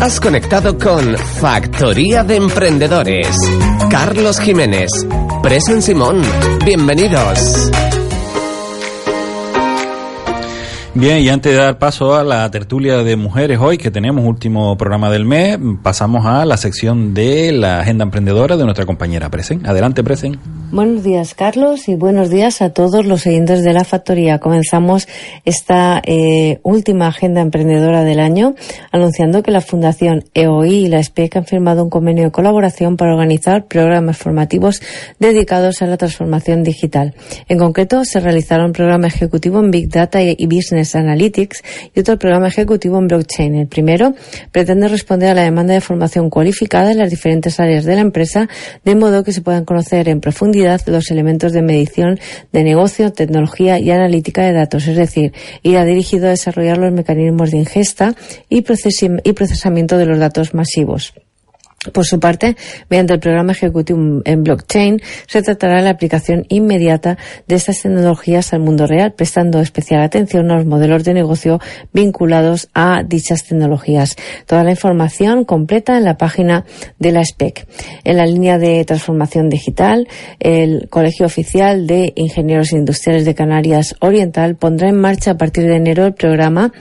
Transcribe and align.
Has 0.00 0.20
conectado 0.20 0.78
con 0.78 1.16
Factoría 1.16 2.24
de 2.24 2.36
Emprendedores. 2.36 3.36
Carlos 3.90 4.40
Jiménez. 4.40 4.88
Presen 5.42 5.82
Simón. 5.82 6.22
Bienvenidos. 6.64 7.70
Bien, 10.94 11.18
y 11.18 11.28
antes 11.28 11.52
de 11.52 11.58
dar 11.58 11.78
paso 11.78 12.14
a 12.14 12.24
la 12.24 12.50
tertulia 12.50 12.96
de 13.04 13.14
mujeres 13.14 13.58
hoy, 13.60 13.76
que 13.76 13.90
tenemos 13.90 14.24
último 14.24 14.76
programa 14.78 15.10
del 15.10 15.26
mes, 15.26 15.58
pasamos 15.82 16.24
a 16.24 16.46
la 16.46 16.56
sección 16.56 17.12
de 17.12 17.52
la 17.52 17.80
agenda 17.80 18.04
emprendedora 18.04 18.56
de 18.56 18.64
nuestra 18.64 18.86
compañera 18.86 19.30
Presen. 19.30 19.66
Adelante, 19.66 20.02
Presen. 20.02 20.38
Buenos 20.72 21.04
días, 21.04 21.34
Carlos, 21.34 21.88
y 21.88 21.94
buenos 21.94 22.30
días 22.30 22.62
a 22.62 22.70
todos 22.70 23.04
los 23.04 23.26
oyentes 23.26 23.62
de 23.64 23.72
la 23.74 23.84
factoría. 23.84 24.38
Comenzamos 24.38 25.08
esta 25.44 26.00
eh, 26.04 26.58
última 26.62 27.08
agenda 27.08 27.42
emprendedora 27.42 28.02
del 28.02 28.18
año 28.18 28.54
anunciando 28.90 29.42
que 29.42 29.50
la 29.50 29.60
Fundación 29.60 30.24
EOI 30.32 30.86
y 30.86 30.88
la 30.88 31.02
SPEC 31.02 31.36
han 31.36 31.44
firmado 31.44 31.84
un 31.84 31.90
convenio 31.90 32.24
de 32.24 32.30
colaboración 32.30 32.96
para 32.96 33.12
organizar 33.12 33.66
programas 33.66 34.16
formativos 34.16 34.82
dedicados 35.18 35.82
a 35.82 35.86
la 35.86 35.98
transformación 35.98 36.62
digital. 36.62 37.14
En 37.46 37.58
concreto, 37.58 38.04
se 38.04 38.20
realizará 38.20 38.64
un 38.64 38.72
programa 38.72 39.06
ejecutivo 39.06 39.60
en 39.60 39.70
Big 39.70 39.90
Data 39.90 40.22
y 40.22 40.46
Business 40.46 40.77
Analytics 40.94 41.62
y 41.94 42.00
otro 42.00 42.18
programa 42.18 42.48
ejecutivo 42.48 42.98
en 42.98 43.08
blockchain. 43.08 43.54
El 43.54 43.66
primero 43.66 44.14
pretende 44.52 44.88
responder 44.88 45.30
a 45.30 45.34
la 45.34 45.42
demanda 45.42 45.74
de 45.74 45.80
formación 45.80 46.30
cualificada 46.30 46.92
en 46.92 46.98
las 46.98 47.10
diferentes 47.10 47.60
áreas 47.60 47.84
de 47.84 47.94
la 47.94 48.00
empresa, 48.00 48.48
de 48.84 48.94
modo 48.94 49.24
que 49.24 49.32
se 49.32 49.42
puedan 49.42 49.64
conocer 49.64 50.08
en 50.08 50.20
profundidad 50.20 50.80
los 50.86 51.10
elementos 51.10 51.52
de 51.52 51.62
medición 51.62 52.18
de 52.52 52.64
negocio, 52.64 53.12
tecnología 53.12 53.78
y 53.78 53.90
analítica 53.90 54.42
de 54.42 54.52
datos, 54.52 54.86
es 54.86 54.96
decir, 54.96 55.32
irá 55.62 55.84
dirigido 55.84 56.26
a 56.26 56.30
desarrollar 56.30 56.78
los 56.78 56.92
mecanismos 56.92 57.50
de 57.50 57.58
ingesta 57.58 58.14
y 58.48 58.62
procesamiento 58.62 59.98
de 59.98 60.06
los 60.06 60.18
datos 60.18 60.54
masivos. 60.54 61.12
Por 61.92 62.04
su 62.04 62.20
parte, 62.20 62.56
mediante 62.88 63.14
el 63.14 63.20
programa 63.20 63.52
ejecutivo 63.52 64.22
en 64.24 64.42
blockchain, 64.42 65.00
se 65.26 65.42
tratará 65.42 65.82
la 65.82 65.90
aplicación 65.90 66.44
inmediata 66.48 67.18
de 67.46 67.54
estas 67.54 67.82
tecnologías 67.82 68.52
al 68.52 68.60
mundo 68.60 68.86
real, 68.86 69.12
prestando 69.12 69.60
especial 69.60 70.02
atención 70.02 70.50
a 70.50 70.56
los 70.56 70.66
modelos 70.66 71.04
de 71.04 71.14
negocio 71.14 71.60
vinculados 71.92 72.68
a 72.74 73.02
dichas 73.04 73.44
tecnologías. 73.44 74.16
Toda 74.46 74.64
la 74.64 74.70
información 74.70 75.44
completa 75.44 75.96
en 75.96 76.04
la 76.04 76.16
página 76.16 76.64
de 76.98 77.12
la 77.12 77.24
SPEC. 77.24 77.66
En 78.04 78.16
la 78.16 78.26
línea 78.26 78.58
de 78.58 78.84
transformación 78.84 79.48
digital, 79.48 80.08
el 80.40 80.88
Colegio 80.88 81.26
Oficial 81.26 81.86
de 81.86 82.12
Ingenieros 82.16 82.72
Industriales 82.72 83.24
de 83.24 83.34
Canarias 83.34 83.94
Oriental 84.00 84.56
pondrá 84.56 84.88
en 84.88 85.00
marcha 85.00 85.32
a 85.32 85.36
partir 85.36 85.64
de 85.64 85.76
enero 85.76 86.06
el 86.06 86.14
programa 86.14 86.72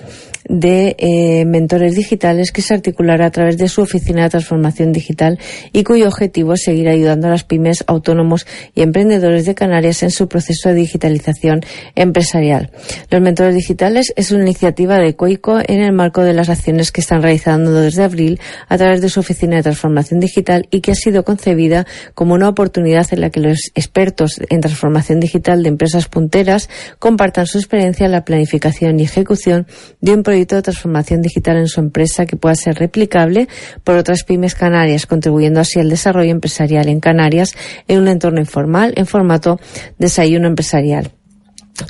de 0.50 0.96
eh, 0.98 1.46
mentores 1.46 1.96
digitales 1.96 2.52
que 2.52 2.62
se 2.62 2.74
articulará 2.74 3.26
a 3.26 3.32
través 3.32 3.58
de 3.58 3.68
su 3.68 3.82
oficina 3.82 4.24
de 4.24 4.30
transformación 4.30 4.92
digital 4.92 5.40
y 5.74 5.84
cuyo 5.84 6.08
objetivo 6.08 6.54
es 6.54 6.64
seguir 6.64 6.88
ayudando 6.88 7.28
a 7.28 7.32
las 7.32 7.44
pymes, 7.44 7.84
autónomos 7.88 8.48
y 8.74 8.82
emprendedores 8.82 9.46
de 9.46 9.56
Canarias 9.56 10.04
en 10.04 10.12
su 10.12 10.28
proceso 10.28 10.70
de 10.70 10.76
digitalización 10.76 11.62
empresarial. 11.96 12.72
Los 13.10 13.22
mentores 13.22 13.56
digitales 13.56 14.14
es 14.16 14.32
una 14.32 14.44
iniciativa 14.44 14.98
de 14.98 15.16
COICO 15.16 15.60
en 15.60 15.82
el 15.82 15.92
marco 15.92 16.24
de 16.24 16.34
las 16.34 16.50
acciones 16.50 16.92
que 16.92 17.02
están 17.02 17.22
realizando 17.22 17.74
desde 17.74 18.04
abril 18.04 18.40
a 18.68 18.78
través 18.78 19.02
de 19.02 19.10
su 19.10 19.20
oficina 19.20 19.58
de 19.58 19.64
transformación 19.64 20.20
digital 20.20 20.68
y 20.72 20.82
que 20.82 20.92
ha 20.92 20.96
sido 20.96 21.24
concebida 21.24 21.86
como 22.14 22.34
una 22.34 22.50
oportunidad 22.50 23.08
en 23.12 23.22
la 23.22 23.30
que 23.30 23.40
los 23.40 23.60
expertos 23.76 24.40
en 24.50 24.62
transformación 24.62 25.20
digital 25.20 25.64
de 25.64 25.70
empresas 25.70 26.08
punteras 26.08 26.70
compartan 27.00 27.48
su 27.48 27.58
experiencia 27.58 28.06
en 28.06 28.12
la 28.12 28.24
planificación 28.24 29.00
y 29.00 29.04
ejecución 29.04 29.68
de 30.02 30.14
un 30.14 30.24
proyecto 30.24 30.37
de 30.46 30.62
transformación 30.62 31.22
digital 31.22 31.58
en 31.58 31.68
su 31.68 31.80
empresa 31.80 32.26
que 32.26 32.38
pueda 32.38 32.56
ser 32.56 32.76
replicable 32.76 33.48
por 33.84 33.96
otras 33.96 34.24
pymes 34.24 34.56
canarias, 34.56 35.06
contribuyendo 35.06 35.60
así 35.60 35.80
al 35.80 35.90
desarrollo 35.90 36.32
empresarial 36.32 36.88
en 36.90 37.00
Canarias 37.00 37.56
en 37.88 38.00
un 38.00 38.08
entorno 38.08 38.40
informal 38.40 38.94
en 38.96 39.06
formato 39.06 39.60
desayuno 39.98 40.48
empresarial. 40.48 41.17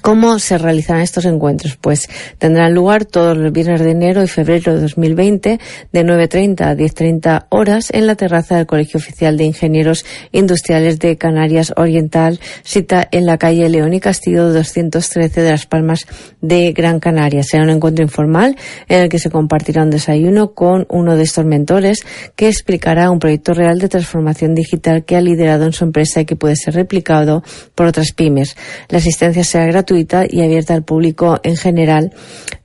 ¿Cómo 0.02 0.38
se 0.40 0.58
realizarán 0.58 1.02
estos 1.02 1.24
encuentros? 1.26 1.78
Pues 1.78 2.10
tendrán 2.38 2.74
lugar 2.74 3.06
todos 3.06 3.38
los 3.38 3.54
viernes 3.54 3.82
de 3.82 3.92
enero 3.92 4.22
y 4.22 4.28
febrero 4.28 4.76
de 4.76 4.82
2020 4.82 5.60
de 5.94 6.06
9.30 6.06 6.62
a 6.62 6.76
10.30 6.76 7.46
horas 7.50 7.90
en 7.92 8.06
la 8.06 8.16
terraza 8.16 8.58
del 8.58 8.66
Colegio 8.66 8.98
Oficial 8.98 9.38
de 9.38 9.46
Ingenieros 9.46 10.06
Industriales 10.34 11.00
de 11.00 11.18
Canarias 11.18 11.74
Oriental, 11.78 12.40
cita 12.64 13.08
en 13.12 13.26
la 13.26 13.38
calle 13.38 13.70
León 13.70 13.94
y 13.94 14.02
Castillo 14.02 14.52
213 14.52 15.42
de 15.42 15.52
Las 15.52 15.66
Palmas 15.66 16.06
de 16.42 16.74
Gran 16.74 17.00
Canaria. 17.00 17.44
Será 17.44 17.64
un 17.64 17.70
encuentro 17.70 18.04
informal 18.04 18.58
en 18.90 19.02
el 19.02 19.10
que 19.10 19.20
se 19.20 19.30
compartirá 19.30 19.84
un 19.84 19.90
desayuno 19.90 20.54
con 20.54 20.86
uno 20.90 21.16
de 21.16 21.24
estos 21.24 21.46
mentores 21.46 22.06
que 22.36 22.50
explicará 22.50 23.10
un 23.10 23.20
proyecto 23.20 23.54
real 23.54 23.80
de 23.80 23.88
transformación 23.88 24.54
digital 24.54 25.06
que 25.06 25.16
ha 25.16 25.22
liderado 25.22 25.66
en 25.66 25.74
su 25.74 25.86
empresa 25.86 26.20
y 26.20 26.26
que 26.26 26.36
puede 26.36 26.58
ser 26.58 26.74
replicado 26.74 27.42
por 27.74 27.86
otras 27.86 28.12
pymes. 28.12 28.58
La 28.90 28.98
asistencia 28.98 29.46
será 29.46 29.77
gratuita 29.78 30.26
y 30.28 30.42
abierta 30.42 30.74
al 30.74 30.84
público 30.84 31.40
en 31.44 31.56
general 31.56 32.12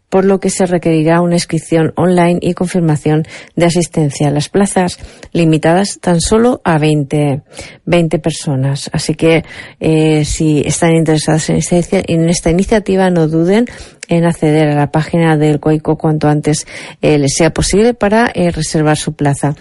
por 0.09 0.27
lo 0.27 0.41
que 0.41 0.50
se 0.50 0.67
requerirá 0.67 1.23
una 1.23 1.37
inscripción 1.37 1.95
online 1.97 2.39
y 2.43 2.53
confirmación 2.53 3.23
de 3.56 3.65
asistencia. 3.65 4.31
Las 4.31 4.50
plazas 4.50 4.99
limitadas 5.33 6.00
tan 6.03 6.21
solo 6.21 6.61
a 6.65 6.77
20, 6.77 7.41
20 7.87 8.19
personas. 8.19 8.91
Así 8.93 9.15
que 9.15 9.43
eh, 9.81 10.27
si 10.27 10.61
están 10.67 10.95
interesados 10.97 11.49
en 11.49 11.56
esta, 11.56 12.50
iniciativa, 12.50 13.09
no 13.09 13.27
duden 13.27 13.65
en 14.17 14.27
acceder 14.27 14.69
a 14.69 14.75
la 14.75 14.91
página 14.91 15.39
del 15.39 15.59
COICO 15.59 15.97
cuanto 15.97 16.28
antes 16.28 16.67
eh, 17.00 17.17
les 17.19 17.33
sea 17.34 17.50
posible 17.50 17.95
para 17.95 18.31
eh, 18.34 18.50
reservar 18.50 18.99
su 18.99 19.15
plaza. 19.15 19.55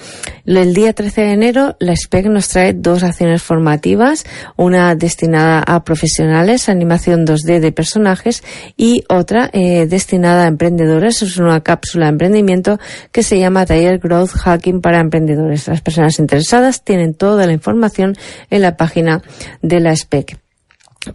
El 0.46 0.74
día 0.74 0.92
13 0.92 1.22
de 1.22 1.32
enero, 1.32 1.76
la 1.80 1.96
SPEC 1.96 2.26
nos 2.26 2.50
trae 2.50 2.74
dos 2.74 3.04
acciones 3.04 3.42
formativas, 3.42 4.26
una 4.58 4.94
destinada 4.96 5.64
a 5.66 5.84
profesionales, 5.86 6.68
animación 6.68 7.26
2D 7.26 7.60
de 7.60 7.72
personajes, 7.72 8.44
y 8.76 9.06
otra 9.08 9.50
eh, 9.54 9.86
destinada 9.86 10.44
a 10.44 10.48
emprendedores. 10.48 11.22
Es 11.22 11.38
una 11.38 11.62
cápsula 11.62 12.08
de 12.08 12.12
emprendimiento 12.12 12.78
que 13.14 13.24
se 13.24 13.40
llama 13.40 13.66
Taller 13.66 14.00
Growth 14.00 14.32
Hacking 14.32 14.82
para 14.82 15.00
Emprendedores. 15.00 15.68
Las 15.68 15.82
personas 15.82 16.20
interesadas 16.20 16.84
tienen 16.84 17.14
toda 17.14 17.46
la 17.46 17.54
información 17.54 18.18
en 18.50 18.62
la 18.64 18.76
página 18.76 19.22
de 19.62 19.80
la 19.80 19.96
SPEC. 19.96 20.41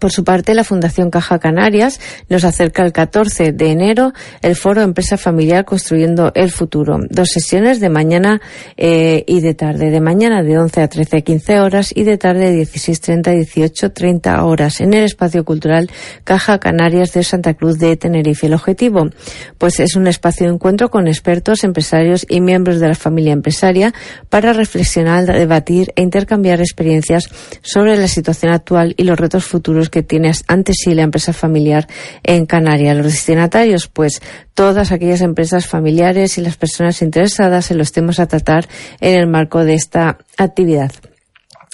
Por 0.00 0.10
su 0.10 0.24
parte, 0.24 0.52
la 0.52 0.64
Fundación 0.64 1.10
Caja 1.10 1.38
Canarias 1.38 2.00
nos 2.28 2.42
acerca 2.42 2.84
el 2.84 2.92
14 2.92 3.52
de 3.52 3.70
enero 3.70 4.12
el 4.42 4.56
foro 4.56 4.82
Empresa 4.82 5.16
Familiar 5.16 5.64
Construyendo 5.64 6.32
el 6.34 6.50
Futuro. 6.50 6.98
Dos 7.08 7.28
sesiones 7.28 7.78
de 7.78 7.88
mañana 7.88 8.40
eh, 8.76 9.22
y 9.28 9.40
de 9.42 9.54
tarde. 9.54 9.90
De 9.90 10.00
mañana 10.00 10.42
de 10.42 10.58
11 10.58 10.82
a 10.82 10.88
13 10.88 11.18
a 11.18 11.20
15 11.20 11.60
horas 11.60 11.92
y 11.94 12.02
de 12.02 12.18
tarde 12.18 12.50
de 12.50 12.64
16.30 12.64 13.28
a 13.28 13.34
18.30 13.34 14.42
horas 14.42 14.80
en 14.80 14.92
el 14.92 15.04
espacio 15.04 15.44
cultural 15.44 15.88
Caja 16.24 16.58
Canarias 16.58 17.12
de 17.12 17.22
Santa 17.22 17.54
Cruz 17.54 17.78
de 17.78 17.96
Tenerife. 17.96 18.48
El 18.48 18.54
objetivo, 18.54 19.10
pues 19.56 19.78
es 19.78 19.94
un 19.94 20.08
espacio 20.08 20.48
de 20.48 20.54
encuentro 20.54 20.90
con 20.90 21.06
expertos, 21.06 21.62
empresarios 21.62 22.26
y 22.28 22.40
miembros 22.40 22.80
de 22.80 22.88
la 22.88 22.96
familia 22.96 23.32
empresaria 23.32 23.94
para 24.30 24.52
reflexionar, 24.52 25.26
debatir 25.26 25.92
e 25.94 26.02
intercambiar 26.02 26.58
experiencias 26.60 27.28
sobre 27.62 27.96
la 27.96 28.08
situación 28.08 28.52
actual 28.52 28.92
y 28.96 29.04
los 29.04 29.16
retos 29.16 29.44
futuros 29.44 29.75
que 29.90 30.02
tiene 30.02 30.32
ante 30.48 30.72
sí 30.72 30.94
la 30.94 31.02
empresa 31.02 31.32
familiar 31.32 31.86
en 32.22 32.46
Canarias. 32.46 32.96
Los 32.96 33.06
destinatarios, 33.06 33.88
pues 33.88 34.20
todas 34.54 34.92
aquellas 34.92 35.20
empresas 35.20 35.66
familiares 35.66 36.38
y 36.38 36.40
las 36.40 36.56
personas 36.56 37.02
interesadas 37.02 37.70
en 37.70 37.78
los 37.78 37.92
temas 37.92 38.18
a 38.18 38.26
tratar 38.26 38.68
en 39.00 39.18
el 39.18 39.26
marco 39.26 39.64
de 39.64 39.74
esta 39.74 40.18
actividad. 40.36 40.92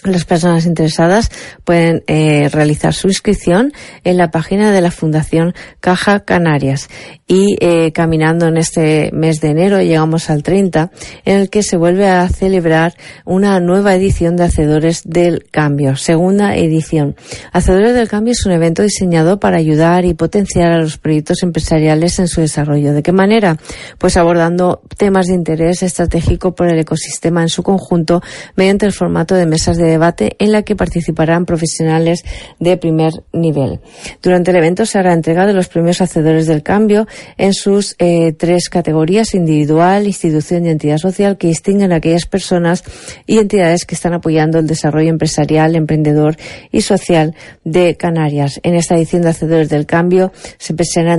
Las 0.05 0.25
personas 0.25 0.67
interesadas 0.67 1.31
pueden 1.63 2.03
eh, 2.09 2.49
realizar 2.53 2.93
su 2.93 3.07
inscripción 3.07 3.73
en 4.03 4.17
la 4.17 4.33
página 4.33 4.73
de 4.73 4.81
la 4.81 4.91
Fundación 4.91 5.55
Caja 5.79 6.21
Canarias 6.21 6.89
y 7.29 7.57
eh, 7.61 7.93
caminando 7.93 8.49
en 8.49 8.57
este 8.57 9.11
mes 9.13 9.41
de 9.41 9.51
enero 9.51 9.81
llegamos 9.81 10.29
al 10.29 10.43
30 10.43 10.91
en 11.25 11.39
el 11.39 11.51
que 11.51 11.63
se 11.63 11.77
vuelve 11.77 12.09
a 12.09 12.29
celebrar 12.29 12.95
una 13.25 13.61
nueva 13.61 13.95
edición 13.95 14.35
de 14.35 14.43
Hacedores 14.43 15.03
del 15.05 15.47
Cambio, 15.53 15.95
segunda 15.95 16.57
edición. 16.57 17.15
Hacedores 17.53 17.95
del 17.95 18.09
Cambio 18.09 18.33
es 18.33 18.45
un 18.45 18.51
evento 18.51 18.83
diseñado 18.83 19.39
para 19.39 19.59
ayudar 19.59 20.05
y 20.05 20.15
potenciar 20.15 20.73
a 20.73 20.79
los 20.79 20.99
proyectos 20.99 21.45
empresariales 21.45 22.19
en 22.19 22.27
su 22.27 22.41
desarrollo. 22.41 22.93
¿De 22.93 23.05
qué 23.05 23.13
manera? 23.13 23.57
Pues 23.99 24.17
abordando 24.17 24.83
temas 24.99 25.27
de 25.27 25.35
interés 25.35 25.85
estratégico 25.85 26.57
por 26.57 26.67
el 26.67 26.81
ecosistema 26.81 27.43
en 27.43 27.49
su 27.49 27.63
conjunto 27.63 28.21
mediante 28.57 28.85
el 28.85 28.93
formato 28.93 29.37
de 29.37 29.47
mesas 29.47 29.77
de 29.77 29.92
debate 29.93 30.37
en 30.39 30.53
la 30.53 30.63
que 30.63 30.77
participarán 30.77 31.47
profesionales 31.47 32.25
de 32.59 32.77
primer 32.77 33.13
nivel. 33.33 33.81
Durante 34.23 34.51
el 34.51 34.57
evento 34.57 34.87
se 34.87 34.99
hará 34.99 35.13
entrega 35.13 35.47
de 35.47 35.53
los 35.53 35.69
premios 35.69 36.01
Hacedores 36.01 36.47
del 36.47 36.63
Cambio 36.63 37.07
en 37.39 37.55
sus 37.55 37.95
eh, 37.99 38.33
tres 38.33 38.69
categorías, 38.69 39.35
individual, 39.35 40.07
institución 40.07 40.67
y 40.67 40.71
entidad 40.71 40.99
social, 40.99 41.37
que 41.39 41.49
distinguen 41.49 41.93
a 41.93 41.97
aquellas 41.97 42.27
personas 42.27 42.85
y 43.27 43.39
entidades 43.39 43.85
que 43.85 43.95
están 43.95 44.15
apoyando 44.15 44.59
el 44.59 44.67
desarrollo 44.67 45.11
empresarial, 45.11 45.77
emprendedor 45.77 46.37
y 46.71 46.83
social 46.83 47.35
de 47.65 47.97
Canarias. 47.97 48.61
En 48.63 48.75
esta 48.75 48.95
edición 48.97 49.23
de 49.23 49.29
Hacedores 49.29 49.69
del 49.69 49.87
Cambio 49.87 50.33
se, 50.59 50.75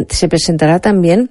se 0.10 0.28
presentará 0.28 0.80
también 0.80 1.30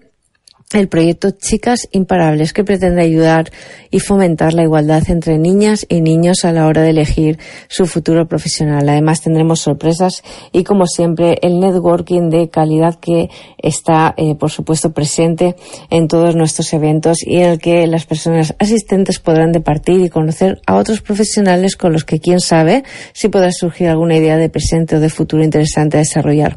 el 0.80 0.88
proyecto 0.88 1.30
Chicas 1.30 1.88
Imparables, 1.92 2.52
que 2.52 2.64
pretende 2.64 3.02
ayudar 3.02 3.50
y 3.90 4.00
fomentar 4.00 4.54
la 4.54 4.62
igualdad 4.62 5.02
entre 5.08 5.38
niñas 5.38 5.84
y 5.88 6.00
niños 6.00 6.44
a 6.44 6.52
la 6.52 6.66
hora 6.66 6.82
de 6.82 6.90
elegir 6.90 7.38
su 7.69 7.86
futuro 7.86 8.26
profesional. 8.26 8.88
Además, 8.88 9.20
tendremos 9.20 9.60
sorpresas 9.60 10.22
y, 10.50 10.64
como 10.64 10.86
siempre, 10.86 11.38
el 11.42 11.60
networking 11.60 12.30
de 12.30 12.48
calidad 12.48 12.98
que 12.98 13.28
está, 13.58 14.14
eh, 14.16 14.34
por 14.34 14.50
supuesto, 14.50 14.92
presente 14.92 15.56
en 15.90 16.08
todos 16.08 16.34
nuestros 16.34 16.72
eventos 16.72 17.19
y 17.26 17.36
en 17.36 17.50
el 17.50 17.58
que 17.58 17.86
las 17.86 18.06
personas 18.06 18.54
asistentes 18.58 19.19
podrán 19.19 19.52
departir 19.52 20.00
y 20.00 20.08
conocer 20.08 20.60
a 20.66 20.76
otros 20.76 21.02
profesionales 21.02 21.76
con 21.76 21.92
los 21.92 22.04
que, 22.04 22.19
quién 22.19 22.40
sabe, 22.40 22.84
si 23.12 23.28
podrá 23.28 23.52
surgir 23.52 23.88
alguna 23.88 24.16
idea 24.16 24.38
de 24.38 24.48
presente 24.48 24.96
o 24.96 25.00
de 25.00 25.10
futuro 25.10 25.44
interesante 25.44 25.98
a 25.98 26.00
desarrollar. 26.00 26.56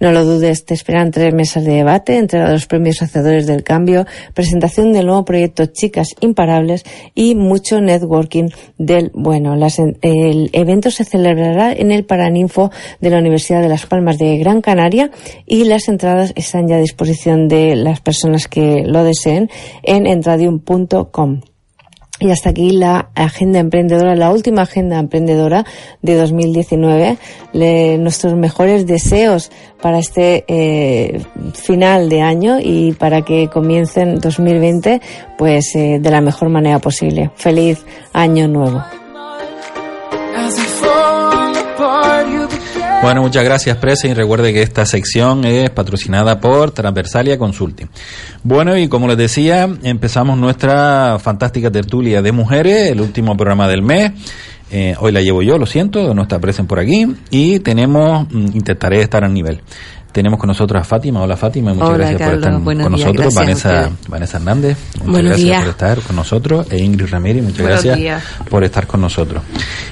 No 0.00 0.12
lo 0.12 0.24
dudes, 0.24 0.64
te 0.64 0.74
esperan 0.74 1.10
tres 1.10 1.32
mesas 1.32 1.64
de 1.64 1.72
debate, 1.72 2.18
entre 2.18 2.46
los 2.46 2.66
premios 2.66 3.00
hacedores 3.00 3.46
de 3.46 3.53
del 3.54 3.64
cambio, 3.64 4.06
presentación 4.34 4.92
del 4.92 5.06
nuevo 5.06 5.24
proyecto 5.24 5.66
Chicas 5.66 6.08
Imparables 6.20 6.84
y 7.14 7.34
mucho 7.34 7.80
networking 7.80 8.48
del 8.78 9.10
bueno. 9.14 9.54
el 10.02 10.50
evento 10.52 10.90
se 10.90 11.04
celebrará 11.04 11.72
en 11.72 11.92
el 11.92 12.04
Paraninfo 12.04 12.70
de 13.00 13.10
la 13.10 13.18
Universidad 13.18 13.62
de 13.62 13.68
Las 13.68 13.86
Palmas 13.86 14.18
de 14.18 14.36
Gran 14.38 14.60
Canaria 14.60 15.10
y 15.46 15.64
las 15.64 15.88
entradas 15.88 16.32
están 16.36 16.68
ya 16.68 16.76
a 16.76 16.80
disposición 16.80 17.48
de 17.48 17.76
las 17.76 18.00
personas 18.00 18.48
que 18.48 18.84
lo 18.84 19.04
deseen 19.04 19.48
en 19.82 20.06
entradium.com. 20.06 21.40
Y 22.20 22.30
hasta 22.30 22.50
aquí 22.50 22.70
la 22.70 23.10
agenda 23.16 23.58
emprendedora, 23.58 24.14
la 24.14 24.30
última 24.30 24.62
agenda 24.62 25.00
emprendedora 25.00 25.64
de 26.00 26.14
2019. 26.14 27.18
nuestros 27.98 28.34
mejores 28.34 28.86
deseos 28.86 29.50
para 29.82 29.98
este 29.98 30.44
eh, 30.46 31.20
final 31.54 32.08
de 32.08 32.22
año 32.22 32.60
y 32.60 32.92
para 32.92 33.22
que 33.22 33.48
comiencen 33.48 34.20
2020 34.20 35.00
pues 35.36 35.74
eh, 35.74 35.98
de 36.00 36.10
la 36.10 36.20
mejor 36.20 36.50
manera 36.50 36.78
posible. 36.78 37.30
Feliz 37.34 37.84
año 38.12 38.46
nuevo. 38.46 38.82
Bueno, 43.04 43.20
muchas 43.20 43.44
gracias, 43.44 43.76
Presa, 43.76 44.08
y 44.08 44.14
recuerde 44.14 44.54
que 44.54 44.62
esta 44.62 44.86
sección 44.86 45.44
es 45.44 45.68
patrocinada 45.68 46.40
por 46.40 46.70
Transversalia 46.70 47.36
Consulting. 47.36 47.86
Bueno, 48.42 48.78
y 48.78 48.88
como 48.88 49.08
les 49.08 49.18
decía, 49.18 49.68
empezamos 49.82 50.38
nuestra 50.38 51.18
fantástica 51.18 51.70
tertulia 51.70 52.22
de 52.22 52.32
mujeres, 52.32 52.90
el 52.90 53.02
último 53.02 53.36
programa 53.36 53.68
del 53.68 53.82
mes. 53.82 54.12
Eh, 54.70 54.94
hoy 54.98 55.12
la 55.12 55.20
llevo 55.20 55.42
yo, 55.42 55.58
lo 55.58 55.66
siento, 55.66 56.14
no 56.14 56.22
está 56.22 56.38
Presen 56.38 56.66
por 56.66 56.80
aquí, 56.80 57.06
y 57.28 57.58
tenemos, 57.58 58.26
mm, 58.30 58.56
intentaré 58.56 59.02
estar 59.02 59.22
al 59.22 59.34
nivel. 59.34 59.60
Tenemos 60.14 60.38
con 60.38 60.46
nosotros 60.46 60.80
a 60.80 60.84
Fátima. 60.84 61.22
Hola 61.22 61.36
Fátima, 61.36 61.74
muchas 61.74 61.98
gracias 61.98 62.22
por 62.22 62.34
estar 62.34 62.62
con 62.62 62.92
nosotros. 62.92 63.34
Vanessa, 63.34 63.90
Vanessa 64.06 64.36
Hernández, 64.36 64.78
muchas 65.04 65.24
gracias 65.24 65.60
por 65.60 65.70
estar 65.70 66.00
con 66.02 66.16
nosotros. 66.16 66.66
E 66.70 66.78
Ingrid 66.78 67.08
Ramírez, 67.08 67.42
muchas 67.42 67.66
gracias 67.66 68.22
por 68.48 68.62
estar 68.62 68.86
con 68.86 69.00
nosotros. 69.00 69.42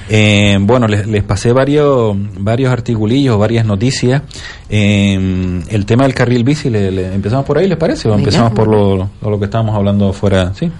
Eh, 0.07 0.57
bueno, 0.61 0.87
les, 0.87 1.23
pasé 1.23 1.51
varios, 1.51 2.15
varios 2.39 2.71
articulillos, 2.71 3.37
varias 3.37 3.65
noticias. 3.65 4.21
Eh, 4.69 5.61
el 5.67 5.85
tema 5.85 6.03
del 6.03 6.13
carril 6.13 6.45
bici, 6.45 6.69
le, 6.69 7.13
empezamos 7.13 7.45
por 7.45 7.57
ahí, 7.57 7.67
¿les 7.67 7.77
parece? 7.77 8.07
¿O 8.07 8.15
empezamos 8.15 8.53
por 8.53 8.69
lo, 8.69 9.09
lo, 9.21 9.39
que 9.39 9.45
estábamos 9.45 9.75
hablando 9.75 10.13
fuera? 10.13 10.53
¿sí? 10.53 10.71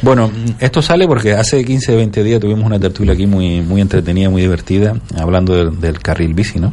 Bueno, 0.00 0.30
esto 0.60 0.80
sale 0.80 1.08
porque 1.08 1.32
hace 1.32 1.64
15, 1.64 1.96
20 1.96 2.22
días 2.22 2.40
tuvimos 2.40 2.64
una 2.64 2.78
tertulia 2.78 3.14
aquí 3.14 3.26
muy, 3.26 3.62
muy 3.62 3.80
entretenida, 3.80 4.30
muy 4.30 4.42
divertida, 4.42 4.94
hablando 5.18 5.56
del, 5.56 5.80
del 5.80 5.98
carril 5.98 6.34
bici, 6.34 6.60
¿no? 6.60 6.72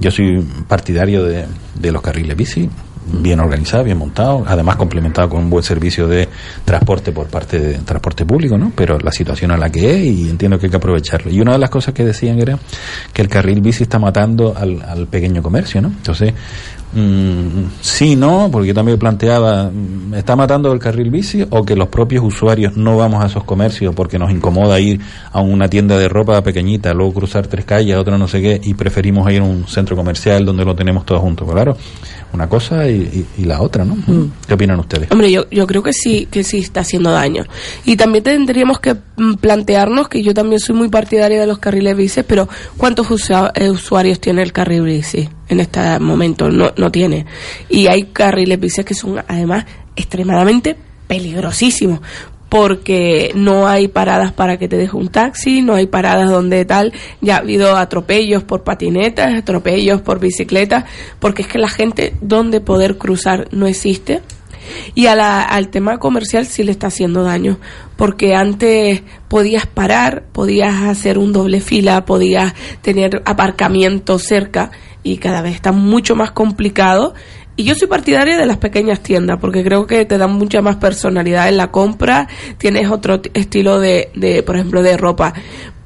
Yo 0.00 0.10
soy 0.10 0.44
partidario 0.66 1.22
de 1.22 1.46
de 1.78 1.92
los 1.92 2.02
carriles 2.02 2.36
bici, 2.36 2.68
bien 3.12 3.40
organizado, 3.40 3.84
bien 3.84 3.96
montado, 3.98 4.44
además 4.46 4.76
complementado 4.76 5.28
con 5.28 5.44
un 5.44 5.50
buen 5.50 5.62
servicio 5.62 6.06
de 6.06 6.28
transporte 6.64 7.12
por 7.12 7.28
parte 7.28 7.58
de 7.58 7.78
transporte 7.78 8.26
público, 8.26 8.58
¿no? 8.58 8.72
Pero 8.74 8.98
la 8.98 9.12
situación 9.12 9.50
a 9.50 9.56
la 9.56 9.70
que 9.70 9.90
es 9.90 10.04
y 10.04 10.28
entiendo 10.28 10.58
que 10.58 10.66
hay 10.66 10.70
que 10.70 10.76
aprovecharlo. 10.76 11.30
Y 11.30 11.40
una 11.40 11.52
de 11.52 11.58
las 11.58 11.70
cosas 11.70 11.94
que 11.94 12.04
decían 12.04 12.38
era 12.38 12.58
que 13.12 13.22
el 13.22 13.28
carril 13.28 13.60
bici 13.60 13.84
está 13.84 13.98
matando 13.98 14.54
al, 14.56 14.82
al 14.82 15.06
pequeño 15.06 15.42
comercio, 15.42 15.80
¿no? 15.80 15.88
Entonces, 15.88 16.34
Mm, 16.92 17.68
sí, 17.82 18.16
no, 18.16 18.48
porque 18.50 18.68
yo 18.68 18.74
también 18.74 18.98
planteaba, 18.98 19.70
mm, 19.70 20.14
¿está 20.14 20.36
matando 20.36 20.72
el 20.72 20.78
carril 20.78 21.10
bici 21.10 21.44
o 21.50 21.64
que 21.64 21.76
los 21.76 21.88
propios 21.88 22.24
usuarios 22.24 22.76
no 22.76 22.96
vamos 22.96 23.22
a 23.22 23.26
esos 23.26 23.44
comercios 23.44 23.94
porque 23.94 24.18
nos 24.18 24.30
incomoda 24.30 24.80
ir 24.80 25.00
a 25.32 25.40
una 25.40 25.68
tienda 25.68 25.98
de 25.98 26.08
ropa 26.08 26.42
pequeñita, 26.42 26.94
luego 26.94 27.12
cruzar 27.12 27.46
tres 27.46 27.64
calles, 27.66 27.96
otra 27.96 28.16
no 28.16 28.26
sé 28.26 28.40
qué, 28.40 28.60
y 28.62 28.74
preferimos 28.74 29.30
ir 29.30 29.40
a 29.40 29.44
un 29.44 29.66
centro 29.66 29.96
comercial 29.96 30.46
donde 30.46 30.64
lo 30.64 30.74
tenemos 30.74 31.04
todo 31.04 31.20
junto? 31.20 31.46
Claro, 31.46 31.76
una 32.32 32.48
cosa 32.48 32.88
y, 32.88 33.26
la 33.44 33.60
otra, 33.60 33.84
¿no? 33.84 33.94
Mm. 33.94 34.32
¿Qué 34.46 34.54
opinan 34.54 34.80
ustedes? 34.80 35.10
Hombre, 35.10 35.30
yo, 35.30 35.48
yo 35.50 35.66
creo 35.66 35.82
que 35.82 35.92
sí, 35.92 36.26
que 36.30 36.42
sí 36.42 36.58
está 36.58 36.80
haciendo 36.80 37.10
daño. 37.10 37.44
Y 37.84 37.96
también 37.96 38.24
tendríamos 38.24 38.80
que 38.80 38.96
plantearnos, 39.40 40.08
que 40.08 40.22
yo 40.22 40.32
también 40.34 40.60
soy 40.60 40.74
muy 40.74 40.88
partidaria 40.88 41.40
de 41.40 41.46
los 41.46 41.58
carriles 41.58 41.96
bici, 41.96 42.22
pero 42.22 42.48
¿cuántos 42.76 43.08
eh, 43.54 43.70
usuarios 43.70 44.20
tiene 44.20 44.42
el 44.42 44.52
carril 44.52 44.82
bici? 44.82 45.28
En 45.48 45.60
este 45.60 45.98
momento, 45.98 46.50
no, 46.50 46.72
no 46.76 46.90
tiene. 46.90 47.26
Y 47.68 47.86
hay 47.86 48.04
carriles 48.12 48.60
bici 48.60 48.84
que 48.84 48.94
son 48.94 49.22
además 49.26 49.64
extremadamente 49.96 50.76
peligrosísimos 51.06 52.00
porque 52.48 53.32
no 53.34 53.68
hay 53.68 53.88
paradas 53.88 54.32
para 54.32 54.56
que 54.56 54.68
te 54.68 54.76
deje 54.76 54.96
un 54.96 55.08
taxi, 55.08 55.62
no 55.62 55.74
hay 55.74 55.86
paradas 55.86 56.30
donde 56.30 56.64
tal, 56.64 56.92
ya 57.20 57.36
ha 57.36 57.38
habido 57.38 57.76
atropellos 57.76 58.42
por 58.42 58.64
patinetas, 58.64 59.34
atropellos 59.34 60.00
por 60.00 60.18
bicicletas, 60.18 60.84
porque 61.18 61.42
es 61.42 61.48
que 61.48 61.58
la 61.58 61.68
gente 61.68 62.14
donde 62.20 62.60
poder 62.60 62.96
cruzar 62.96 63.48
no 63.50 63.66
existe. 63.66 64.22
Y 64.94 65.06
a 65.06 65.14
la, 65.14 65.42
al 65.42 65.68
tema 65.68 65.98
comercial 65.98 66.44
sí 66.44 66.62
le 66.62 66.72
está 66.72 66.88
haciendo 66.88 67.22
daño, 67.22 67.58
porque 67.96 68.34
antes 68.34 69.02
podías 69.28 69.66
parar, 69.66 70.24
podías 70.32 70.82
hacer 70.82 71.18
un 71.18 71.32
doble 71.32 71.60
fila, 71.60 72.04
podías 72.04 72.54
tener 72.82 73.22
aparcamiento 73.24 74.18
cerca 74.18 74.70
y 75.02 75.18
cada 75.18 75.42
vez 75.42 75.54
está 75.54 75.72
mucho 75.72 76.14
más 76.14 76.30
complicado. 76.30 77.14
Y 77.56 77.64
yo 77.64 77.74
soy 77.74 77.88
partidaria 77.88 78.36
de 78.36 78.46
las 78.46 78.58
pequeñas 78.58 79.00
tiendas 79.00 79.38
porque 79.40 79.64
creo 79.64 79.86
que 79.86 80.04
te 80.04 80.16
dan 80.16 80.32
mucha 80.32 80.62
más 80.62 80.76
personalidad 80.76 81.48
en 81.48 81.56
la 81.56 81.72
compra, 81.72 82.28
tienes 82.56 82.88
otro 82.88 83.20
estilo 83.34 83.80
de, 83.80 84.10
de 84.14 84.42
por 84.44 84.56
ejemplo, 84.56 84.82
de 84.82 84.96
ropa 84.96 85.34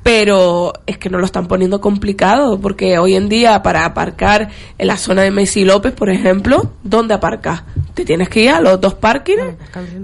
pero 0.03 0.73
es 0.87 0.99
que 0.99 1.09
no 1.11 1.19
lo 1.19 1.27
están 1.27 1.47
poniendo 1.47 1.81
complicado, 1.81 2.59
porque 2.61 2.99
hoy 2.99 3.15
en 3.15 3.29
día 3.29 3.63
para 3.63 3.85
aparcar 3.85 4.51
en 4.79 4.87
la 4.87 4.97
zona 4.97 5.23
de 5.23 5.31
Messi 5.31 5.65
López, 5.65 5.93
por 5.93 6.11
ejemplo, 6.11 6.73
¿dónde 6.83 7.15
aparcas? 7.15 7.63
Te 7.95 8.05
tienes 8.05 8.29
que 8.29 8.43
ir 8.43 8.51
a 8.51 8.61
los 8.61 8.81
dos 8.81 8.95
parkings 8.95 9.55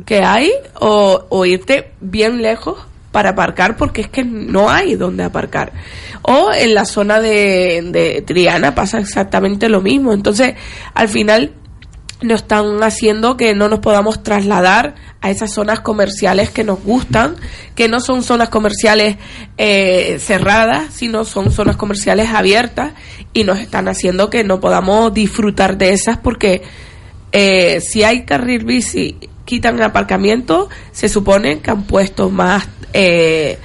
que 0.07 0.23
hay 0.23 0.53
o, 0.81 1.27
o 1.29 1.45
irte 1.45 1.93
bien 2.01 2.43
lejos 2.43 2.79
para 3.13 3.31
aparcar 3.31 3.77
porque 3.77 4.03
es 4.03 4.09
que 4.09 4.25
no 4.25 4.71
hay 4.71 4.95
donde 4.95 5.25
aparcar. 5.25 5.73
O 6.23 6.53
en 6.53 6.75
la 6.75 6.85
zona 6.85 7.21
de, 7.21 7.81
de 7.91 8.23
Triana 8.23 8.75
pasa 8.75 8.99
exactamente 8.99 9.69
lo 9.69 9.81
mismo. 9.81 10.13
Entonces, 10.13 10.55
al 10.95 11.09
final 11.09 11.53
nos 12.21 12.43
están 12.43 12.83
haciendo 12.83 13.37
que 13.37 13.55
no 13.55 13.69
nos 13.69 13.79
podamos 13.79 14.23
trasladar 14.23 14.97
a 15.21 15.31
esas 15.31 15.53
zonas 15.53 15.81
comerciales 15.81 16.51
que 16.51 16.65
nos 16.65 16.83
gustan, 16.83 17.37
que 17.75 17.89
no 17.89 18.01
son 18.01 18.23
zonas 18.23 18.49
comerciales 18.49 19.17
eh, 19.57 20.19
cerradas, 20.21 20.93
sino 20.93 21.25
son 21.25 21.53
zonas 21.53 21.77
comerciales 21.77 22.31
abiertas 22.31 22.93
y 23.33 23.45
nos 23.45 23.59
están 23.59 23.89
haciendo 23.89 24.31
que 24.31 24.43
no 24.43 24.59
podamos 24.61 25.15
disfrutar 25.15 25.79
de 25.79 25.93
esas 25.93 26.19
porque 26.19 26.63
eh, 27.31 27.81
si 27.81 28.03
hay 28.03 28.25
carril 28.25 28.65
bici, 28.65 29.17
quitan 29.49 29.77
el 29.77 29.83
aparcamiento, 29.83 30.69
se 30.93 31.09
supone 31.09 31.61
que 31.61 31.71
han 31.71 31.85
puesto 31.85 32.29
más, 32.29 32.69
eh, 32.93 33.59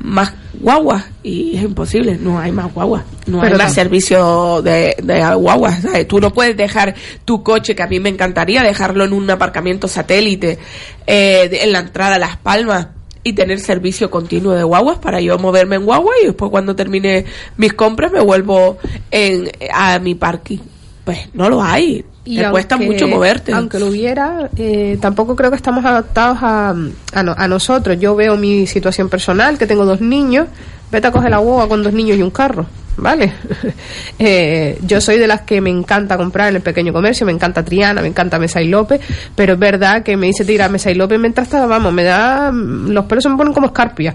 más 0.00 0.32
guaguas 0.54 1.04
y 1.22 1.56
es 1.56 1.62
imposible, 1.62 2.18
no 2.20 2.40
hay 2.40 2.50
más 2.50 2.74
guaguas, 2.74 3.04
no 3.26 3.40
Pero 3.40 3.52
hay 3.54 3.58
más 3.58 3.72
servicio 3.74 4.62
de, 4.62 4.96
de 5.00 5.34
guaguas, 5.36 5.80
¿sabes? 5.82 6.08
Tú 6.08 6.20
no 6.20 6.32
puedes 6.32 6.56
dejar 6.56 6.94
tu 7.24 7.44
coche, 7.44 7.76
que 7.76 7.82
a 7.84 7.86
mí 7.86 8.00
me 8.00 8.08
encantaría 8.08 8.62
dejarlo 8.64 9.04
en 9.04 9.12
un 9.12 9.30
aparcamiento 9.30 9.86
satélite 9.86 10.58
eh, 11.06 11.46
de- 11.48 11.62
en 11.62 11.70
la 11.72 11.78
entrada 11.78 12.16
a 12.16 12.18
Las 12.18 12.36
Palmas 12.36 12.88
y 13.22 13.32
tener 13.34 13.60
servicio 13.60 14.10
continuo 14.10 14.54
de 14.54 14.64
guaguas 14.64 14.98
para 14.98 15.20
yo 15.20 15.38
moverme 15.38 15.76
en 15.76 15.84
guagua 15.84 16.12
y 16.22 16.26
después 16.26 16.50
cuando 16.50 16.74
termine 16.74 17.24
mis 17.56 17.74
compras 17.74 18.10
me 18.10 18.20
vuelvo 18.20 18.78
en, 19.12 19.50
a 19.72 19.98
mi 20.00 20.14
parking. 20.16 20.58
Pues 21.04 21.28
no 21.34 21.48
lo 21.48 21.62
hay. 21.62 22.04
Te 22.36 22.50
cuesta 22.50 22.74
aunque- 22.74 22.90
mucho 22.90 23.08
moverte. 23.08 23.52
Aunque 23.52 23.78
lo 23.78 23.86
hubiera, 23.86 24.50
eh, 24.56 24.98
tampoco 25.00 25.34
creo 25.36 25.50
que 25.50 25.56
estamos 25.56 25.84
adaptados 25.84 26.38
a, 26.42 26.74
a, 27.14 27.22
no- 27.22 27.34
a 27.36 27.48
nosotros. 27.48 27.98
Yo 27.98 28.14
veo 28.16 28.36
mi 28.36 28.66
situación 28.66 29.08
personal, 29.08 29.58
que 29.58 29.66
tengo 29.66 29.84
dos 29.84 30.00
niños. 30.00 30.46
Vete 30.90 31.06
a 31.06 31.10
coger 31.12 31.30
la 31.30 31.38
guagua 31.38 31.68
con 31.68 31.82
dos 31.82 31.92
niños 31.92 32.16
y 32.16 32.22
un 32.22 32.30
carro, 32.30 32.66
¿vale? 32.96 33.32
Eh, 34.18 34.78
yo 34.82 35.00
soy 35.00 35.18
de 35.18 35.26
las 35.26 35.42
que 35.42 35.60
me 35.60 35.70
encanta 35.70 36.16
comprar 36.16 36.48
en 36.48 36.56
el 36.56 36.62
pequeño 36.62 36.92
comercio, 36.92 37.24
me 37.26 37.32
encanta 37.32 37.64
Triana, 37.64 38.00
me 38.02 38.08
encanta 38.08 38.38
Mesa 38.38 38.60
y 38.60 38.68
López, 38.68 39.00
pero 39.36 39.52
es 39.52 39.58
verdad 39.58 40.02
que 40.02 40.16
me 40.16 40.26
dice 40.26 40.44
tira 40.44 40.68
Mesa 40.68 40.90
y 40.90 40.94
López 40.94 41.20
mientras 41.20 41.46
está, 41.46 41.66
vamos, 41.66 41.92
me 41.92 42.02
da, 42.04 42.50
los 42.52 43.04
pelos 43.04 43.22
se 43.22 43.28
me 43.30 43.36
ponen 43.36 43.52
como 43.52 43.66
escarpia. 43.68 44.14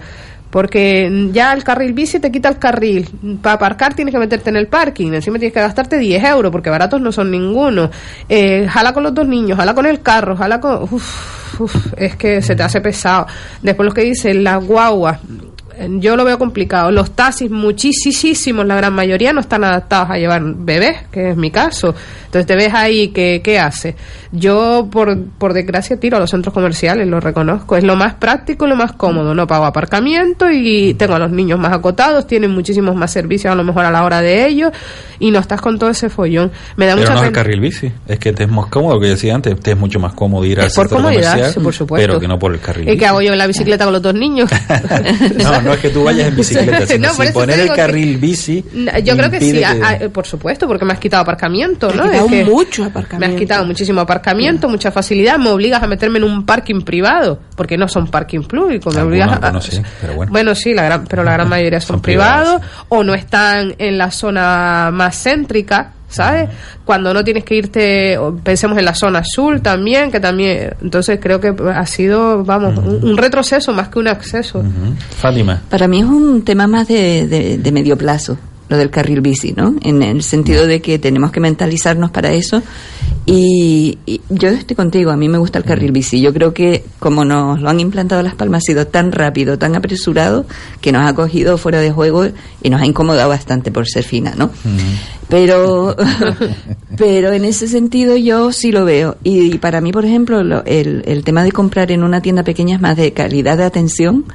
Porque 0.53 1.29
ya 1.33 1.51
el 1.51 1.63
carril 1.63 1.93
bici 1.93 2.19
te 2.19 2.31
quita 2.31 2.47
el 2.47 2.59
carril. 2.59 3.09
Para 3.41 3.55
aparcar 3.55 3.95
tienes 3.95 4.13
que 4.13 4.19
meterte 4.19 4.51
en 4.51 4.55
el 4.55 4.67
parking. 4.67 5.11
Encima 5.11 5.39
tienes 5.39 5.51
que 5.51 5.59
gastarte 5.59 5.97
10 5.97 6.23
euros 6.25 6.51
porque 6.51 6.69
baratos 6.69 7.01
no 7.01 7.11
son 7.11 7.31
ninguno. 7.31 7.89
Eh, 8.29 8.67
jala 8.69 8.93
con 8.93 9.01
los 9.01 9.15
dos 9.15 9.27
niños, 9.27 9.57
jala 9.57 9.73
con 9.73 9.87
el 9.87 10.01
carro, 10.03 10.35
jala 10.35 10.59
con... 10.59 10.83
Uf, 10.83 11.59
uf, 11.59 11.75
es 11.97 12.15
que 12.17 12.39
se 12.43 12.55
te 12.55 12.61
hace 12.61 12.81
pesado. 12.81 13.25
Después 13.63 13.87
lo 13.89 13.95
que 13.95 14.01
dicen 14.03 14.43
las 14.43 14.63
guaguas. 14.63 15.17
eh, 15.75 15.87
Yo 15.99 16.15
lo 16.15 16.23
veo 16.23 16.37
complicado. 16.37 16.91
Los 16.91 17.15
taxis, 17.15 17.49
muchísimos, 17.49 18.63
la 18.67 18.75
gran 18.75 18.93
mayoría, 18.93 19.33
no 19.33 19.39
están 19.41 19.63
adaptados 19.63 20.11
a 20.11 20.17
llevar 20.19 20.43
bebés, 20.43 20.97
que 21.11 21.31
es 21.31 21.35
mi 21.35 21.49
caso. 21.49 21.95
Entonces 22.33 22.47
te 22.47 22.55
ves 22.55 22.73
ahí, 22.73 23.09
que, 23.09 23.41
¿qué 23.43 23.59
hace? 23.59 23.95
Yo, 24.31 24.87
por, 24.91 25.23
por 25.37 25.53
desgracia, 25.53 25.99
tiro 25.99 26.17
a 26.17 26.19
los 26.19 26.31
centros 26.31 26.51
comerciales, 26.51 27.07
lo 27.07 27.19
reconozco. 27.19 27.77
Es 27.77 27.83
lo 27.83 27.95
más 27.95 28.15
práctico 28.15 28.65
y 28.65 28.69
lo 28.69 28.75
más 28.75 28.93
cómodo. 28.93 29.35
No 29.35 29.45
pago 29.45 29.65
aparcamiento 29.65 30.49
y 30.49 30.95
tengo 30.95 31.13
a 31.13 31.19
los 31.19 31.29
niños 31.29 31.59
más 31.59 31.71
acotados, 31.73 32.25
tienen 32.25 32.49
muchísimos 32.49 32.95
más 32.95 33.11
servicios 33.11 33.51
a 33.51 33.55
lo 33.55 33.63
mejor 33.63 33.85
a 33.85 33.91
la 33.91 34.03
hora 34.03 34.21
de 34.21 34.47
ellos 34.47 34.71
y 35.19 35.29
no 35.29 35.37
estás 35.37 35.61
con 35.61 35.77
todo 35.77 35.91
ese 35.91 36.09
follón. 36.09 36.51
Me 36.75 36.87
da 36.87 36.95
Pero 36.95 37.03
mucha 37.05 37.13
no 37.13 37.21
es 37.21 37.27
el 37.27 37.33
carril 37.33 37.59
bici, 37.59 37.91
es 38.07 38.17
que 38.17 38.33
te 38.33 38.45
es 38.45 38.49
más 38.49 38.65
cómodo, 38.65 38.99
que 38.99 39.09
decía 39.09 39.35
antes, 39.35 39.59
te 39.59 39.69
es 39.73 39.77
mucho 39.77 39.99
más 39.99 40.13
cómodo 40.13 40.43
ir 40.43 40.59
al 40.59 40.71
por 40.71 40.87
centro 40.87 41.03
comercial, 41.03 41.53
sí, 41.53 41.59
por 41.59 41.73
supuesto. 41.75 42.07
pero 42.07 42.19
que 42.19 42.27
no 42.27 42.39
por 42.39 42.51
el 42.53 42.59
carril 42.59 42.89
¿Y 42.89 42.97
qué 42.97 43.05
hago 43.05 43.21
yo 43.21 43.31
en 43.33 43.37
la 43.37 43.45
bicicleta 43.45 43.83
con 43.83 43.93
los 43.93 44.01
dos 44.01 44.15
niños? 44.15 44.49
no, 45.43 45.61
no 45.61 45.73
es 45.73 45.79
que 45.79 45.89
tú 45.89 46.03
vayas 46.03 46.29
en 46.29 46.35
bicicleta, 46.35 46.87
sino 46.87 47.09
No, 47.09 47.13
sin 47.13 47.31
poner 47.31 47.59
el 47.59 47.69
carril 47.73 48.17
bici. 48.17 48.65
Yo 49.03 49.15
creo 49.15 49.29
que 49.29 49.39
sí, 49.39 49.49
impide 49.49 49.65
a- 49.65 49.89
a- 50.05 50.09
por 50.09 50.25
supuesto, 50.25 50.67
porque 50.67 50.85
me 50.85 50.93
has 50.93 50.99
quitado 50.99 51.21
aparcamiento, 51.21 51.93
¿no? 51.93 52.05
Es 52.25 52.31
que 52.31 52.45
mucho 52.45 52.81
Me 52.83 52.87
aparcamiento. 52.89 53.35
has 53.35 53.39
quitado 53.39 53.65
muchísimo 53.65 54.01
aparcamiento, 54.01 54.69
mucha 54.69 54.91
facilidad, 54.91 55.37
me 55.37 55.49
obligas 55.49 55.81
a 55.83 55.87
meterme 55.87 56.17
en 56.19 56.23
un 56.25 56.45
parking 56.45 56.81
privado, 56.81 57.39
porque 57.55 57.77
no 57.77 57.87
son 57.87 58.07
parking 58.07 58.41
públicos, 58.43 58.93
me 58.93 59.01
Algunos, 59.01 59.27
obligas 59.29 59.55
a... 59.55 59.61
sí, 59.61 59.81
pero 60.01 60.15
bueno. 60.15 60.55
sí, 60.55 60.73
la 60.73 60.83
gran, 60.83 61.05
pero 61.05 61.23
la 61.23 61.33
gran 61.33 61.49
mayoría 61.49 61.79
son, 61.81 61.95
Son 61.95 62.01
privados, 62.01 62.59
privados, 62.61 62.85
o 62.89 63.03
no 63.03 63.13
están 63.13 63.75
en 63.77 63.97
la 63.97 64.11
zona 64.11 64.89
más 64.93 65.15
céntrica, 65.23 65.93
¿sabes? 66.07 66.47
Cuando 66.85 67.11
no 67.13 67.23
tienes 67.23 67.43
que 67.43 67.55
irte, 67.55 68.17
o 68.19 68.35
pensemos 68.35 68.77
en 68.77 68.85
la 68.85 68.93
zona 68.93 69.19
azul 69.19 69.61
también, 69.61 70.11
que 70.11 70.19
también, 70.19 70.75
entonces 70.81 71.17
creo 71.21 71.39
que 71.39 71.53
ha 71.73 71.85
sido, 71.87 72.43
vamos, 72.43 72.77
un, 72.77 73.03
un 73.03 73.17
retroceso 73.17 73.73
más 73.73 73.87
que 73.89 73.97
un 73.99 74.07
acceso. 74.07 74.63
Fátima. 75.17 75.61
Para 75.69 75.87
mí 75.87 75.99
es 75.99 76.05
un 76.05 76.43
tema 76.43 76.67
más 76.67 76.87
de, 76.87 77.25
de- 77.27 77.57
de 77.57 77.71
medio 77.71 77.97
plazo, 77.97 78.37
lo 78.73 78.79
del 78.79 78.89
carril 78.89 79.21
bici, 79.21 79.53
¿no? 79.53 79.75
En 79.83 80.01
el 80.01 80.23
sentido 80.23 80.65
de 80.65 80.81
que 80.81 80.97
tenemos 80.97 81.31
que 81.31 81.39
mentalizarnos 81.39 82.09
para 82.11 82.31
eso. 82.33 82.61
Y, 83.25 83.99
y 84.05 84.19
yo 84.29 84.49
estoy 84.49 84.75
contigo, 84.75 85.11
a 85.11 85.15
mí 85.15 85.29
me 85.29 85.37
gusta 85.37 85.59
el 85.59 85.63
carril 85.63 85.91
bici. 85.93 86.19
Yo 86.19 86.33
creo 86.33 86.53
que 86.53 86.83
como 86.99 87.23
nos 87.23 87.61
lo 87.61 87.69
han 87.69 87.79
implantado 87.79 88.21
Las 88.23 88.35
Palmas 88.35 88.63
ha 88.63 88.65
sido 88.65 88.87
tan 88.87 89.11
rápido, 89.11 89.57
tan 89.57 89.75
apresurado, 89.75 90.45
que 90.81 90.91
nos 90.91 91.07
ha 91.07 91.13
cogido 91.15 91.57
fuera 91.57 91.79
de 91.79 91.91
juego 91.91 92.25
y 92.61 92.69
nos 92.69 92.81
ha 92.81 92.85
incomodado 92.85 93.29
bastante 93.29 93.71
por 93.71 93.87
ser 93.87 94.03
fina, 94.03 94.33
¿no? 94.37 94.49
Pero, 95.29 95.95
pero 96.97 97.31
en 97.31 97.45
ese 97.45 97.67
sentido 97.67 98.17
yo 98.17 98.51
sí 98.51 98.71
lo 98.71 98.83
veo. 98.85 99.15
Y, 99.23 99.57
para 99.59 99.79
mí, 99.79 99.91
por 99.93 100.03
ejemplo, 100.05 100.43
lo- 100.43 100.65
el, 100.65 101.03
el 101.05 101.23
tema 101.23 101.43
de 101.43 101.51
comprar 101.51 101.91
en 101.91 102.03
una 102.03 102.21
tienda 102.21 102.43
pequeña 102.43 102.75
es 102.75 102.81
más 102.81 102.97
de 102.97 103.13
calidad 103.13 103.57
de 103.57 103.63
atención 103.63 104.25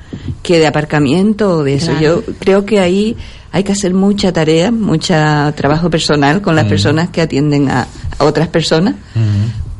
que 0.43 0.59
de 0.59 0.67
aparcamiento 0.67 1.59
o 1.59 1.65
de 1.65 1.75
eso. 1.75 1.93
Yo 2.01 2.23
creo 2.39 2.65
que 2.65 2.81
ahí 2.81 3.17
hay 3.53 3.65
que 3.65 3.73
hacer 3.73 3.95
mucha 3.95 4.33
tarea, 4.33 4.71
mucho 4.71 5.15
trabajo 5.55 5.91
personal 5.91 6.43
con 6.43 6.57
las 6.57 6.67
personas 6.67 7.09
que 7.09 7.21
atienden 7.21 7.71
a, 7.71 7.87
a 8.19 8.25
otras 8.25 8.49
personas 8.49 8.95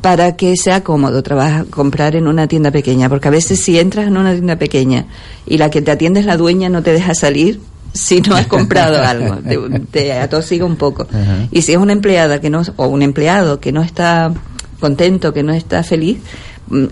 para 0.01 0.35
que 0.35 0.55
sea 0.55 0.83
cómodo 0.83 1.21
trabajar, 1.23 1.65
comprar 1.67 2.15
en 2.15 2.27
una 2.27 2.47
tienda 2.47 2.71
pequeña, 2.71 3.09
porque 3.09 3.27
a 3.27 3.31
veces 3.31 3.61
si 3.61 3.77
entras 3.79 4.07
en 4.07 4.17
una 4.17 4.31
tienda 4.31 4.55
pequeña 4.55 5.05
y 5.45 5.57
la 5.57 5.69
que 5.69 5.81
te 5.81 5.91
atiende 5.91 6.21
es 6.21 6.25
la 6.25 6.37
dueña 6.37 6.69
no 6.69 6.81
te 6.81 6.93
deja 6.93 7.13
salir 7.13 7.59
si 7.93 8.21
no 8.21 8.35
has 8.35 8.47
comprado 8.47 9.03
algo, 9.03 9.37
te, 9.37 9.57
te 9.91 10.13
atosiga 10.13 10.65
un 10.65 10.77
poco. 10.77 11.07
Y 11.51 11.63
si 11.63 11.73
es 11.73 11.77
una 11.77 11.93
empleada 11.93 12.39
que 12.39 12.49
no 12.49 12.61
o 12.75 12.87
un 12.87 13.01
empleado 13.01 13.59
que 13.59 13.71
no 13.71 13.81
está 13.81 14.31
contento, 14.79 15.33
que 15.33 15.43
no 15.43 15.53
está 15.53 15.83
feliz, 15.83 16.19
mm, 16.19 16.48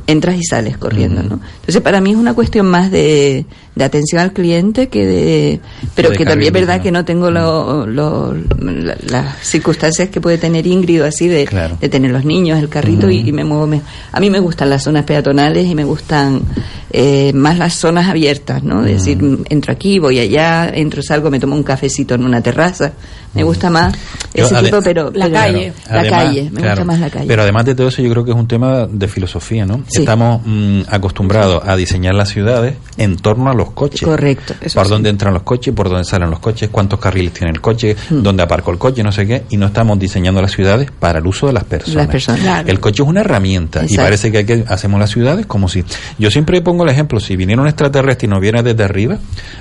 entras 0.08 0.36
y 0.38 0.44
sales 0.44 0.78
corriendo, 0.78 1.22
¿no? 1.24 1.40
Entonces 1.60 1.82
para 1.82 2.02
mí 2.02 2.12
es 2.12 2.18
una 2.18 2.34
cuestión 2.34 2.66
más 2.68 2.90
de, 2.92 3.46
de 3.76 3.84
atención 3.84 4.22
al 4.22 4.34
cliente 4.34 4.88
que 4.90 5.06
de 5.06 5.60
pero 5.96 6.10
de 6.10 6.16
que 6.18 6.26
también 6.26 6.48
es 6.56 6.60
verdad 6.62 6.78
¿no? 6.78 6.84
que 6.84 6.92
no 6.92 7.06
tengo 7.06 7.30
lo- 7.32 7.86
lo- 7.86 8.34
la- 8.60 8.98
las 9.10 9.38
circunstancias 9.46 10.10
que 10.10 10.20
puede 10.22 10.38
tener 10.38 10.66
Ingrid 10.66 11.04
o 11.04 11.06
así 11.06 11.28
de, 11.28 11.46
Claro. 11.46 11.78
de 11.80 11.90
tener 11.90 12.12
los 12.12 12.26
niños, 12.26 12.60
el 12.60 12.70
carrito 12.70 13.10
y, 13.10 13.20
y 13.20 13.32
me 13.32 13.44
muevo. 13.44 13.68
me- 13.68 13.82
a 14.12 14.20
mí 14.20 14.30
me 14.30 14.40
gustan 14.40 14.70
las 14.70 14.84
zonas 14.84 15.04
peatonales 15.06 15.66
y 15.68 15.76
me 15.76 15.84
gustan 15.84 16.42
eh, 16.92 17.32
más 17.34 17.58
las 17.58 17.74
zonas 17.74 18.08
abiertas, 18.08 18.64
¿no? 18.64 18.86
Es 18.86 19.04
decir, 19.06 19.20
entro 19.50 19.74
aquí, 19.74 20.00
voy 20.00 20.20
allá, 20.20 20.70
entro, 20.74 21.02
salgo, 21.04 21.30
me 21.30 21.40
tomo 21.40 21.56
un 21.56 21.64
cafecito 21.64 22.16
en 22.16 22.24
una 22.24 22.42
terraza. 22.42 22.94
Me 23.34 23.44
gusta 23.44 23.70
más 23.70 23.94
Yo, 24.34 24.46
ese 24.46 24.56
tipo, 24.64 24.82
pero 24.82 25.12
La 25.14 25.30
calle. 25.30 25.74
La 25.92 26.00
Además, 26.00 26.24
calle, 26.24 26.44
me 26.52 26.62
claro, 26.62 26.70
gusta 26.70 26.86
más 26.86 27.00
la 27.02 27.10
calle. 27.10 27.28
Pero 27.28 27.42
además 27.44 27.66
de 27.66 27.76
todo 27.76 27.90
eso, 27.90 28.02
yo 28.02 28.10
creo 28.10 28.24
que 28.26 28.32
es 28.32 28.38
un 28.38 28.48
tema 28.48 28.88
de 28.88 29.08
filosofía, 29.08 29.66
¿no? 29.68 29.84
Sí. 29.88 30.00
Estamos 30.00 30.42
mm, 30.46 30.82
acostumbrados 30.90 31.62
a 31.66 31.76
diseñar 31.76 32.16
las 32.16 32.30
ciudades 32.30 32.76
en 32.98 33.18
torno 33.18 33.50
a 33.50 33.54
los 33.54 33.72
coches. 33.72 34.02
Correcto. 34.02 34.54
Eso 34.62 34.76
por 34.80 34.86
sí. 34.88 34.92
dónde 34.92 35.10
entran 35.10 35.34
los 35.34 35.44
coches, 35.44 35.74
por 35.74 35.90
dónde 35.90 36.06
salen 36.06 36.30
los 36.30 36.40
coches, 36.40 36.70
cuántos 36.72 37.00
carriles 37.00 37.34
tiene 37.34 37.52
el 37.52 37.62
coche, 37.62 37.96
Hmm. 38.10 38.24
dónde 38.24 38.44
aparco 38.44 38.72
el 38.72 38.78
coche, 38.78 39.04
no 39.04 39.12
sé 39.12 39.28
qué, 39.28 39.44
y 39.50 39.58
no 39.58 39.68
estamos 39.68 40.00
diseñando 40.00 40.42
las 40.42 40.52
ciudades 40.52 40.90
para 40.92 41.20
el 41.20 41.28
uso 41.28 41.48
de 41.48 41.54
las 41.54 41.64
personas. 41.66 41.96
Las 41.96 42.08
personas. 42.08 42.42
Claro. 42.42 42.68
El 42.70 42.80
coche 42.80 43.04
es 43.04 43.10
una 43.10 43.22
herramienta 43.22 43.84
y 43.88 43.96
parece 43.98 44.32
que, 44.32 44.38
hay 44.40 44.46
que 44.46 44.64
hacemos 44.68 45.00
las 45.00 45.10
ciudades 45.12 45.46
como 45.46 45.68
si... 45.70 45.84
Yo 46.18 46.32
siempre 46.32 46.62
pongo 46.62 46.84
el 46.84 46.90
ejemplo, 46.90 47.20
si 47.20 47.36
viniera 47.36 47.62
un 47.62 47.68
extraterrestre 47.68 48.28
y 48.28 48.30
nos 48.30 48.40
viera 48.42 48.64
desde 48.64 48.84
arriba, 48.84 49.18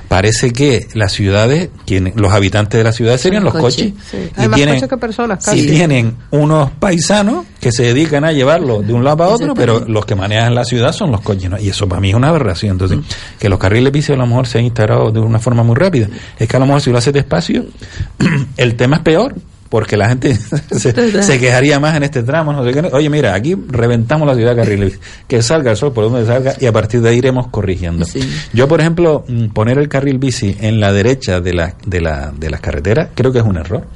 parece 0.09 0.53
que 0.53 0.87
las 0.95 1.13
ciudades, 1.13 1.71
quien, 1.87 2.13
los 2.17 2.33
habitantes 2.33 2.79
de 2.79 2.85
las 2.85 2.95
ciudades 2.97 3.21
serían 3.21 3.45
los 3.45 3.55
coches. 3.55 3.93
Sí. 4.11 4.17
Y 4.37 4.41
Hay 4.41 4.49
más 4.49 4.57
tienen- 4.57 4.75
coches 4.77 4.89
que 4.89 4.97
personas, 4.97 5.45
si 5.45 5.67
tienen 5.67 6.15
unos 6.31 6.71
paisanos 6.79 7.45
que 7.67 7.73
se 7.73 7.83
dedican 7.83 8.25
a 8.25 8.31
llevarlo 8.31 8.81
de 8.81 8.93
un 8.93 9.03
lado 9.03 9.17
para 9.17 9.31
otro, 9.31 9.53
pero 9.53 9.81
los 9.89 10.07
que 10.07 10.15
manejan 10.15 10.55
la 10.55 10.65
ciudad 10.65 10.93
son 10.93 11.11
los 11.11 11.21
coches, 11.21 11.51
¿no? 11.51 11.59
Y 11.59 11.71
eso 11.71 11.89
para 11.89 12.01
mí 12.01 12.11
es 12.11 12.15
una 12.15 12.29
aberración. 12.29 12.75
Entonces, 12.75 13.01
que 13.41 13.49
los 13.49 13.59
carriles 13.59 13.93
bici 13.93 14.13
a 14.13 14.17
lo 14.17 14.25
mejor 14.25 14.47
se 14.47 14.61
han 14.61 14.67
integrado 14.67 15.11
de 15.11 15.19
una 15.19 15.41
forma 15.41 15.65
muy 15.65 15.75
rápida. 15.75 16.09
Es 16.39 16.47
que 16.47 16.57
a 16.57 16.61
lo 16.61 16.67
mejor 16.67 16.81
si 16.81 16.93
lo 16.93 16.99
haces 16.99 17.13
despacio, 17.13 17.65
el 18.57 18.77
tema 18.77 18.99
es 18.99 19.03
peor. 19.03 19.35
Porque 19.69 19.97
la 19.97 20.09
gente 20.09 20.33
se, 20.71 21.23
se 21.25 21.41
quejaría 21.41 21.81
más 21.81 21.97
en 21.97 22.05
este 22.05 22.23
tramo. 22.23 22.53
No 22.53 22.65
sé 22.65 22.73
qué. 22.73 22.89
Oye, 22.93 23.11
mira, 23.11 23.35
aquí 23.35 23.57
reventamos 23.69 24.29
la 24.29 24.37
ciudad 24.37 24.51
de 24.51 24.63
carriles. 24.63 24.93
bici. 24.93 25.01
Que 25.27 25.43
salga 25.43 25.73
el 25.73 25.77
sol 25.77 25.93
por 25.93 26.05
donde 26.05 26.25
salga 26.25 26.55
y 26.61 26.67
a 26.67 26.73
partir 26.73 27.01
de 27.01 27.09
ahí 27.09 27.19
iremos 27.19 27.49
corrigiendo. 27.49 28.05
Sí. 28.05 28.21
Yo, 28.53 28.69
por 28.69 28.81
ejemplo, 28.81 29.25
mm, 29.27 29.47
poner 29.47 29.79
el 29.79 29.89
carril 29.89 30.19
bici 30.19 30.57
en 30.61 30.79
la 30.79 30.93
derecha 30.93 31.41
de, 31.41 31.53
la, 31.53 31.75
de, 31.85 32.01
la, 32.01 32.31
de 32.31 32.49
las 32.49 32.61
carreteras 32.61 33.09
creo 33.17 33.33
que 33.33 33.41
es 33.41 33.45
un 33.45 33.57
error. 33.57 33.89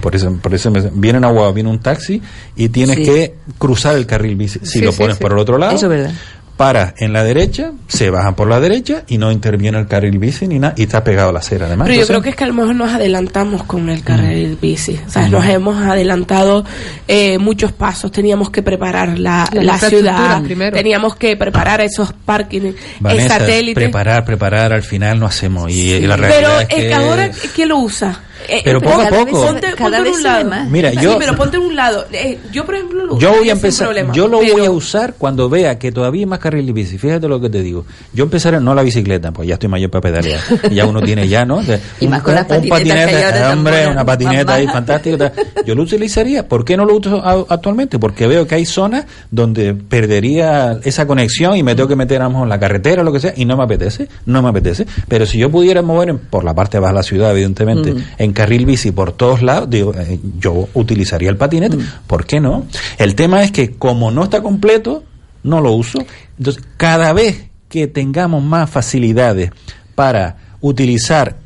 Por 0.00 0.14
eso, 0.14 0.32
por 0.40 0.54
eso 0.54 0.70
me- 0.70 0.90
viene 0.92 1.18
una 1.18 1.30
guagua, 1.30 1.52
viene 1.52 1.70
un 1.70 1.80
taxi 1.80 2.20
y 2.56 2.68
tienes 2.68 2.96
Sí. 2.96 3.04
que 3.04 3.34
cruzar 3.58 3.96
el 3.96 4.06
carril 4.06 4.36
bici. 4.36 4.58
Si 4.60 4.78
Sí, 4.78 4.80
lo 4.80 4.92
pones 4.92 5.16
sí. 5.16 5.22
por 5.22 5.32
el 5.32 5.38
otro 5.38 5.58
lado, 5.58 5.74
Eso 5.74 5.86
es 5.86 5.90
verdad. 5.90 6.12
paras 6.56 6.94
en 6.98 7.12
la 7.12 7.22
derecha, 7.22 7.72
se 7.86 8.08
bajan 8.08 8.34
por 8.34 8.48
la 8.48 8.58
derecha 8.60 9.02
y 9.08 9.18
no 9.18 9.30
interviene 9.30 9.78
el 9.78 9.86
carril 9.86 10.18
bici 10.18 10.46
ni 10.48 10.58
nada 10.58 10.72
y 10.76 10.84
está 10.84 11.04
pegado 11.04 11.28
a 11.28 11.32
la 11.32 11.40
acera 11.40 11.66
además. 11.66 11.86
Pero 11.88 12.00
yo 12.00 12.06
creo 12.06 12.22
que 12.22 12.30
es 12.30 12.36
que 12.36 12.44
a 12.44 12.46
lo 12.46 12.54
mejor 12.54 12.74
nos 12.74 12.92
adelantamos 12.94 13.64
con 13.64 13.90
el 13.90 13.98
Mm. 14.00 14.04
carril 14.04 14.58
bici. 14.60 14.98
O 15.06 15.10
sea, 15.10 15.28
nos 15.28 15.44
hemos 15.46 15.76
adelantado 15.84 16.64
eh, 17.08 17.36
muchos 17.38 17.72
pasos. 17.72 18.10
Teníamos 18.10 18.48
que 18.50 18.62
preparar 18.62 19.18
la, 19.18 19.48
la 19.52 19.78
ciudad. 19.78 20.42
primero. 20.42 20.74
Teníamos 20.76 21.16
que 21.16 21.36
preparar 21.36 21.80
esos 21.82 22.12
parkings, 22.12 22.64
el 22.64 22.76
Vanessa, 23.00 23.38
satélite. 23.38 23.74
preparar, 23.74 24.24
preparar, 24.24 24.72
al 24.72 24.82
final 24.82 25.18
no 25.20 25.26
hacemos. 25.26 25.70
Y, 25.70 25.92
y 25.92 26.00
la 26.06 26.16
Pero 26.16 26.28
realidad 26.28 26.62
es 26.62 26.68
es 26.70 26.74
que 26.74 26.88
que 26.88 26.94
ahora, 26.94 27.30
¿quién 27.54 27.68
lo 27.68 27.78
usa? 27.78 28.20
Eh, 28.48 28.60
Pero 28.64 28.80
poco 28.80 29.00
a 29.00 29.10
vez 29.10 29.24
poco. 29.24 29.46
Ponte, 29.46 29.60
Cada 29.72 29.76
ponte 29.76 29.96
en 29.96 30.02
vez 30.04 30.12
un 30.12 30.22
se 30.22 30.28
ve 30.28 30.34
lado. 30.34 30.50
más. 30.50 30.68
Mira, 30.70 30.90
Sí, 30.90 30.98
yo- 31.00 31.18
pero 31.18 31.34
ponte 31.36 31.56
en 31.56 31.62
un 31.64 31.74
lado. 31.76 32.06
Eh, 32.12 32.38
yo, 32.52 32.64
por 32.64 32.74
ejemplo, 32.74 33.04
lo 33.06 33.18
Yo 33.18 33.32
voy 33.32 33.48
a 33.48 33.52
empezar, 33.52 33.86
problema, 33.88 34.12
yo 34.14 34.28
lo 34.28 34.38
pero- 34.40 34.52
voy 34.54 34.66
a 34.66 34.70
usar 34.70 35.14
cuando 35.18 35.48
vea 35.48 35.78
que 35.78 35.90
todavía 35.92 36.20
hay 36.22 36.26
más 36.26 36.38
carril 36.38 36.72
bici. 36.72 36.98
Fíjate 36.98 37.26
lo 37.28 37.40
que 37.40 37.48
te 37.50 37.62
digo. 37.62 37.84
Yo 38.12 38.24
empezaré 38.24 38.60
no 38.60 38.74
la 38.74 38.82
bicicleta, 38.82 39.32
pues 39.32 39.48
ya 39.48 39.54
estoy 39.54 39.68
mayor 39.68 39.90
para 39.90 40.02
pedalear. 40.02 40.40
ya 40.72 40.86
uno 40.86 41.00
tiene 41.02 41.26
ya, 41.28 41.44
¿no? 41.44 41.62
De- 41.62 41.80
Y 42.00 42.08
más 42.08 42.22
con 42.22 42.34
las 42.34 42.44
patinetas 42.46 43.52
hombre, 43.52 43.86
una 43.88 44.04
patineta 44.04 44.54
ahí 44.54 44.66
fantástica. 44.72 45.30
tal. 45.32 45.46
Yo 45.64 45.74
lo 45.74 45.82
utilizaría. 45.82 46.46
¿Por 46.46 46.64
qué 46.64 46.76
no 46.76 46.84
lo 46.84 46.96
uso 46.96 47.22
actualmente? 47.50 47.98
Porque 47.98 48.26
veo 48.26 48.46
que 48.46 48.54
hay 48.54 48.66
zonas 48.66 49.06
donde 49.30 49.74
perdería 49.74 50.78
esa 50.84 51.06
conexión 51.06 51.56
y 51.56 51.62
me 51.62 51.74
tengo 51.74 51.88
que 51.88 51.96
meter 51.96 52.20
a 52.20 52.24
lo 52.24 52.30
mejor 52.30 52.44
en 52.44 52.50
la 52.50 52.60
carretera 52.60 53.02
o 53.02 53.04
lo 53.04 53.12
que 53.12 53.20
sea 53.20 53.32
y 53.36 53.44
no 53.44 53.56
me 53.56 53.64
apetece, 53.64 54.08
no 54.26 54.42
me 54.42 54.48
apetece. 54.50 54.86
Pero 55.08 55.26
si 55.26 55.38
yo 55.38 55.50
pudiera 55.50 55.82
mover 55.82 56.10
en- 56.10 56.18
por 56.18 56.44
la 56.44 56.54
parte 56.54 56.72
de 56.72 56.78
abajo 56.78 56.92
de 56.94 56.98
la 56.98 57.02
ciudad, 57.02 57.30
evidentemente, 57.32 57.92
Mm. 57.92 58.02
en 58.18 58.25
carril 58.32 58.66
bici 58.66 58.90
por 58.92 59.12
todos 59.12 59.42
lados, 59.42 59.68
digo, 59.70 59.92
eh, 59.94 60.18
yo 60.38 60.68
utilizaría 60.74 61.30
el 61.30 61.36
patinete. 61.36 61.76
Mm. 61.76 61.86
¿Por 62.06 62.26
qué 62.26 62.40
no? 62.40 62.66
El 62.98 63.14
tema 63.14 63.42
es 63.42 63.52
que 63.52 63.72
como 63.72 64.10
no 64.10 64.24
está 64.24 64.42
completo, 64.42 65.04
no 65.42 65.60
lo 65.60 65.72
uso. 65.72 65.98
Entonces, 66.38 66.62
cada 66.76 67.12
vez 67.12 67.44
que 67.68 67.86
tengamos 67.86 68.42
más 68.42 68.70
facilidades 68.70 69.50
para 69.94 70.36
utilizar 70.60 71.36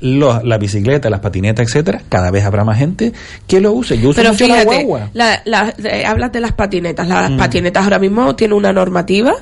los, 0.00 0.44
la 0.44 0.58
bicicleta, 0.58 1.08
las 1.08 1.20
patinetas, 1.20 1.66
etcétera, 1.66 2.02
cada 2.08 2.30
vez 2.30 2.44
habrá 2.44 2.64
más 2.64 2.78
gente 2.78 3.12
que 3.46 3.60
lo 3.60 3.72
use. 3.72 3.98
Yo 3.98 4.10
uso 4.10 4.16
Pero 4.16 4.32
mucho 4.32 4.46
la 4.46 4.54
fíjate, 4.56 4.84
guagua. 4.84 5.10
la- 5.14 5.40
la- 5.46 5.74
eh, 5.84 6.04
hablas 6.04 6.32
de 6.32 6.40
las 6.40 6.52
patinetas. 6.52 7.08
Las 7.08 7.30
Mm. 7.30 7.36
patinetas 7.38 7.82
ahora 7.84 7.98
mismo 7.98 8.36
tienen 8.36 8.56
una 8.58 8.72
normativa 8.74 9.32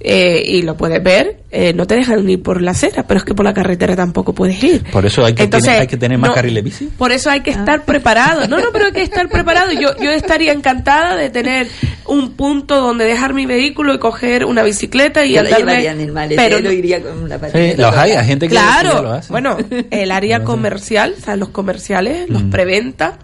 eh, 0.00 0.42
y 0.44 0.62
lo 0.62 0.76
puedes 0.76 1.02
ver. 1.02 1.36
eh, 1.52 1.72
no 1.74 1.84
te 1.86 1.96
dejan 1.96 2.28
ir 2.30 2.40
por 2.42 2.62
la 2.62 2.70
acera, 2.70 3.06
pero 3.08 3.18
es 3.18 3.24
que 3.24 3.34
por 3.34 3.44
la 3.44 3.52
carretera 3.52 3.96
tampoco 3.96 4.32
puedes 4.32 4.62
ir. 4.62 4.84
Por 4.92 5.04
eso 5.04 5.24
hay 5.24 5.34
que 5.34 5.48
tener- 5.48 5.80
hay 5.80 5.86
que 5.88 5.96
tener 5.96 6.16
más 6.16 6.28
no, 6.30 6.34
carriles 6.34 6.62
bici. 6.62 6.86
Por 6.96 7.10
eso 7.10 7.28
hay 7.28 7.40
que 7.40 7.50
estar 7.50 7.84
preparado. 7.84 8.46
No, 8.46 8.58
no, 8.60 8.66
pero 8.72 8.86
hay 8.86 8.92
que 8.92 9.02
estar 9.02 9.28
preparado. 9.28 9.72
Yo, 9.72 9.96
yo 10.00 10.10
estaría 10.12 10.52
encantada 10.52 11.16
de 11.16 11.28
tener 11.28 11.66
un 12.06 12.34
punto 12.36 12.80
donde 12.80 13.04
dejar 13.04 13.34
mi 13.34 13.46
vehículo 13.46 13.92
y 13.94 13.98
coger 13.98 14.44
una 14.44 14.62
bicicleta 14.62 15.24
y 15.24 15.34
maletero, 15.34 16.36
pero 16.36 16.60
no- 16.60 16.70
iría 16.72 17.02
con 17.02 17.18
una 17.24 17.34
Sí, 17.34 17.40
patineta. 17.40 17.82
los 17.82 17.96
hay, 17.96 18.12
hay 18.12 18.26
gente 18.26 18.48
que, 18.48 18.54
ya 18.54 18.82
lo 18.84 18.90
Claro, 18.92 19.12
hace. 19.12 19.32
bueno, 19.32 19.56
el 19.90 20.10
área 20.12 20.44
comercial, 20.44 21.14
o 21.18 21.20
sea, 21.20 21.34
los 21.36 21.48
comerciales, 21.48 22.28
los 22.30 22.44
Mm. 22.44 22.50
preventa, 22.50 23.18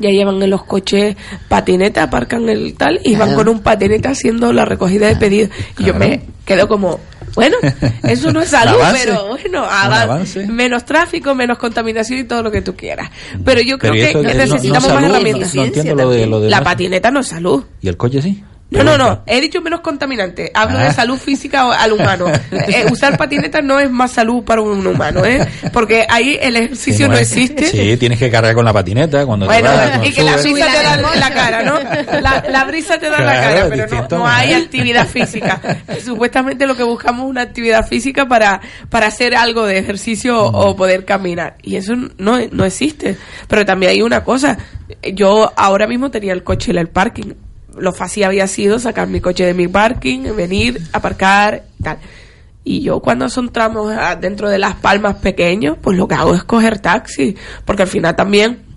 ya 0.00 0.10
llevan 0.10 0.42
en 0.42 0.50
los 0.50 0.64
coches 0.64 1.16
patineta, 1.48 2.02
aparcan 2.04 2.48
el 2.48 2.74
tal 2.74 3.00
y 3.04 3.12
van 3.16 3.28
Claro. 3.28 3.36
con 3.44 3.48
un 3.48 3.60
patineta 3.62 4.10
haciendo 4.10 4.52
la 4.52 4.64
recogida 4.64 5.06
de 5.06 5.16
pedidos. 5.16 5.50
Y 5.78 5.84
yo 5.84 5.94
me 5.94 6.22
quedo 6.44 6.66
como, 6.66 6.98
bueno, 7.34 7.56
eso 8.02 8.32
no 8.32 8.40
es 8.40 8.48
salud, 8.50 8.78
pero 9.04 9.28
bueno, 9.28 9.64
avance. 9.64 10.46
menos 10.46 10.84
tráfico, 10.84 11.34
menos 11.34 11.58
contaminación 11.58 12.18
y 12.20 12.24
todo 12.24 12.42
lo 12.42 12.50
que 12.50 12.62
tú 12.62 12.74
quieras. 12.74 13.10
Pero 13.44 13.60
yo 13.60 13.78
creo 13.78 13.92
Pero 13.92 14.04
¿y 14.04 14.06
que? 14.08 14.14
No- 14.14 14.22
no 14.22 14.34
necesitamos 14.34 14.88
más 14.88 14.94
salud, 15.02 15.10
herramientas. 15.14 15.54
No 15.54 15.64
entiendo 15.64 15.94
lo 16.04 16.10
de, 16.10 16.26
lo 16.26 16.40
de 16.40 16.50
La 16.50 16.62
patineta 16.62 17.10
no 17.10 17.20
es 17.20 17.28
salud. 17.28 17.64
¿Y 17.80 17.88
el 17.88 17.96
coche 17.96 18.20
sí? 18.22 18.42
No, 18.70 18.84
no, 18.84 18.96
no. 18.96 19.22
He 19.26 19.40
dicho 19.40 19.60
menos 19.60 19.80
contaminante. 19.80 20.52
Hablo 20.54 20.78
Ah. 20.78 20.84
de 20.84 20.92
salud 20.92 21.18
física 21.18 21.66
o- 21.66 21.72
al 21.72 21.92
humano. 21.92 22.26
Eh, 22.52 22.86
usar 22.90 23.16
patineta 23.18 23.60
no 23.62 23.80
es 23.80 23.90
más 23.90 24.12
salud 24.12 24.44
para 24.44 24.60
un 24.60 24.86
humano, 24.86 25.24
¿eh? 25.24 25.44
Porque 25.72 26.06
ahí 26.08 26.38
el 26.40 26.54
ejercicio 26.56 27.08
no, 27.08 27.16
existe. 27.16 27.66
Sí, 27.66 27.96
tienes 27.96 28.18
que 28.18 28.30
cargar 28.30 28.54
con 28.54 28.64
la 28.64 28.72
patineta 28.72 29.26
cuando 29.26 29.46
te 29.46 29.52
Bueno, 29.54 29.70
vas, 29.70 29.88
cuando 29.88 30.06
y 30.06 30.12
que 30.12 30.22
la 30.22 30.36
brisa 30.36 30.66
te 30.66 30.82
da 30.84 31.16
la 31.16 31.30
cara, 31.34 31.62
¿no? 31.62 31.78
La, 32.20 32.44
la 32.48 32.64
brisa 32.64 32.98
te 32.98 33.10
da 33.10 33.20
la 33.20 33.32
cara, 33.40 33.66
pero 33.68 33.76
no, 33.76 33.82
distinto, 33.82 34.18
no 34.18 34.24
¿no? 34.24 34.28
hay 34.30 34.52
actividad 34.52 35.06
física. 35.08 35.60
Supuestamente 36.04 36.66
lo 36.66 36.76
que 36.76 36.82
buscamos 36.84 37.24
es 37.24 37.30
una 37.30 37.42
actividad 37.42 37.86
física 37.88 38.26
para, 38.26 38.60
para 38.88 39.08
hacer 39.08 39.34
algo 39.34 39.66
de 39.66 39.78
ejercicio 39.78 40.40
o 40.44 40.76
poder 40.76 41.04
caminar. 41.04 41.56
Y 41.62 41.76
eso 41.76 41.94
no, 42.18 42.38
no 42.52 42.64
existe. 42.64 43.16
Pero 43.48 43.64
también 43.66 43.90
hay 43.92 44.02
una 44.02 44.22
cosa. 44.22 44.56
Yo 45.14 45.52
ahora 45.56 45.86
mismo 45.88 46.10
tenía 46.10 46.32
el 46.32 46.44
coche 46.44 46.70
en 46.70 46.78
el 46.78 46.88
parking. 46.88 47.32
Lo 47.76 47.92
fácil 47.92 48.24
había 48.24 48.46
sido 48.46 48.78
sacar 48.78 49.08
mi 49.08 49.20
coche 49.20 49.44
de 49.44 49.54
mi 49.54 49.68
parking, 49.68 50.34
venir, 50.34 50.80
aparcar, 50.92 51.64
tal. 51.82 51.98
Y 52.64 52.82
yo 52.82 53.00
cuando 53.00 53.28
son 53.28 53.52
tramos 53.52 53.92
ah, 53.96 54.16
dentro 54.16 54.48
de 54.50 54.58
las 54.58 54.76
palmas 54.76 55.16
pequeños, 55.16 55.78
pues 55.80 55.96
lo 55.96 56.06
que 56.06 56.14
hago 56.14 56.34
es 56.34 56.44
coger 56.44 56.78
taxi, 56.78 57.36
porque 57.64 57.82
al 57.82 57.88
final 57.88 58.16
también 58.16 58.69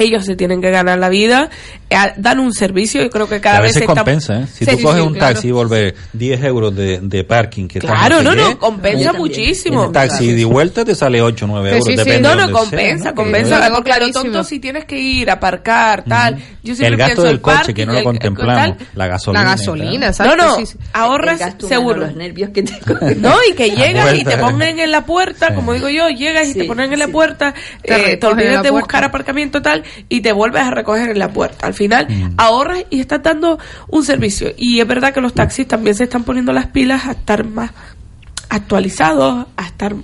ellos 0.00 0.24
se 0.24 0.34
tienen 0.36 0.60
que 0.60 0.70
ganar 0.70 0.98
la 0.98 1.08
vida, 1.08 1.50
eh, 1.88 1.96
dan 2.16 2.40
un 2.40 2.52
servicio 2.52 3.02
y 3.04 3.10
creo 3.10 3.28
que 3.28 3.40
cada 3.40 3.58
a 3.58 3.60
vez 3.60 3.70
veces 3.74 3.80
se 3.80 3.84
está- 3.84 3.94
compensa, 3.94 4.40
¿eh? 4.40 4.46
Si 4.46 4.64
Sí, 4.64 4.70
tú 4.72 4.76
sí, 4.78 4.82
coges 4.82 5.00
sí, 5.02 5.06
un 5.06 5.14
claro. 5.14 5.34
taxi 5.34 5.48
y 5.48 5.50
volver 5.52 5.94
10 6.12 6.44
euros 6.44 6.74
de, 6.74 7.00
de 7.02 7.24
parking, 7.24 7.68
que 7.68 7.78
Claro, 7.80 8.22
no, 8.22 8.34
no, 8.34 8.58
compensa 8.58 9.12
muchísimo. 9.12 9.84
el 9.86 9.92
taxi 9.92 10.32
de 10.32 10.44
vuelta 10.44 10.84
te 10.84 10.94
sale 10.94 11.20
8 11.22 11.44
o 11.44 11.48
9 11.48 11.68
Sí, 11.70 11.74
euros, 11.76 11.84
sí, 11.86 11.92
sí. 11.92 11.96
depende 11.98 12.22
No, 12.22 12.30
de 12.30 12.36
no, 12.36 12.46
sea, 12.46 12.52
compensa, 12.52 13.08
¿no? 13.10 13.14
compensa. 13.14 13.82
Clarísimo. 13.84 14.22
tonto 14.24 14.44
si 14.44 14.58
tienes 14.60 14.84
que 14.84 14.98
ir 14.98 15.30
a 15.30 15.34
aparcar, 15.34 16.04
tal. 16.04 16.36
Yo 16.62 16.74
siempre 16.74 16.88
El 16.88 16.96
gasto 16.96 17.06
pienso 17.14 17.22
del 17.24 17.34
el 17.36 17.40
coche, 17.40 17.56
parking, 17.56 17.74
que 17.74 17.86
no 17.86 17.92
lo 17.92 17.98
el- 17.98 18.04
contemplamos, 18.04 18.76
tal. 18.78 18.86
la 18.94 19.06
gasolina. 19.06 19.42
La 19.44 19.50
gasolina, 19.50 20.00
No, 20.00 20.06
exacto. 20.06 20.36
no, 20.36 20.66
sí. 20.66 20.78
ahorras 20.92 21.40
seguro. 21.68 22.00
los 22.06 22.16
nervios 22.16 22.50
que 22.50 22.62
te 22.62 22.78
cogen. 22.86 23.20
No, 23.22 23.34
y 23.50 23.54
que 23.54 23.70
llegas 23.70 24.14
y 24.18 24.24
te 24.24 24.36
ponen 24.38 24.78
en 24.78 24.90
la 24.90 25.04
puerta, 25.04 25.54
como 25.54 25.72
digo 25.72 25.88
yo, 25.88 26.08
llegas 26.08 26.48
y 26.48 26.54
te 26.54 26.64
ponen 26.64 26.92
en 26.92 26.98
la 26.98 27.08
puerta, 27.08 27.54
Te 27.82 28.14
eh, 28.14 28.20
olvidas 28.22 28.62
de 28.62 28.70
buscar 28.70 29.04
aparcamiento 29.04 29.60
tal 29.62 29.82
y 30.08 30.20
te 30.20 30.32
vuelves 30.32 30.62
a 30.62 30.70
recoger 30.70 31.10
en 31.10 31.18
la 31.18 31.28
puerta. 31.32 31.66
Al 31.66 31.74
final 31.74 32.06
Mm. 32.08 32.34
ahorras 32.36 32.84
y 32.90 33.00
estás 33.00 33.22
dando 33.22 33.58
un 33.88 34.04
servicio. 34.04 34.52
Y 34.56 34.80
es 34.80 34.86
verdad 34.86 35.12
que 35.14 35.20
los 35.20 35.34
taxis 35.34 35.66
también 35.68 35.94
se 35.94 36.04
están 36.04 36.24
poniendo 36.24 36.52
las 36.52 36.66
pilas 36.66 37.06
a 37.06 37.12
estar 37.12 37.44
más 37.46 37.70
actualizados, 38.48 39.46
a 39.56 39.64
estar 39.66 39.94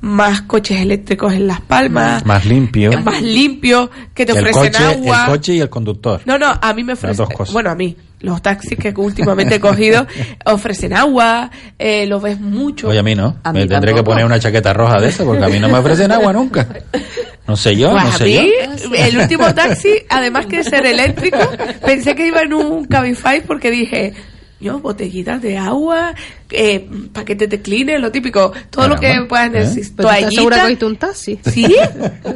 más 0.00 0.42
coches 0.42 0.80
eléctricos 0.80 1.32
en 1.32 1.48
las 1.48 1.60
palmas, 1.60 2.24
Más 2.24 2.44
limpio. 2.44 2.92
eh, 2.92 2.96
más 2.98 3.20
limpios, 3.20 3.90
que 4.14 4.24
te 4.24 4.32
el 4.32 4.38
ofrecen 4.38 4.72
coche, 4.72 4.84
agua. 4.84 5.24
el 5.24 5.30
coche 5.30 5.54
y 5.54 5.60
el 5.60 5.68
conductor. 5.68 6.20
No, 6.24 6.38
no, 6.38 6.46
a 6.60 6.72
mí 6.72 6.84
me 6.84 6.92
ofrecen. 6.92 7.16
dos 7.16 7.28
cosas. 7.30 7.52
Bueno, 7.52 7.70
a 7.70 7.74
mí. 7.74 7.96
Los 8.20 8.42
taxis 8.42 8.76
que 8.76 8.92
últimamente 8.96 9.54
he 9.56 9.60
cogido 9.60 10.04
ofrecen 10.44 10.92
agua, 10.92 11.50
eh, 11.78 12.04
lo 12.06 12.20
ves 12.20 12.40
mucho. 12.40 12.88
Oye, 12.88 12.98
a 12.98 13.02
mí 13.04 13.14
no. 13.14 13.36
A 13.44 13.52
me 13.52 13.62
mí 13.62 13.68
tendré 13.68 13.94
que 13.94 14.02
poner 14.02 14.24
una 14.24 14.40
chaqueta 14.40 14.72
roja 14.72 15.00
de 15.00 15.08
esa 15.08 15.24
porque 15.24 15.44
a 15.44 15.48
mí 15.48 15.58
no 15.60 15.68
me 15.68 15.78
ofrecen 15.78 16.10
agua 16.10 16.32
nunca. 16.32 16.66
No 17.48 17.56
sé 17.56 17.74
yo, 17.76 17.90
Pues 17.90 18.04
no 18.04 18.10
a 18.10 18.12
sé 18.18 18.24
mí, 18.24 18.50
yo. 18.84 18.94
el 18.94 19.18
último 19.18 19.54
taxi, 19.54 19.94
además 20.10 20.46
que 20.46 20.62
ser 20.62 20.84
eléctrico, 20.86 21.38
pensé 21.84 22.14
que 22.14 22.26
iba 22.26 22.42
en 22.42 22.52
un 22.52 22.84
Cabify 22.84 23.40
porque 23.40 23.70
dije, 23.70 24.12
yo, 24.60 24.80
botellitas 24.80 25.40
de 25.40 25.56
agua, 25.56 26.14
eh, 26.50 26.86
paquete 27.12 27.46
de 27.46 27.62
cleaner, 27.62 28.00
lo 28.00 28.12
típico, 28.12 28.52
todo 28.70 28.88
lo 28.88 28.96
que 29.00 29.14
puedas 29.28 29.46
¿eh? 29.46 29.50
necesitar. 29.60 30.04
Tú 30.04 30.10
estás 30.12 30.34
segura 30.34 30.60
cogiste 30.62 30.84
un 30.84 30.96
taxi. 30.96 31.38
Sí, 31.50 31.74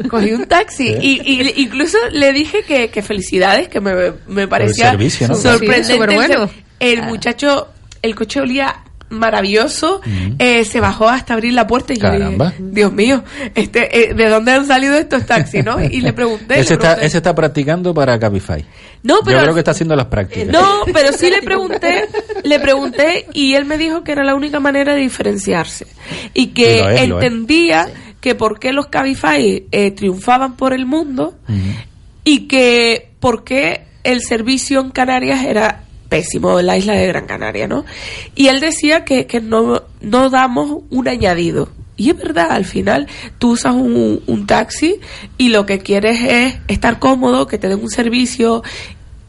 cogí 0.09 0.33
un 0.33 0.47
taxi 0.47 0.97
y, 1.01 1.21
y 1.31 1.53
incluso 1.63 1.99
le 2.13 2.33
dije 2.33 2.63
que, 2.67 2.89
que 2.89 3.03
felicidades, 3.03 3.69
que 3.69 3.81
me, 3.81 4.13
me 4.29 4.49
parecía 4.49 4.91
servicio, 4.93 5.29
¿no? 5.29 5.35
sorprendente. 5.35 5.85
Sí, 5.85 5.93
superbueno. 5.93 6.51
El 6.81 7.03
muchacho, 7.03 7.69
el 8.01 8.15
coche 8.15 8.41
olía 8.41 8.82
maravilloso, 9.13 10.01
eh, 10.39 10.65
se 10.65 10.81
bajó 10.81 11.09
hasta 11.09 11.35
abrir 11.35 11.53
la 11.53 11.67
puerta 11.67 11.93
y 11.93 11.97
yo 11.97 12.03
Caramba. 12.03 12.51
dije, 12.51 12.63
Dios 12.73 12.93
mío, 12.93 13.23
este, 13.55 14.11
eh, 14.11 14.15
¿de 14.15 14.29
dónde 14.29 14.53
han 14.53 14.67
salido 14.67 14.95
estos 14.97 15.27
taxis, 15.27 15.65
no? 15.65 15.79
Y 15.83 16.01
le 16.01 16.13
pregunté. 16.13 16.61
Ese 16.61 16.71
le 16.71 16.75
está, 16.75 16.79
pregunté. 16.89 17.07
ese 17.07 17.17
está 17.19 17.35
practicando 17.35 17.95
para 17.95 18.19
Cabify. 18.19 18.65
No, 19.03 19.17
pero 19.25 19.39
Yo 19.39 19.43
creo 19.45 19.55
que 19.55 19.61
está 19.61 19.71
haciendo 19.73 19.97
las 19.97 20.07
prácticas. 20.07 20.47
no, 20.49 20.83
pero 20.93 21.13
sí 21.13 21.29
le 21.31 21.43
pregunté, 21.43 22.09
le 22.45 22.59
pregunté 22.61 23.27
y 23.33 23.55
él 23.55 23.65
me 23.65 23.79
dijo 23.79 24.03
que 24.05 24.13
era 24.13 24.25
la 24.25 24.35
única 24.35 24.61
manera 24.61 24.95
de 24.95 25.01
diferenciarse 25.01 25.87
y 26.35 26.49
que 26.49 26.77
Y 26.77 26.81
es, 26.81 27.01
entendía 27.03 27.89
que 28.21 28.35
por 28.35 28.59
qué 28.61 28.73
los 28.73 28.87
Cabify 28.87 29.65
eh, 29.73 29.91
triunfaban 29.91 30.57
por 30.57 30.73
el 30.73 30.87
mundo 30.87 31.35
y 32.25 32.47
que 32.47 33.11
por 33.19 33.43
qué 33.45 33.85
el 34.05 34.21
servicio 34.23 34.81
en 34.81 34.91
Canarias 34.91 35.45
era 35.45 35.85
pésimo 36.13 36.61
en 36.61 36.67
la 36.67 36.77
isla 36.77 36.93
de 36.95 37.07
Gran 37.07 37.27
Canaria, 37.27 37.67
¿no? 37.67 37.85
Y 38.35 38.49
él 38.49 38.61
decía 38.61 39.05
que, 39.05 39.27
que 39.27 39.41
no, 39.41 39.83
no 40.03 40.29
damos 40.31 40.83
un 40.91 41.09
añadido. 41.09 41.71
Y 41.97 42.11
es 42.11 42.17
verdad, 42.17 42.51
al 42.51 42.65
final 42.67 43.07
tú 43.39 43.53
usas 43.53 43.75
un, 43.75 44.23
un 44.27 44.47
taxi 44.47 44.97
y 45.39 45.49
lo 45.49 45.65
que 45.65 45.79
quieres 45.79 46.19
es 46.23 46.55
estar 46.69 46.99
cómodo, 46.99 47.47
que 47.47 47.59
te 47.59 47.69
den 47.69 47.81
un 47.81 47.91
servicio 47.91 48.63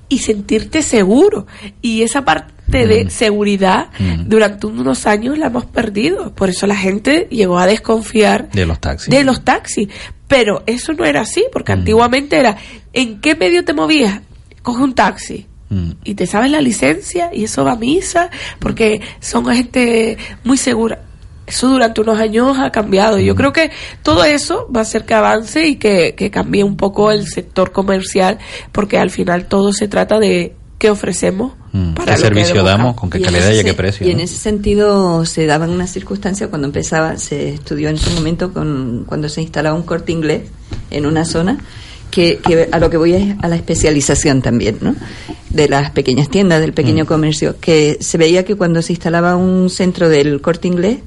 y 0.09 0.17
sentirte 0.19 0.81
seguro. 0.81 1.45
Y 1.81 2.01
esa 2.03 2.23
parte 2.25 2.51
de 2.87 3.09
seguridad 3.09 3.87
Mm. 3.99 4.27
durante 4.29 4.67
unos 4.67 5.05
años 5.05 5.37
la 5.37 5.47
hemos 5.47 5.65
perdido. 5.65 6.33
Por 6.35 6.49
eso 6.49 6.65
la 6.67 6.75
gente 6.75 7.27
llegó 7.29 7.59
a 7.59 7.65
desconfiar 7.67 8.49
De 8.51 8.65
los 8.65 8.79
taxis. 8.79 9.09
de 9.09 9.23
los 9.23 9.43
taxis. 9.43 9.87
Pero 10.27 10.63
eso 10.65 10.93
no 10.93 11.05
era 11.05 11.21
así, 11.21 11.43
porque 11.51 11.73
Mm. 11.75 11.79
antiguamente 11.79 12.37
era, 12.37 12.57
¿en 12.93 13.21
qué 13.21 13.35
medio 13.35 13.63
te 13.63 13.73
movías? 13.73 14.21
Coge 14.63 14.81
un 14.83 14.95
taxi. 14.95 15.45
Mm. 15.73 15.91
Y 16.03 16.15
te 16.15 16.27
sabes 16.27 16.51
la 16.51 16.61
licencia 16.61 17.31
y 17.33 17.45
eso 17.45 17.63
va 17.63 17.73
a 17.73 17.75
misa, 17.75 18.29
porque 18.59 19.01
son 19.19 19.45
gente 19.47 20.17
muy 20.43 20.57
segura. 20.57 21.01
Eso 21.45 21.67
durante 21.67 22.01
unos 22.01 22.19
años 22.19 22.57
ha 22.59 22.71
cambiado. 22.71 23.17
Mm. 23.17 23.21
Yo 23.21 23.35
creo 23.35 23.53
que 23.53 23.71
todo 24.01 24.23
eso 24.23 24.67
va 24.73 24.81
a 24.81 24.83
hacer 24.83 25.05
que 25.05 25.13
avance 25.13 25.67
y 25.67 25.75
que, 25.75 26.15
que 26.15 26.31
cambie 26.31 26.63
un 26.63 26.77
poco 26.77 27.11
el 27.11 27.27
sector 27.27 27.71
comercial, 27.71 28.39
porque 28.71 28.97
al 28.97 29.09
final 29.09 29.47
todo 29.47 29.73
se 29.73 29.87
trata 29.87 30.19
de, 30.19 30.55
qué 30.77 30.89
ofrecemos, 30.89 31.53
Mm, 31.73 31.95
para 31.95 32.13
¿Qué 32.13 32.21
servicio 32.21 32.63
damos? 32.63 32.95
¿Con 32.95 33.09
qué 33.09 33.17
Y 33.17 33.23
calidad 33.23 33.51
y 33.51 33.59
a 33.59 33.63
qué 33.63 33.73
precio? 33.73 34.07
Y 34.07 34.11
en 34.11 34.17
no? 34.17 34.23
ese 34.23 34.37
sentido 34.37 35.25
se 35.25 35.47
daban 35.47 35.71
unas 35.71 35.89
circunstancias 35.89 36.49
cuando 36.49 36.67
empezaba, 36.67 37.17
se 37.17 37.49
estudió 37.49 37.89
en 37.89 37.97
su 37.97 38.11
momento 38.11 38.53
con, 38.53 39.03
cuando 39.07 39.27
se 39.27 39.41
instalaba 39.41 39.75
un 39.75 39.81
corte 39.81 40.11
inglés 40.11 40.43
en 40.91 41.07
una 41.07 41.25
zona, 41.25 41.57
que, 42.13 42.37
que 42.37 42.69
a 42.71 42.77
lo 42.77 42.91
que 42.91 42.97
voy 42.97 43.13
es 43.13 43.35
a 43.41 43.47
la 43.47 43.55
especialización 43.55 44.43
también, 44.43 44.77
¿no? 44.81 44.95
De 45.49 45.67
las 45.67 45.89
pequeñas 45.89 46.29
tiendas, 46.29 46.61
del 46.61 46.71
pequeño 46.71 47.05
Mm. 47.05 47.07
comercio, 47.07 47.55
que 47.59 47.97
se 48.01 48.19
veía 48.19 48.45
que 48.45 48.53
cuando 48.53 48.83
se 48.83 48.93
instalaba 48.93 49.35
un 49.35 49.67
centro 49.71 50.09
del 50.09 50.39
corte 50.39 50.67
inglés, 50.67 50.99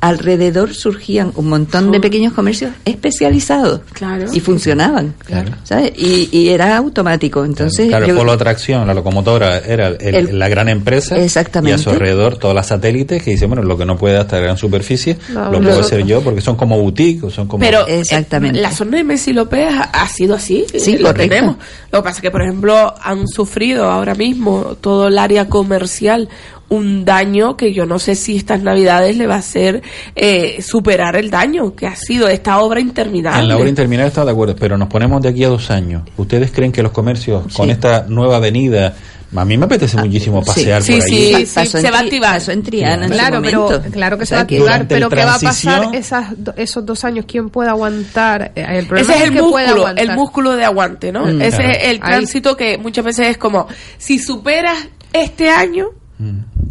alrededor 0.00 0.74
surgían 0.74 1.32
un 1.36 1.48
montón 1.48 1.90
de 1.90 2.00
pequeños 2.00 2.32
comercios 2.32 2.72
especializados 2.84 3.80
Claro. 3.92 4.26
y 4.32 4.40
funcionaban, 4.40 5.14
Claro. 5.24 5.52
¿sabes? 5.64 5.92
Y, 5.96 6.28
y 6.30 6.48
era 6.50 6.76
automático, 6.76 7.44
entonces 7.44 7.88
claro, 7.88 8.06
yo- 8.06 8.12
el 8.12 8.18
polo 8.18 8.32
de 8.32 8.36
atracción, 8.36 8.86
la 8.86 8.94
locomotora 8.94 9.58
era 9.58 9.88
el- 9.88 10.14
El- 10.14 10.38
la 10.38 10.48
gran 10.48 10.68
empresa 10.68 11.16
Exactamente. 11.18 11.70
y 11.70 11.74
a 11.74 11.78
su 11.82 11.90
alrededor 11.90 12.36
todas 12.36 12.54
las 12.54 12.66
satélites 12.66 13.22
que 13.22 13.30
dicen, 13.30 13.48
bueno, 13.48 13.62
lo 13.64 13.76
que 13.78 13.84
no 13.86 13.96
puede 13.96 14.16
hasta 14.18 14.38
gran 14.38 14.56
superficie 14.58 15.16
No, 15.30 15.50
lo 15.50 15.60
puedo 15.60 15.80
hacer 15.80 16.04
yo 16.04 16.20
porque 16.20 16.40
son 16.40 16.56
como 16.56 16.78
boutique 16.78 17.24
o 17.24 17.30
son 17.30 17.46
como... 17.48 17.60
Pero 17.64 17.86
eh, 17.88 18.00
Exactamente. 18.00 18.60
la 18.60 18.70
zona 18.72 18.98
de 18.98 19.04
Messi 19.04 19.32
López 19.32 19.66
ha, 19.72 19.82
ha 19.84 20.08
sido 20.08 20.34
así, 20.34 20.66
Sí, 20.76 20.92
eh, 20.94 20.98
lo 20.98 21.08
correcto. 21.08 21.34
tenemos. 21.34 21.56
Lo 21.90 22.00
que 22.00 22.04
pasa 22.04 22.16
es 22.18 22.22
que, 22.22 22.30
por 22.30 22.42
ejemplo, 22.42 22.94
han 23.02 23.26
sufrido 23.28 23.90
ahora 23.90 24.14
mismo 24.14 24.76
todo 24.80 25.08
el 25.08 25.18
área 25.18 25.48
comercial 25.48 26.28
un 26.68 27.04
daño 27.04 27.56
que 27.56 27.72
yo 27.72 27.86
no 27.86 27.98
sé 27.98 28.14
si 28.16 28.36
estas 28.36 28.60
navidades 28.62 29.16
le 29.16 29.26
va 29.26 29.36
a 29.36 29.38
hacer 29.38 29.82
eh, 30.16 30.60
superar 30.62 31.16
el 31.16 31.30
daño 31.30 31.74
que 31.76 31.86
ha 31.86 31.94
sido 31.94 32.26
esta 32.28 32.58
obra 32.60 32.80
interminable. 32.80 33.40
En 33.42 33.48
la 33.48 33.56
obra 33.56 33.68
interminable 33.68 34.08
está 34.08 34.24
de 34.24 34.32
acuerdo, 34.32 34.56
pero 34.58 34.76
nos 34.76 34.88
ponemos 34.88 35.22
de 35.22 35.28
aquí 35.28 35.44
a 35.44 35.48
dos 35.48 35.70
años. 35.70 36.02
¿Ustedes 36.16 36.50
creen 36.50 36.72
que 36.72 36.82
los 36.82 36.92
comercios 36.92 37.42
con 37.54 37.66
Sí. 37.66 37.72
esta 37.72 38.06
nueva 38.08 38.36
avenida, 38.38 38.94
a 39.34 39.44
mí 39.44 39.56
me 39.56 39.66
apetece 39.66 39.96
muchísimo 39.96 40.42
sí. 40.42 40.46
pasear 40.48 40.82
Sí, 40.82 40.92
por 40.94 41.02
sí, 41.02 41.34
ahí? 41.34 41.46
sí, 41.46 41.52
Pasó 41.54 41.76
en 41.78 41.82
se 41.84 41.90
va 41.90 41.98
a 41.98 42.00
activar. 42.00 42.34
pasó 42.34 42.50
en 42.52 42.62
Triana 42.64 43.06
en 43.06 43.12
Claro, 43.12 43.40
pero 43.42 43.82
claro 43.92 44.16
que 44.16 44.22
O 44.24 44.26
se 44.26 44.34
va 44.34 44.40
a 44.40 44.42
activar, 44.42 44.88
pero 44.88 45.08
¿qué 45.08 45.24
va 45.24 45.34
a 45.34 45.38
pasar 45.38 45.94
esas, 45.94 46.26
do- 46.36 46.54
esos 46.56 46.84
dos 46.84 47.04
años? 47.04 47.26
¿Quién 47.28 47.48
puede 47.50 47.68
aguantar? 47.70 48.50
Eh, 48.56 48.64
El 48.78 48.86
problema 48.86 49.12
Ese 49.14 49.22
es 49.22 49.28
el 49.28 49.34
que 49.36 49.42
músculo, 49.42 49.66
aguantar. 49.68 50.04
el 50.04 50.14
músculo 50.16 50.56
de 50.56 50.64
aguante, 50.64 51.12
¿no? 51.12 51.26
Mm. 51.26 51.42
Ese 51.42 51.56
Claro. 51.58 51.72
es 51.72 51.78
el 51.84 51.90
Ahí. 51.90 51.98
tránsito 52.00 52.56
que 52.56 52.78
muchas 52.78 53.04
veces 53.04 53.28
es 53.28 53.38
como, 53.38 53.68
si 53.98 54.18
superas 54.18 54.78
este 55.12 55.48
año, 55.50 55.86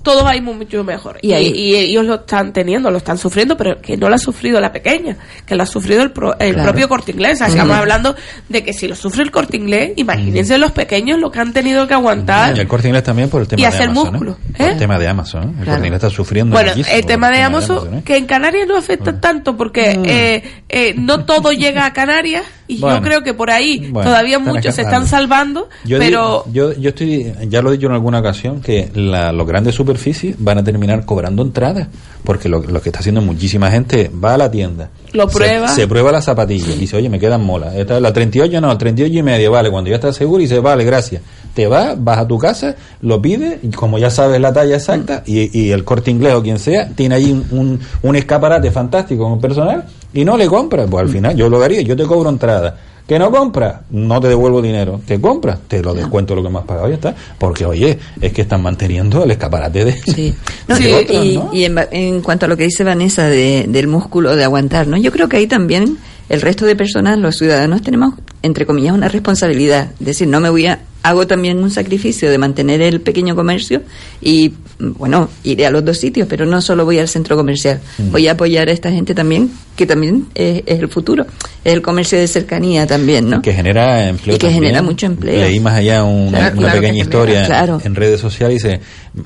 todo 0.03 0.23
va 0.23 0.31
a 0.31 0.35
ir 0.35 0.41
mucho 0.41 0.83
mejor. 0.83 1.19
Y 1.21 1.29
Y, 1.29 1.33
ahí- 1.33 1.51
y 1.55 1.75
ellos 1.75 2.05
lo 2.05 2.15
están 2.15 2.51
teniendo, 2.51 2.89
lo 2.89 2.97
están 2.97 3.17
sufriendo, 3.17 3.55
pero 3.55 3.79
que 3.81 3.95
no 3.97 4.09
lo 4.09 4.15
ha 4.15 4.17
sufrido 4.17 4.59
la 4.59 4.71
pequeña, 4.71 5.17
que 5.45 5.55
lo 5.55 5.63
ha 5.63 5.65
sufrido 5.67 6.01
el, 6.03 6.11
pro- 6.11 6.37
el 6.39 6.53
Claro. 6.53 6.69
propio 6.69 6.89
corte 6.89 7.11
inglés. 7.11 7.33
O 7.35 7.37
sea, 7.37 7.47
Estamos 7.47 7.75
hablando 7.75 8.15
de 8.49 8.63
que 8.63 8.73
si 8.73 8.87
lo 8.87 8.95
sufre 8.95 9.23
el 9.23 9.31
corte 9.31 9.57
inglés, 9.57 9.91
imagínense 9.97 10.57
los 10.57 10.71
pequeños 10.71 11.19
lo 11.19 11.29
que 11.31 11.39
han 11.39 11.53
tenido 11.53 11.87
que 11.87 11.93
aguantar. 11.93 12.57
Y 12.57 12.59
el 12.61 12.67
corte 12.67 12.87
inglés 12.87 13.03
también 13.03 13.29
por 13.29 13.41
el 13.41 13.47
tema 13.47 13.59
Y 13.59 13.63
de 13.63 13.67
hacer 13.67 13.89
Amazon. 13.89 14.07
¿eh? 14.07 14.11
músculo, 14.11 14.37
Por 14.57 14.67
¿eh? 14.67 14.71
el 14.71 14.77
tema 14.79 14.97
de 14.99 15.07
Amazon. 15.07 15.43
¿eh? 15.43 15.45
El 15.47 15.53
Claro. 15.53 15.65
corte 15.71 15.87
inglés 15.87 16.03
está 16.03 16.09
sufriendo 16.09 16.53
Bueno, 16.55 16.71
el 16.75 17.05
tema 17.05 17.29
de 17.29 17.41
Amazon, 17.41 17.93
¿eh? 17.95 18.01
que 18.03 18.17
en 18.17 18.25
Canarias 18.25 18.67
no 18.67 18.77
afecta 18.77 19.19
tanto 19.19 19.55
porque 19.55 19.99
eh, 20.05 20.43
eh, 20.69 20.95
no 20.97 21.23
todo 21.25 21.51
llega 21.51 21.85
a 21.85 21.93
Canarias 21.93 22.43
y 22.67 22.79
Bueno. 22.79 22.97
yo 22.97 23.03
creo 23.03 23.23
que 23.23 23.33
por 23.33 23.51
ahí 23.51 23.89
Bueno, 23.91 24.09
todavía 24.09 24.39
muchos 24.39 24.73
se 24.75 24.81
están 24.81 25.07
salvando, 25.07 25.69
Yo, 25.83 25.99
pero 25.99 26.43
digo- 26.47 26.73
yo, 26.73 26.79
yo 26.81 26.89
estoy, 26.89 27.31
ya 27.47 27.61
lo 27.61 27.69
he 27.69 27.73
dicho 27.73 27.87
en 27.87 27.93
alguna 27.93 28.19
ocasión, 28.19 28.61
que 28.61 28.89
la- 28.95 29.31
los 29.31 29.45
grandes 29.47 29.75
superficies 29.75 30.35
van 30.39 30.57
a 30.57 30.63
terminar 30.63 31.05
cobrando 31.05 31.43
entradas, 31.43 31.87
porque 32.23 32.49
lo, 32.49 32.61
lo 32.63 32.81
que 32.81 32.89
está 32.89 32.99
haciendo 32.99 33.21
muchísima 33.21 33.69
gente 33.69 34.09
va 34.23 34.33
a 34.33 34.37
la 34.37 34.49
tienda, 34.49 34.89
Lo 35.13 35.27
prueba. 35.27 35.67
se, 35.67 35.87
prueba 35.87 36.11
las 36.11 36.25
zapatillas 36.25 36.69
y 36.69 36.79
dice, 36.79 36.97
oye, 36.97 37.07
me 37.09 37.19
quedan 37.19 37.43
molas, 37.43 37.75
esta 37.75 37.99
la 37.99 38.11
38 38.11 38.59
no, 38.61 38.75
38 38.77 39.13
y 39.19 39.21
medio, 39.23 39.51
vale, 39.51 39.69
cuando 39.69 39.89
ya 39.89 39.97
estás 39.97 40.15
seguro 40.15 40.39
y 40.41 40.45
dice, 40.45 40.59
vale, 40.59 40.83
gracias, 40.83 41.21
te 41.55 41.65
vas, 41.67 41.95
vas 42.03 42.19
a 42.19 42.27
tu 42.27 42.37
casa, 42.37 42.75
lo 43.01 43.19
pides, 43.21 43.59
y 43.63 43.69
como 43.69 43.97
ya 43.97 44.09
sabes 44.11 44.39
la 44.39 44.53
talla 44.53 44.75
exacta, 44.75 45.23
y, 45.25 45.57
y 45.59 45.71
el 45.71 45.83
corte 45.83 46.11
inglés 46.11 46.33
o 46.35 46.43
quien 46.43 46.59
sea, 46.59 46.89
tiene 46.89 47.15
ahí 47.15 47.31
un, 47.31 47.47
un, 47.57 47.79
un 48.03 48.15
escaparate 48.15 48.69
fantástico 48.71 49.23
con 49.29 49.39
personal, 49.39 49.85
y 50.13 50.23
no 50.25 50.37
le 50.37 50.47
compras, 50.47 50.87
pues 50.91 51.01
al 51.03 51.09
final 51.09 51.35
yo 51.35 51.49
lo 51.49 51.63
haría, 51.63 51.81
yo 51.81 51.95
te 51.95 52.03
cobro 52.03 52.29
entrada. 52.29 52.77
Que 53.07 53.19
no 53.19 53.29
compras, 53.29 53.81
no 53.91 54.19
te 54.19 54.27
devuelvo 54.29 54.63
dinero. 54.63 54.99
Que 55.05 55.21
compras, 55.21 55.59
te 55.67 55.79
lo 55.83 55.93
descuento 55.93 56.33
lo 56.33 56.41
que 56.41 56.49
me 56.49 56.57
has 56.57 56.65
pagado 56.65 56.87
ya 56.89 56.95
está. 56.95 57.13
Porque, 57.37 57.63
oye, 57.63 57.99
es 58.19 58.33
que 58.33 58.41
están 58.41 58.63
manteniendo 58.63 59.23
el 59.23 59.29
escaparate 59.29 59.85
de. 59.85 59.93
Sí. 60.11 60.33
No, 60.67 60.75
de 60.75 60.89
y, 60.89 60.93
otros, 60.93 61.25
¿no? 61.35 61.49
y 61.53 61.65
en, 61.65 61.75
en 61.91 62.21
cuanto 62.21 62.47
a 62.47 62.49
lo 62.49 62.57
que 62.57 62.63
dice 62.63 62.83
Vanessa 62.83 63.27
de- 63.27 63.65
del 63.67 63.87
músculo 63.87 64.35
de 64.35 64.43
aguantar, 64.43 64.87
¿no? 64.87 64.97
Yo 64.97 65.11
creo 65.11 65.29
que 65.29 65.37
ahí 65.37 65.45
también 65.45 65.99
el 66.29 66.41
resto 66.41 66.65
de 66.65 66.75
personas, 66.75 67.19
los 67.19 67.35
ciudadanos, 67.37 67.83
tenemos, 67.83 68.15
entre 68.41 68.65
comillas, 68.65 68.95
una 68.95 69.07
responsabilidad. 69.07 69.91
Es 69.99 70.05
decir, 70.07 70.27
no 70.27 70.39
me 70.39 70.49
voy 70.49 70.65
a, 70.65 70.79
hago 71.05 71.27
también 71.27 71.59
un 71.59 71.69
sacrificio 71.69 72.31
de 72.31 72.37
mantener 72.39 72.81
el 72.81 72.99
pequeño 72.99 73.35
comercio 73.35 73.83
y, 74.21 74.53
bueno, 74.79 75.29
iré 75.43 75.67
a 75.67 75.69
los 75.69 75.85
dos 75.85 75.97
sitios, 75.99 76.27
pero 76.27 76.45
no 76.47 76.61
solo 76.61 76.83
voy 76.83 76.97
al 76.97 77.07
centro 77.07 77.35
comercial. 77.35 77.79
Mm. 77.99 78.11
Voy 78.11 78.27
a 78.27 78.31
apoyar 78.31 78.69
a 78.69 78.71
esta 78.71 78.89
gente 78.89 79.13
también, 79.13 79.51
que 79.75 79.85
también 79.85 80.25
es, 80.33 80.63
es 80.65 80.79
el 80.79 80.89
futuro. 80.89 81.25
Es 81.63 81.73
el 81.73 81.81
comercio 81.83 82.17
de 82.17 82.27
cercanía 82.27 82.87
también, 82.87 83.29
¿no? 83.29 83.41
que 83.41 83.53
genera 83.53 84.09
empleo 84.09 84.35
Y 84.35 84.39
que 84.39 84.47
también. 84.47 84.63
genera 84.63 84.81
mucho 84.81 85.05
empleo. 85.05 85.41
Leí 85.41 85.59
más 85.59 85.75
allá 85.75 86.03
una, 86.03 86.29
Claro, 86.39 86.57
una 86.57 86.61
claro 86.67 86.81
pequeña 86.81 86.93
que 86.93 86.99
historia 87.01 87.33
genera, 87.43 87.47
claro. 87.47 87.81
en 87.83 87.95
redes 87.95 88.19
sociales 88.19 88.63
y 88.63 88.67
dice, 88.67 88.81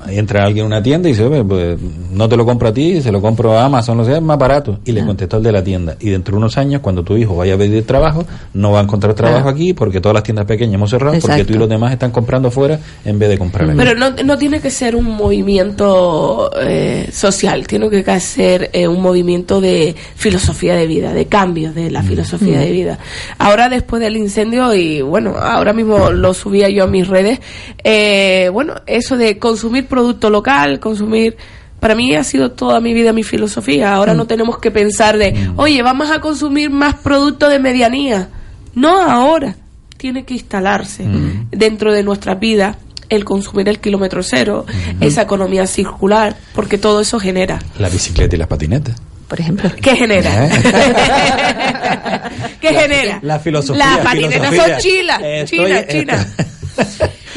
entra 0.08 0.44
alguien 0.44 0.66
en 0.66 0.68
una 0.68 0.84
tienda 0.84 1.10
y 1.10 1.14
dice, 1.14 1.26
"Oye, 1.26 1.44
pues, 1.44 1.78
no 2.12 2.28
te 2.28 2.38
lo 2.38 2.46
compro 2.46 2.70
a 2.70 2.74
ti, 2.74 3.02
se 3.02 3.12
lo 3.12 3.22
compro 3.22 3.58
a 3.58 3.66
Amazon, 3.66 3.98
no 3.98 4.06
sé, 4.06 4.16
es 4.16 4.22
más 4.22 4.38
barato. 4.38 4.80
Y 4.86 4.92
le 4.92 5.06
contestó 5.06 5.38
el 5.38 5.44
de 5.44 5.52
la 5.52 5.64
tienda. 5.64 5.96
Y 6.00 6.10
dentro 6.10 6.34
de 6.34 6.38
unos 6.38 6.58
años, 6.58 6.82
cuando 6.82 7.04
tu 7.04 7.18
hijo 7.18 7.36
vaya 7.36 7.56
a 7.56 7.58
pedir 7.58 7.86
trabajo, 7.86 8.26
no 8.54 8.72
va 8.72 8.80
a 8.80 8.84
encontrar 8.84 9.14
trabajo 9.14 9.50
aquí 9.50 9.74
porque 9.74 10.02
todas 10.02 10.14
las 10.14 10.24
tiendas 10.24 10.46
pequeñas 10.46 10.76
hemos 10.76 10.90
cerrado 10.90 11.18
porque 11.20 11.46
tú 11.46 11.54
y 11.54 11.58
los 11.58 11.70
demás 11.70 11.92
están 11.92 12.12
comprando 12.12 12.52
fuera 12.52 12.80
en 13.06 13.20
vez 13.20 13.30
de 13.30 13.38
comprar 13.38 13.70
aquí. 13.70 13.78
Pero 13.78 13.96
no, 13.96 14.12
no 14.12 14.38
tiene 14.38 14.60
que 14.60 14.70
ser 14.70 14.96
un 14.96 15.06
movimiento 15.06 16.52
eh, 16.62 17.10
social, 17.12 17.68
tiene 17.68 17.90
que 17.90 18.20
ser 18.20 18.70
eh, 18.74 18.88
un 18.88 19.02
movimiento 19.02 19.62
de 19.62 19.96
filosofía 20.16 20.76
de 20.76 20.88
vida, 20.88 21.14
de 21.14 21.26
cambio 21.28 21.74
de 21.74 21.92
la 21.92 22.04
filosofía 22.04 22.60
de 22.60 22.72
vida. 22.72 23.00
Ahora 23.38 23.70
después 23.70 24.02
del 24.02 24.18
incendio, 24.18 24.74
y 24.74 25.02
bueno, 25.02 25.36
ahora 25.38 25.74
mismo 25.74 26.12
lo 26.12 26.34
subía 26.34 26.70
yo 26.70 26.86
a 26.86 26.88
mis 26.88 27.08
redes, 27.08 27.40
eh, 27.84 28.50
bueno, 28.52 28.76
eso 28.86 29.18
de 29.18 29.38
consumir 29.38 29.79
producto 29.86 30.30
local, 30.30 30.80
consumir... 30.80 31.36
Para 31.80 31.96
mí 31.96 32.14
ha 32.14 32.26
sido 32.26 32.52
toda 32.52 32.82
mi 32.82 32.94
vida 32.94 33.14
mi 33.14 33.24
filosofía. 33.24 33.96
Ahora 33.96 34.14
no 34.14 34.28
tenemos 34.28 34.58
que 34.58 34.70
pensar 34.70 35.18
de, 35.18 35.50
oye, 35.56 35.82
vamos 35.82 36.12
a 36.12 36.20
consumir 36.20 36.70
más 36.70 36.96
producto 36.96 37.48
de 37.48 37.58
medianía. 37.58 38.28
No 38.76 39.02
ahora. 39.02 39.56
Tiene 39.96 40.26
que 40.26 40.34
instalarse 40.34 41.06
dentro 41.52 41.94
de 41.94 42.04
nuestra 42.04 42.36
vida 42.36 42.78
el 43.10 43.26
consumir 43.26 43.68
el 43.68 43.80
kilómetro 43.80 44.24
cero, 44.24 44.66
esa 45.02 45.24
economía 45.24 45.68
circular, 45.68 46.38
porque 46.54 46.78
todo 46.78 47.02
eso 47.02 47.20
genera. 47.20 47.60
La 47.78 47.90
bicicleta 47.90 48.36
y 48.36 48.40
las 48.40 48.48
patinetas. 48.48 48.96
Por 49.28 49.40
ejemplo. 49.40 49.70
¿Qué 49.82 49.96
genera? 49.96 50.48
¿Eh? 50.48 50.52
¿Qué 52.62 52.70
genera? 52.70 53.20
La 53.22 53.40
filosofía. 53.40 53.86
Las 53.86 53.98
patinetas 54.00 54.50
filosofía. 54.50 54.74
son 54.74 54.82
chilas, 54.82 55.22
China, 55.46 55.88
China. 55.88 56.28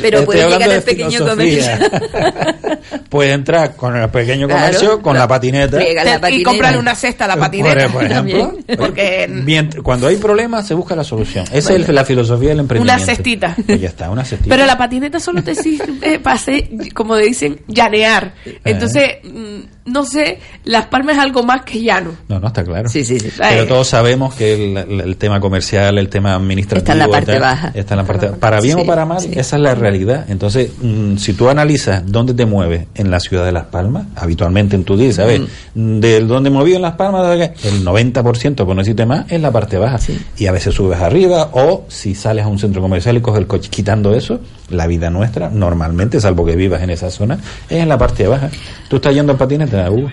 Pero 0.00 0.20
Estoy 0.20 0.24
puede 0.36 0.50
llegar 0.50 0.70
al 0.70 0.82
pequeño 0.82 1.10
filosofía. 1.10 1.78
Puede 3.08 3.32
entrar 3.32 3.76
con 3.76 3.96
el 3.96 4.08
pequeño 4.08 4.46
Claro. 4.46 4.62
comercio, 4.66 5.02
con 5.02 5.16
la 5.18 5.28
patineta. 5.28 5.76
La 5.78 5.84
y 6.16 6.18
patineta. 6.18 6.50
comprarle 6.50 6.78
una 6.78 6.94
cesta 6.94 7.24
a 7.26 7.28
la 7.28 7.36
patineta. 7.36 7.84
Por, 7.88 7.92
por 7.92 8.04
ejemplo. 8.04 8.52
Porque 8.78 9.28
Mient- 9.28 9.82
cuando 9.82 10.06
hay 10.06 10.16
problemas 10.16 10.66
se 10.66 10.74
busca 10.74 10.96
la 10.96 11.04
solución. 11.04 11.44
Esa 11.52 11.74
es 11.74 11.88
la 11.88 12.04
filosofía 12.04 12.50
del 12.50 12.60
emprendimiento. 12.60 13.02
Una 13.02 13.14
cestita. 13.14 13.54
Pues 13.66 13.80
ya 13.80 13.88
está, 13.88 14.10
una 14.10 14.24
cestita. 14.24 14.54
Pero 14.54 14.66
la 14.66 14.78
patineta 14.78 15.20
solo 15.20 15.42
te 15.42 15.54
sirve 15.54 16.18
para 16.20 16.36
hacer, 16.36 16.68
como 16.94 17.16
dicen, 17.16 17.60
llanear. 17.68 18.32
Entonces, 18.64 19.18
mm, 19.24 19.90
no 19.92 20.04
sé, 20.04 20.38
Las 20.64 20.86
Palmas 20.86 21.16
es 21.16 21.22
algo 21.22 21.42
más 21.42 21.62
que 21.64 21.82
llano. 21.82 22.12
No, 22.28 22.40
no 22.40 22.46
está 22.48 22.64
claro. 22.64 22.88
Sí, 22.88 23.04
sí, 23.04 23.18
sí. 23.20 23.30
Pero 23.38 23.66
todos 23.66 23.88
sabemos 23.88 24.34
que 24.34 24.54
el, 24.54 24.76
el- 24.76 25.00
el 25.02 25.16
tema 25.16 25.38
comercial, 25.40 25.98
el 25.98 26.08
tema 26.08 26.34
administrativo 26.34 26.78
Está 26.78 26.92
en 26.92 26.98
la 26.98 27.08
parte 27.08 27.32
tal, 27.32 27.40
baja. 27.40 27.72
Está 27.74 27.94
en 27.94 27.98
la 27.98 28.04
parte 28.06 28.26
Para 28.28 28.60
bien 28.60 28.76
Sí, 28.78 28.82
o 28.82 28.86
para 28.86 29.04
mal, 29.04 29.20
sí. 29.20 29.30
esa 29.34 29.56
es 29.56 29.62
la 29.62 29.74
realidad. 29.82 30.24
Entonces, 30.28 30.70
mm, 30.80 31.16
si 31.16 31.34
tú 31.34 31.48
analizas 31.48 32.02
dónde 32.06 32.32
te 32.32 32.46
mueves 32.46 32.86
en 32.94 33.10
la 33.10 33.20
ciudad 33.20 33.44
de 33.44 33.52
Las 33.52 33.66
Palmas, 33.66 34.06
habitualmente 34.16 34.76
en 34.76 34.84
tu 34.84 34.96
día, 34.96 35.12
¿sabes? 35.12 35.42
Mm. 35.74 36.00
De 36.00 36.20
dónde 36.20 36.48
moví 36.50 36.74
en 36.74 36.82
Las 36.82 36.94
Palmas, 36.94 37.38
el 37.64 37.84
90%, 37.84 38.64
por 38.64 38.74
no 38.74 38.80
decirte 38.82 39.04
más, 39.04 39.30
es 39.30 39.40
la 39.40 39.50
parte 39.50 39.76
baja. 39.76 39.98
Sí. 39.98 40.18
Y 40.38 40.46
a 40.46 40.52
veces 40.52 40.74
subes 40.74 41.00
arriba, 41.00 41.50
o 41.52 41.84
si 41.88 42.14
sales 42.14 42.44
a 42.44 42.48
un 42.48 42.58
centro 42.58 42.80
comercial 42.80 43.16
y 43.16 43.20
coges 43.20 43.40
el 43.40 43.46
coche 43.46 43.68
quitando 43.70 44.14
eso, 44.14 44.40
la 44.70 44.86
vida 44.86 45.10
nuestra, 45.10 45.50
normalmente, 45.50 46.20
salvo 46.20 46.46
que 46.46 46.56
vivas 46.56 46.82
en 46.82 46.90
esa 46.90 47.10
zona, 47.10 47.38
es 47.68 47.82
en 47.82 47.88
la 47.88 47.98
parte 47.98 48.26
baja. 48.26 48.50
¿Tú 48.88 48.96
estás 48.96 49.14
yendo 49.14 49.32
en 49.32 49.38
patineta, 49.38 49.90
Hugo? 49.90 50.10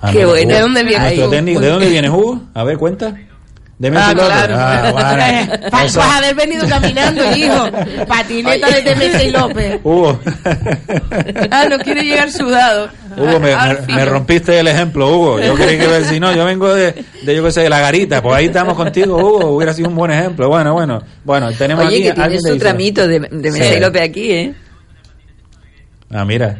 Ah, 0.00 0.10
Qué 0.12 0.22
no, 0.22 0.28
bueno. 0.30 0.48
Hugo. 0.48 0.54
¿De 0.54 0.60
dónde 0.60 0.84
viene? 0.84 1.10
Técnico, 1.10 1.60
¿De 1.60 1.68
dónde 1.68 1.88
vienes, 1.88 2.10
Hugo? 2.10 2.40
A 2.54 2.64
ver, 2.64 2.78
cuenta. 2.78 3.14
De 3.80 3.88
Ah, 3.96 4.12
claro. 4.14 4.54
Ah, 4.58 4.92
vale. 4.92 5.70
Pa- 5.70 5.84
Eso- 5.86 6.00
Vas 6.00 6.08
a 6.10 6.16
haber 6.18 6.34
venido 6.34 6.68
caminando, 6.68 7.22
hijo. 7.34 7.70
Patineta 8.06 8.68
de 8.78 8.94
Messi 8.94 9.30
López. 9.32 9.80
Hugo, 9.82 10.20
Ah, 11.50 11.64
no 11.70 11.78
quiere 11.78 12.02
llegar 12.04 12.30
sudado. 12.30 12.90
Hugo 13.16 13.40
me, 13.40 13.56
fin. 13.86 13.94
me 13.96 14.04
rompiste 14.04 14.60
el 14.60 14.68
ejemplo, 14.68 15.08
Hugo. 15.08 15.40
Yo 15.40 15.54
creí 15.54 15.78
que 15.78 15.84
iba 15.84 15.94
a 15.94 16.00
decir, 16.00 16.20
no, 16.20 16.30
yo 16.34 16.44
vengo 16.44 16.74
de, 16.74 16.92
de 17.22 17.34
yo 17.34 17.42
qué 17.42 17.52
sé, 17.52 17.62
de 17.62 17.70
la 17.70 17.80
garita. 17.80 18.20
Pues 18.22 18.36
ahí 18.36 18.46
estamos 18.46 18.74
contigo, 18.74 19.16
Hugo. 19.16 19.46
Hubiera 19.56 19.72
sido 19.72 19.88
un 19.88 19.94
buen 19.96 20.10
ejemplo. 20.10 20.48
Bueno, 20.50 20.74
bueno. 20.74 21.02
Bueno, 21.24 21.50
tenemos 21.52 21.86
Oye, 21.86 21.94
aquí 21.96 22.02
que 22.02 22.10
a 22.10 22.14
tiene 22.14 22.24
alguien 22.24 22.42
su 22.42 22.48
de 22.48 22.52
dice- 22.54 22.64
tramito 22.66 23.08
de, 23.08 23.18
de 23.20 23.50
Messi 23.50 23.74
Sí. 23.74 23.80
López 23.80 24.02
aquí, 24.02 24.30
¿eh? 24.30 24.54
Ah, 26.12 26.26
mira. 26.26 26.58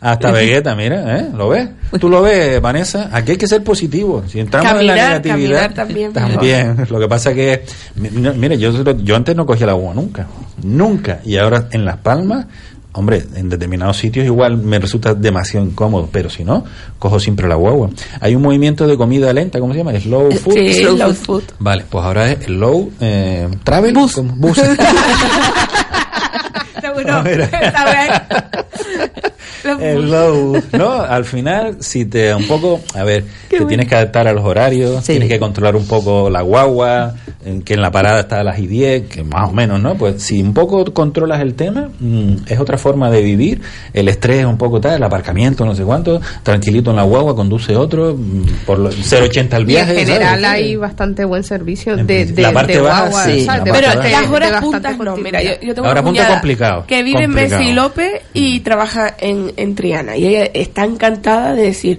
Hasta 0.00 0.30
Vegeta, 0.32 0.74
mira, 0.74 1.18
¿eh? 1.18 1.28
¿Lo 1.36 1.50
ves? 1.50 1.68
¿Tú 2.00 2.08
lo 2.08 2.22
ves, 2.22 2.60
Vanessa? 2.60 3.10
Aquí 3.12 3.32
hay 3.32 3.36
que 3.36 3.46
ser 3.46 3.62
positivo. 3.62 4.24
Si 4.26 4.40
entramos 4.40 4.80
en 4.80 4.86
la 4.86 4.94
negatividad... 4.94 5.74
también, 5.74 6.12
También. 6.12 6.86
Lo 6.88 6.98
que 6.98 7.08
pasa 7.08 7.34
que... 7.34 7.64
Mire, 7.96 8.58
yo, 8.58 8.72
yo 8.96 9.16
antes 9.16 9.36
no 9.36 9.44
cogía 9.44 9.66
la 9.66 9.72
agua 9.72 9.92
nunca. 9.94 10.26
Nunca. 10.62 11.20
Y 11.24 11.36
ahora 11.36 11.68
en 11.70 11.84
Las 11.84 11.98
Palmas... 11.98 12.46
Hombre, 12.92 13.24
en 13.36 13.48
determinados 13.48 13.98
sitios 13.98 14.26
igual 14.26 14.56
me 14.56 14.80
resulta 14.80 15.14
demasiado 15.14 15.64
incómodo, 15.64 16.08
pero 16.10 16.28
si 16.28 16.42
no, 16.42 16.64
cojo 16.98 17.20
siempre 17.20 17.46
la 17.46 17.54
guagua. 17.54 17.90
Hay 18.18 18.34
un 18.34 18.42
movimiento 18.42 18.84
de 18.84 18.96
comida 18.96 19.32
lenta, 19.32 19.60
¿cómo 19.60 19.72
se 19.72 19.78
llama? 19.78 19.92
Slow 19.92 20.32
food. 20.32 20.54
Sí, 20.54 20.74
Slow 20.74 20.96
slow 20.96 21.14
food. 21.14 21.42
food. 21.42 21.54
Vale, 21.60 21.84
pues 21.88 22.04
ahora 22.04 22.32
es 22.32 22.48
low 22.48 22.90
eh, 23.00 23.46
travel. 23.62 23.94
Bus. 23.94 24.16
Bus. 24.36 24.58
Seguro. 26.80 27.22
low, 29.64 30.62
¿no? 30.72 30.92
Al 31.02 31.24
final, 31.24 31.76
si 31.80 32.04
te 32.04 32.34
un 32.34 32.46
poco, 32.46 32.80
a 32.94 33.04
ver, 33.04 33.24
te 33.48 33.64
tienes 33.66 33.86
que 33.88 33.94
adaptar 33.94 34.28
a 34.28 34.32
los 34.32 34.44
horarios, 34.44 35.04
Sí. 35.04 35.12
tienes 35.12 35.28
que 35.28 35.38
controlar 35.38 35.76
un 35.76 35.86
poco 35.86 36.30
la 36.30 36.42
guagua, 36.42 37.14
en 37.44 37.62
que 37.62 37.74
en 37.74 37.80
la 37.80 37.90
parada 37.90 38.20
está 38.20 38.40
a 38.40 38.44
las 38.44 38.58
y 38.58 38.66
10, 38.66 39.08
que 39.08 39.24
más 39.24 39.48
o 39.48 39.52
menos, 39.52 39.80
¿no? 39.80 39.94
Pues 39.96 40.22
si 40.22 40.42
un 40.42 40.52
poco 40.52 40.84
controlas 40.92 41.40
el 41.40 41.54
tema, 41.54 41.88
mm, 41.98 42.34
es 42.46 42.58
otra 42.60 42.76
forma 42.78 43.10
de 43.10 43.22
vivir, 43.22 43.60
el 43.92 44.08
estrés 44.08 44.44
un 44.44 44.58
poco 44.58 44.80
tal, 44.80 44.94
el 44.96 45.02
aparcamiento, 45.02 45.64
no 45.64 45.74
sé 45.74 45.82
cuánto, 45.84 46.20
tranquilito 46.42 46.90
en 46.90 46.96
la 46.96 47.02
guagua, 47.04 47.34
conduce 47.34 47.74
otro, 47.76 48.14
mm, 48.16 48.64
por 48.66 48.78
lo, 48.78 48.90
0,80 48.90 49.56
al 49.56 49.62
Y 49.62 49.66
viaje. 49.66 49.92
en 49.92 50.06
general 50.06 50.40
¿sabes? 50.42 50.46
hay 50.62 50.76
bastante 50.76 51.24
buen 51.24 51.42
servicio 51.44 51.96
de, 51.96 52.32
La 52.36 52.52
parte 52.52 52.74
de 52.74 52.80
baja, 52.80 53.00
guagua, 53.08 53.24
sí, 53.24 53.46
Pero 53.64 53.86
baja. 53.88 54.08
las 54.08 54.30
horas 54.30 54.60
puntas 54.62 54.98
no, 54.98 55.16
mira, 55.16 55.42
yo, 55.42 55.52
yo 55.62 55.74
tengo 55.74 55.90
una 55.90 56.02
punta 56.02 56.28
complicado, 56.28 56.84
que 56.86 57.02
vive 57.02 57.24
en. 57.24 57.30
Bessi 57.34 57.72
López 57.72 58.22
y 58.34 58.60
trabaja 58.60 59.14
en, 59.18 59.39
en 59.56 59.74
Triana 59.74 60.16
y 60.16 60.26
ella 60.26 60.44
está 60.54 60.84
encantada 60.84 61.54
de 61.54 61.62
decir 61.62 61.98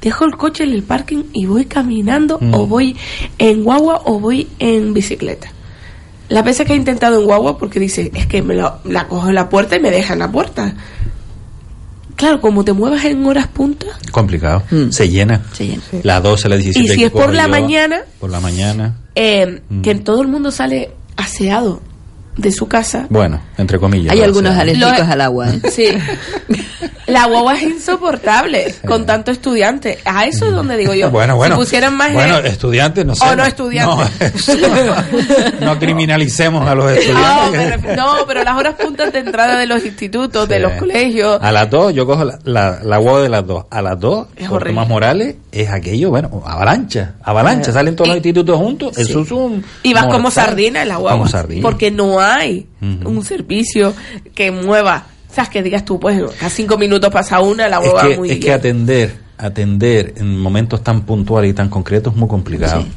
dejo 0.00 0.24
el 0.24 0.36
coche 0.36 0.64
en 0.64 0.72
el 0.72 0.82
parking 0.82 1.24
y 1.32 1.46
voy 1.46 1.64
caminando 1.64 2.38
Mm. 2.40 2.54
o 2.54 2.66
voy 2.66 2.96
en 3.38 3.64
guagua 3.64 4.02
o 4.04 4.20
voy 4.20 4.48
en 4.58 4.92
bicicleta 4.94 5.50
las 6.28 6.44
veces 6.44 6.66
que 6.66 6.72
he 6.72 6.76
intentado 6.76 7.18
en 7.20 7.26
guagua 7.26 7.58
porque 7.58 7.78
dice 7.80 8.10
es 8.14 8.26
que 8.26 8.42
me 8.42 8.54
lo- 8.54 8.78
la 8.84 9.08
cojo 9.08 9.28
en 9.28 9.34
la 9.34 9.48
puerta 9.48 9.76
y 9.76 9.80
me 9.80 9.90
deja 9.90 10.12
en 10.14 10.18
la 10.20 10.30
puerta 10.32 10.74
claro 12.16 12.40
como 12.40 12.64
te 12.64 12.72
muevas 12.72 13.04
en 13.04 13.24
horas 13.26 13.46
puntas 13.48 13.90
Complicado. 14.12 14.62
Mm. 14.70 14.90
Se 14.90 15.08
llena. 15.08 15.42
Se 15.52 15.66
llena. 15.66 15.82
La 16.04 16.20
12, 16.20 16.48
la 16.48 16.56
17. 16.56 16.92
Y 16.92 16.96
si 16.96 17.04
es 17.04 17.10
por 17.10 17.34
la 17.34 17.44
yo, 17.44 17.48
mañana, 17.48 18.02
Por 18.20 18.30
la 18.30 18.38
mañana. 18.40 18.96
eh, 19.16 19.60
Mm. 19.68 19.80
que 19.82 19.94
todo 19.96 20.22
el 20.22 20.28
mundo 20.28 20.50
sale 20.52 20.90
aseado 21.16 21.80
de 22.36 22.50
su 22.52 22.66
casa 22.66 23.06
Bueno, 23.10 23.40
entre 23.58 23.78
comillas. 23.78 24.12
Hay 24.12 24.20
algunos 24.22 24.56
alérgicos 24.56 24.92
al 25.08 25.20
agua. 25.20 25.48
¿eh? 25.50 25.60
Sí. 25.70 25.88
La 27.06 27.26
guagua 27.26 27.54
es 27.56 27.62
insoportable 27.64 28.74
con 28.86 29.04
tanto 29.04 29.30
estudiante. 29.30 29.98
A 30.06 30.24
eso 30.24 30.46
es 30.46 30.52
donde 30.52 30.76
digo 30.76 30.94
yo. 30.94 31.10
Bueno, 31.10 31.36
bueno. 31.36 31.54
Si 31.56 31.60
pusieran 31.60 31.94
más. 31.96 32.12
Bueno, 32.14 32.38
eh, 32.38 32.48
estudiantes, 32.48 33.04
no 33.04 33.14
sé. 33.14 33.24
O 33.26 33.36
no 33.36 33.44
estudiantes. 33.44 34.48
No, 34.58 34.94
no 35.60 35.78
criminalicemos 35.78 36.66
a 36.66 36.74
los 36.74 36.86
no, 36.86 36.90
estudiantes. 36.90 37.78
pero, 37.82 37.96
no, 37.96 38.14
pero 38.26 38.42
las 38.42 38.56
horas 38.56 38.74
puntas 38.74 39.12
de 39.12 39.18
entrada 39.18 39.58
de 39.58 39.66
los 39.66 39.84
institutos, 39.84 40.48
de 40.48 40.56
Sí. 40.56 40.62
los 40.62 40.72
colegios. 40.72 41.38
A 41.42 41.52
las 41.52 41.68
dos, 41.68 41.92
yo 41.92 42.06
cojo 42.06 42.24
la, 42.24 42.38
la, 42.44 42.78
la 42.82 42.96
guagua 42.98 43.22
de 43.22 43.28
las 43.28 43.46
dos. 43.46 43.64
A 43.70 43.82
las 43.82 44.00
dos, 44.00 44.28
Es 44.36 44.48
por. 44.48 44.64
Tomás 44.64 44.88
Morales, 44.88 45.36
es 45.52 45.68
aquello, 45.68 46.08
bueno, 46.10 46.42
avalancha. 46.46 47.14
Avalancha, 47.22 47.70
salen 47.72 47.94
todos 47.96 48.08
los 48.08 48.16
institutos 48.16 48.56
juntos. 48.56 48.96
Eso 48.96 49.20
es 49.20 49.30
un. 49.30 49.62
Y 49.82 49.92
vas 49.92 50.06
como 50.06 50.30
sardina 50.30 50.82
en 50.82 50.88
la 50.88 50.96
guagua. 50.96 51.18
Como 51.18 51.28
sardina. 51.28 51.62
Porque 51.62 51.90
no 51.90 52.18
hay 52.18 52.23
Ujú. 52.80 53.08
un 53.08 53.24
servicio 53.24 53.94
que 54.34 54.50
mueva. 54.50 55.06
O 55.30 55.34
sea, 55.34 55.46
que 55.46 55.62
digas 55.62 55.84
tú, 55.84 55.98
pues, 55.98 56.22
a 56.40 56.48
cinco 56.48 56.78
minutos 56.78 57.10
pasa 57.10 57.40
una, 57.40 57.68
la 57.68 57.78
es 57.78 57.82
guagua 57.82 58.08
que, 58.08 58.16
muy 58.16 58.30
es 58.30 58.38
que 58.38 58.52
atender, 58.52 59.16
atender 59.36 60.14
en 60.16 60.38
momentos 60.38 60.82
tan 60.84 61.02
puntuales 61.02 61.50
y 61.50 61.54
tan 61.54 61.68
concretos 61.68 62.12
es 62.12 62.18
muy 62.18 62.28
complicado. 62.28 62.82
Sí. 62.82 62.92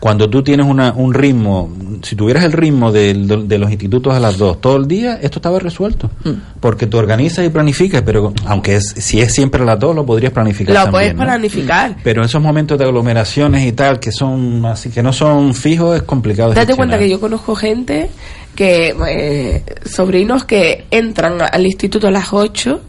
Cuando 0.00 0.30
tú 0.30 0.42
tienes 0.42 0.66
una, 0.66 0.92
un 0.92 1.12
ritmo, 1.12 1.70
si 2.02 2.14
tuvieras 2.14 2.44
el 2.44 2.52
ritmo 2.52 2.92
de, 2.92 3.14
de 3.14 3.58
los 3.58 3.70
institutos 3.70 4.14
a 4.14 4.20
las 4.20 4.38
dos 4.38 4.60
todo 4.60 4.76
el 4.76 4.86
día, 4.86 5.18
esto 5.20 5.38
estaba 5.38 5.58
resuelto. 5.58 6.10
Mm. 6.24 6.58
Porque 6.60 6.86
tú 6.86 6.98
organizas 6.98 7.44
y 7.44 7.48
planificas, 7.48 8.02
pero 8.02 8.32
aunque 8.46 8.76
es, 8.76 8.94
si 8.96 9.20
es 9.20 9.32
siempre 9.32 9.62
a 9.62 9.64
las 9.64 9.78
dos, 9.78 9.94
lo 9.96 10.06
podrías 10.06 10.32
planificar 10.32 10.74
Lo 10.74 10.82
también. 10.84 10.92
puedes 10.92 11.14
¿no? 11.16 11.24
planificar. 11.24 11.96
Pero 12.04 12.24
esos 12.24 12.40
momentos 12.40 12.78
de 12.78 12.84
aglomeraciones 12.84 13.66
y 13.66 13.72
tal, 13.72 13.98
que 13.98 14.12
son 14.12 14.64
así, 14.66 14.90
que 14.90 15.02
no 15.02 15.12
son 15.12 15.54
fijos, 15.54 15.96
es 15.96 16.02
complicado. 16.02 16.54
Date 16.54 16.74
cuenta 16.74 16.98
que 16.98 17.08
yo 17.08 17.18
conozco 17.20 17.56
gente 17.56 18.10
que, 18.54 18.94
eh, 19.08 19.64
sobrinos 19.84 20.44
que 20.44 20.86
entran 20.90 21.38
al 21.40 21.66
instituto 21.66 22.08
a 22.08 22.10
las 22.10 22.32
8 22.32 22.80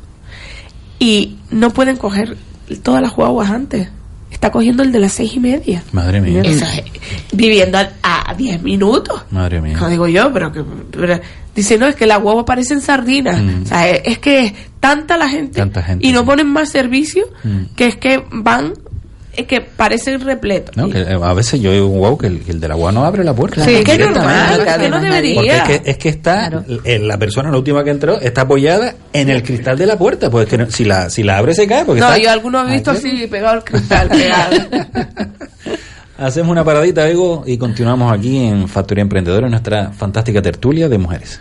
y 1.00 1.38
no 1.52 1.72
pueden 1.72 1.98
coger 1.98 2.38
todas 2.84 3.02
las 3.02 3.16
guaguas 3.16 3.50
antes. 3.50 3.90
Está 4.40 4.52
cogiendo 4.54 4.84
el 4.84 4.94
de 4.94 5.00
las 5.00 5.12
seis 5.12 5.34
y 5.36 5.40
media. 5.42 5.84
Madre 5.92 6.22
mía. 6.22 6.42
Eso 6.46 6.64
es, 6.64 6.82
viviendo 7.34 7.78
a- 7.78 7.90
a 8.32 8.34
10 8.36 8.62
minutos. 8.62 9.24
Madre 9.32 9.60
mía. 9.60 9.76
Como 9.78 9.90
digo 9.90 10.08
yo, 10.08 10.32
pero 10.32 10.50
que. 10.54 10.64
pero- 10.92 11.20
dice, 11.54 11.78
no, 11.78 11.88
es 11.88 11.96
que 11.98 12.06
las 12.08 12.22
guaguas 12.22 12.46
parecen 12.46 12.80
sardinas. 12.80 13.42
Mm. 13.42 13.64
O 13.64 13.66
sea, 13.66 13.90
es, 13.90 14.02
es 14.06 14.20
que 14.20 14.46
es 14.46 14.54
tanta 14.80 15.18
la 15.18 15.28
gente. 15.28 15.60
Tanta 15.60 15.84
gente, 15.84 16.08
y 16.08 16.14
no 16.14 16.24
ponen 16.24 16.48
más 16.48 16.70
servicio 16.70 17.26
Mm. 17.44 17.76
que 17.76 17.88
es 17.88 17.98
que 17.98 18.24
van. 18.32 18.72
Es 19.36 19.46
que. 19.48 19.66
No, 20.76 20.90
que, 20.90 21.00
eh, 21.02 21.18
a 21.22 21.34
veces 21.34 21.62
yo 21.62 21.72
digo, 21.72 21.88
wow, 21.88 22.18
que 22.18 22.28
el, 22.28 22.40
que 22.42 22.52
el 22.52 22.60
de 22.60 22.68
la 22.68 22.74
agua 22.74 22.92
no 22.92 23.06
abre 23.06 23.24
la 23.24 23.34
puerta. 23.34 23.64
Sí, 23.64 23.76
es 23.76 23.84
que 23.86 23.98
normal, 23.98 24.66
que 24.80 24.90
no 24.90 25.00
debería. 25.00 25.36
Porque 25.64 25.76
es 25.76 25.82
que, 25.82 25.92
es 25.92 25.98
que 25.98 26.10
está, 26.10 26.50
Claro. 26.50 26.66
eh, 26.84 27.00
la 27.00 27.18
persona, 27.18 27.50
la 27.52 27.58
última 27.58 27.84
que 27.84 27.92
entró, 27.92 28.20
está 28.20 28.42
apoyada 28.42 28.96
en 29.14 29.30
el 29.30 29.42
cristal 29.44 29.78
de 29.78 29.86
la 29.86 29.98
puerta. 29.98 30.30
Pues 30.30 30.48
que 30.48 30.58
no- 30.58 30.70
si 30.70 30.84
la 30.84 31.10
si 31.10 31.24
la 31.24 31.38
abre 31.38 31.54
se 31.54 31.68
cae. 31.68 31.86
Porque 31.86 32.02
No, 32.02 32.08
está- 32.10 32.22
yo 32.22 32.32
algunos 32.32 32.68
he 32.70 32.74
visto 32.74 32.92
Aquí. 32.92 33.08
así 33.08 33.28
pegado 33.28 33.54
al 33.56 33.64
cristal, 33.64 34.10
pegado. 34.10 34.56
Hacemos 36.18 36.52
una 36.52 36.66
paradita, 36.66 37.08
Ego, 37.08 37.44
y 37.48 37.58
continuamos 37.58 38.12
aquí 38.12 38.44
en 38.46 38.68
Factoría 38.68 39.04
Emprendedora, 39.04 39.46
en 39.48 39.52
nuestra 39.52 39.92
fantástica 39.94 40.42
tertulia 40.42 40.90
de 40.90 40.98
mujeres. 40.98 41.40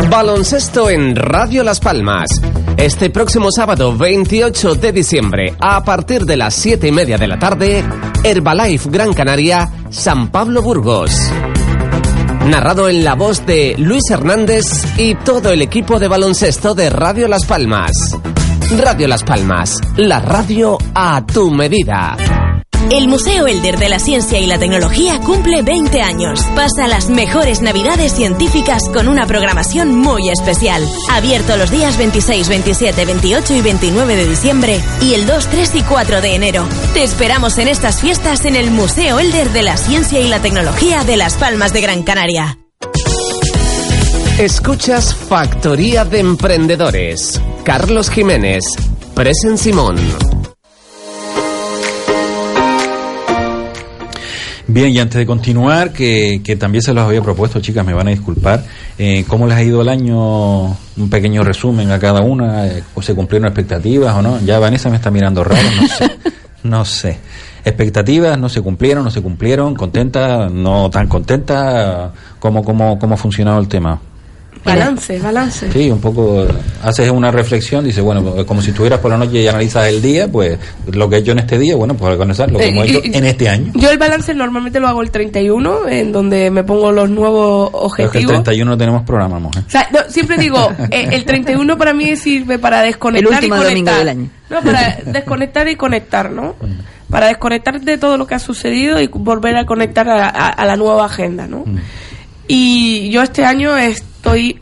Baloncesto 0.09 0.89
en 0.89 1.15
Radio 1.15 1.63
Las 1.63 1.79
Palmas. 1.79 2.41
Este 2.77 3.09
próximo 3.09 3.51
sábado 3.51 3.97
28 3.97 4.75
de 4.75 4.91
diciembre, 4.91 5.55
a 5.59 5.83
partir 5.83 6.25
de 6.25 6.35
las 6.35 6.53
7 6.55 6.88
y 6.88 6.91
media 6.91 7.17
de 7.17 7.27
la 7.27 7.39
tarde, 7.39 7.83
Herbalife 8.23 8.89
Gran 8.89 9.13
Canaria, 9.13 9.69
San 9.89 10.29
Pablo 10.29 10.61
Burgos. 10.61 11.11
Narrado 12.47 12.89
en 12.89 13.03
la 13.03 13.15
voz 13.15 13.45
de 13.45 13.75
Luis 13.77 14.03
Hernández 14.11 14.65
y 14.97 15.15
todo 15.15 15.51
el 15.51 15.61
equipo 15.61 15.99
de 15.99 16.09
baloncesto 16.09 16.75
de 16.75 16.89
Radio 16.89 17.27
Las 17.27 17.45
Palmas. 17.45 17.91
Radio 18.77 19.07
Las 19.07 19.23
Palmas, 19.23 19.77
la 19.95 20.19
radio 20.19 20.77
a 20.93 21.25
tu 21.25 21.49
medida. 21.51 22.44
El 22.91 23.08
Museo 23.08 23.48
Elder 23.48 23.78
de 23.78 23.89
la 23.89 24.00
Ciencia 24.00 24.39
y 24.39 24.45
la 24.45 24.60
Tecnología 24.60 25.19
cumple 25.19 25.63
20 25.63 26.02
años. 26.02 26.45
Pasa 26.56 26.88
las 26.88 27.10
mejores 27.10 27.62
navidades 27.62 28.13
científicas 28.13 28.84
con 28.93 29.08
una 29.08 29.26
programación 29.26 29.95
muy 29.95 30.30
especial. 30.30 30.88
Abierto 31.10 31.58
los 31.58 31.71
días 31.71 31.98
26, 31.98 32.48
27, 32.48 33.06
28 33.06 33.54
y 33.56 33.62
29 33.62 34.15
de 34.15 34.28
diciembre 34.28 34.80
y 35.02 35.15
el 35.15 35.26
2, 35.26 35.48
3 35.48 35.76
y 35.76 35.82
4 35.82 36.21
de 36.21 36.36
enero. 36.36 36.67
Te 36.93 37.04
esperamos 37.04 37.58
en 37.58 37.67
estas 37.67 38.02
fiestas 38.02 38.45
en 38.45 38.56
el 38.56 38.69
Museo 38.69 39.19
Elder 39.19 39.50
de 39.50 39.63
la 39.63 39.78
Ciencia 39.78 40.19
y 40.19 40.28
la 40.28 40.41
Tecnología 40.41 41.04
de 41.04 41.17
Las 41.17 41.36
Palmas 41.36 41.74
de 41.74 41.82
Gran 41.82 42.04
Canaria. 42.04 42.60
Escuchas 44.38 45.15
Factoría 45.15 46.06
de 46.06 46.19
Emprendedores. 46.19 47.41
Carlos 47.63 48.10
Jiménez, 48.10 48.63
Presen 49.15 49.58
Simón. 49.58 49.95
Bien, 54.75 54.89
y 54.93 54.99
antes 54.99 55.19
de 55.19 55.25
continuar, 55.25 55.93
que, 55.93 56.41
que 56.43 56.57
también 56.57 56.81
se 56.81 56.93
los 56.93 57.05
había 57.05 57.21
propuesto, 57.21 57.61
chicas, 57.61 57.85
me 57.85 57.93
van 57.93 58.07
a 58.07 58.09
disculpar, 58.09 58.61
eh, 58.97 59.23
¿cómo 59.25 59.47
les 59.47 59.55
ha 59.55 59.63
ido 59.63 59.81
el 59.81 59.88
año? 59.88 60.65
Un 60.65 61.09
pequeño 61.09 61.43
resumen 61.43 61.91
a 61.91 61.97
cada 61.97 62.19
una, 62.19 62.67
eh, 62.67 62.83
¿o 62.93 63.01
¿se 63.01 63.15
cumplieron 63.15 63.47
expectativas 63.47 64.13
o 64.13 64.21
no? 64.21 64.38
Ya 64.41 64.59
Vanessa 64.59 64.89
me 64.89 64.97
está 64.97 65.09
mirando 65.09 65.45
raro, 65.45 65.65
no 65.79 65.88
sé. 65.88 66.11
no 66.63 66.83
sé. 66.83 67.19
Expectativas 67.63 68.38
no 68.38 68.49
se 68.49 68.61
cumplieron, 68.61 69.05
no 69.05 69.11
se 69.11 69.21
cumplieron, 69.21 69.75
contenta, 69.75 70.49
no 70.49 70.89
tan 70.89 71.07
contenta, 71.07 72.11
¿cómo, 72.39 72.61
cómo, 72.61 72.99
cómo 72.99 73.13
ha 73.13 73.17
funcionado 73.17 73.61
el 73.61 73.69
tema? 73.69 74.01
Balance, 74.65 75.19
balance. 75.19 75.71
Sí, 75.71 75.91
un 75.91 76.01
poco 76.01 76.45
haces 76.82 77.10
una 77.12 77.30
reflexión, 77.32 77.84
dices, 77.86 78.04
bueno, 78.04 78.45
como 78.45 78.62
si 78.62 78.71
estuvieras 78.71 78.99
por 78.99 79.12
la 79.12 79.17
noche 79.17 79.41
y 79.41 79.47
analizas 79.47 79.88
el 79.88 80.01
día, 80.01 80.28
pues 80.28 80.58
lo 80.91 81.08
que 81.10 81.17
he 81.17 81.19
hecho 81.19 81.34
en 81.34 81.39
este 81.39 81.58
día, 81.60 81.75
bueno, 81.75 81.93
pues 81.95 82.15
analizar 82.15 82.51
lo 82.51 82.58
que 82.60 82.65
Eh, 82.65 82.69
hemos 82.69 82.88
y- 82.88 82.97
hecho 82.97 83.01
en 83.17 83.25
este 83.25 83.47
año. 83.49 83.71
Yo 83.75 83.89
el 83.91 83.97
balance 83.97 84.34
normalmente 84.34 84.80
lo 84.80 84.88
hago 84.88 85.01
el 85.01 85.12
31, 85.12 85.88
en 85.88 86.12
donde 86.12 86.49
me 86.49 86.63
pongo 86.63 86.91
los 86.91 87.10
nuevos 87.10 87.69
Pero 87.71 87.86
es 87.88 87.93
que 87.95 88.01
el 88.01 88.08
objetivos. 88.08 88.32
31 88.34 88.71
no 88.71 88.78
tenemos 88.78 89.04
programa, 89.04 89.39
mujer. 89.39 89.63
O 89.67 89.69
sea, 89.69 89.88
no, 89.93 89.99
siempre 90.10 90.38
digo, 90.38 90.71
eh, 90.91 91.10
el 91.12 91.25
31 91.25 91.78
para 91.78 91.93
mí 91.93 92.15
sirve 92.15 92.58
para 92.60 92.82
desconectar 92.82 93.30
El 93.30 93.36
último 93.36 93.56
y 93.56 93.60
domingo 93.63 93.91
conectar. 93.91 93.99
del 93.99 94.10
año. 94.10 94.30
No, 94.49 94.62
para 94.62 94.97
desconectar 95.06 95.67
y 95.69 95.75
conectar, 95.75 96.32
¿no? 96.32 96.56
Para 97.10 97.28
desconectar 97.28 97.80
de 97.82 97.97
todo 97.97 98.17
lo 98.17 98.25
que 98.25 98.36
ha 98.36 98.39
sucedido 98.39 98.99
y 98.99 99.08
volver 99.08 99.58
a 99.58 99.65
conectar 99.65 100.10
a, 100.10 100.28
a- 100.28 100.49
a 100.49 100.65
la 100.65 100.75
nueva 100.75 101.06
agenda, 101.06 101.47
¿no? 101.47 101.63
Y 102.47 103.10
yo 103.10 103.21
este 103.23 103.43
año 103.45 103.75
estoy, 104.25 104.59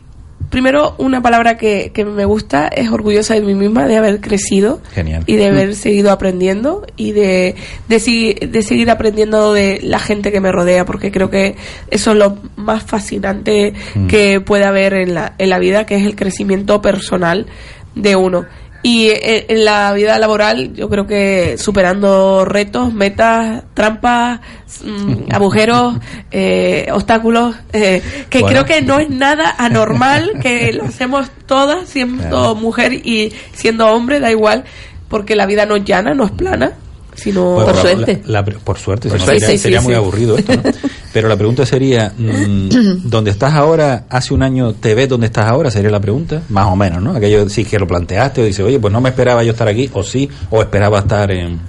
primero, 0.50 0.94
una 0.98 1.22
palabra 1.22 1.56
que, 1.56 1.90
que 1.94 2.04
me 2.04 2.24
gusta 2.24 2.68
es 2.68 2.90
orgullosa 2.90 3.34
de 3.34 3.40
mí 3.40 3.54
misma, 3.54 3.86
de 3.86 3.96
haber 3.96 4.20
crecido 4.20 4.80
Genial. 4.92 5.24
y 5.26 5.36
de 5.36 5.46
haber 5.46 5.74
seguido 5.74 6.10
aprendiendo 6.12 6.86
y 6.96 7.12
de, 7.12 7.54
de, 7.88 8.48
de 8.50 8.62
seguir 8.62 8.90
aprendiendo 8.90 9.52
de 9.52 9.80
la 9.82 9.98
gente 9.98 10.30
que 10.30 10.40
me 10.40 10.52
rodea, 10.52 10.84
porque 10.84 11.10
creo 11.10 11.30
que 11.30 11.56
eso 11.90 12.12
es 12.12 12.16
lo 12.18 12.38
más 12.56 12.82
fascinante 12.84 13.72
Mm. 13.94 14.06
que 14.08 14.40
puede 14.40 14.64
haber 14.64 14.94
en 14.94 15.14
la, 15.14 15.34
en 15.38 15.48
la 15.50 15.58
vida, 15.58 15.86
que 15.86 15.96
es 15.96 16.04
el 16.04 16.14
crecimiento 16.16 16.80
personal 16.82 17.46
de 17.94 18.16
uno. 18.16 18.44
Y 18.86 19.08
eh, 19.08 19.46
en 19.48 19.64
la 19.64 19.94
vida 19.94 20.18
laboral, 20.18 20.74
yo 20.74 20.90
creo 20.90 21.06
que 21.06 21.56
superando 21.56 22.44
retos, 22.44 22.92
metas, 22.92 23.62
trampas, 23.72 24.40
mm, 24.84 25.14
agujeros, 25.32 25.96
eh, 26.30 26.88
obstáculos, 26.92 27.56
eh, 27.72 28.02
que 28.28 28.40
Bueno. 28.42 28.62
creo 28.62 28.64
que 28.66 28.82
no 28.82 28.98
es 28.98 29.08
nada 29.08 29.54
anormal, 29.56 30.32
que 30.42 30.70
lo 30.74 30.84
hacemos 30.88 31.30
todas, 31.46 31.88
siendo 31.88 32.28
Claro. 32.28 32.54
mujer 32.56 32.92
y 32.92 33.32
siendo 33.54 33.88
hombre, 33.88 34.20
da 34.20 34.30
igual, 34.30 34.64
porque 35.08 35.34
la 35.34 35.46
vida 35.46 35.64
no 35.64 35.76
es 35.76 35.84
llana, 35.86 36.12
no 36.12 36.24
es 36.26 36.32
plana, 36.32 36.72
sino 37.14 37.54
Bueno, 37.54 37.72
Por 37.72 37.80
suerte. 37.80 38.20
la- 38.26 38.32
la 38.32 38.44
pre- 38.44 38.58
por 38.58 38.78
suerte, 38.78 39.08
Por 39.08 39.18
si 39.18 39.22
no 39.22 39.26
suerte, 39.26 39.40
sería, 39.40 39.56
sí, 39.58 39.62
sería 39.62 39.78
sí, 39.80 39.84
muy 39.84 39.94
sí. 39.94 39.96
aburrido 39.98 40.36
esto, 40.38 40.52
¿no? 40.56 40.62
Pero 41.12 41.28
la 41.28 41.36
pregunta 41.36 41.64
sería, 41.66 42.12
mm, 42.16 42.68
¿dónde 43.04 43.30
estás 43.30 43.54
ahora? 43.54 44.04
Hace 44.10 44.34
un 44.34 44.42
año 44.42 44.72
te 44.74 44.94
ves 44.94 45.08
donde 45.08 45.26
estás 45.26 45.46
ahora, 45.46 45.70
sería 45.70 45.90
la 45.90 46.00
pregunta, 46.00 46.42
más 46.48 46.66
o 46.66 46.76
menos, 46.76 47.02
¿no? 47.02 47.14
Aquello 47.14 47.48
sí 47.48 47.64
que 47.64 47.78
lo 47.78 47.86
planteaste 47.86 48.42
o 48.42 48.44
dices, 48.44 48.64
oye, 48.64 48.78
pues 48.80 48.92
no 48.92 49.00
me 49.00 49.10
esperaba 49.10 49.42
yo 49.44 49.52
estar 49.52 49.68
aquí, 49.68 49.88
o 49.92 50.02
sí, 50.02 50.28
o 50.50 50.60
esperaba 50.62 50.98
estar 51.00 51.30
en... 51.30 51.60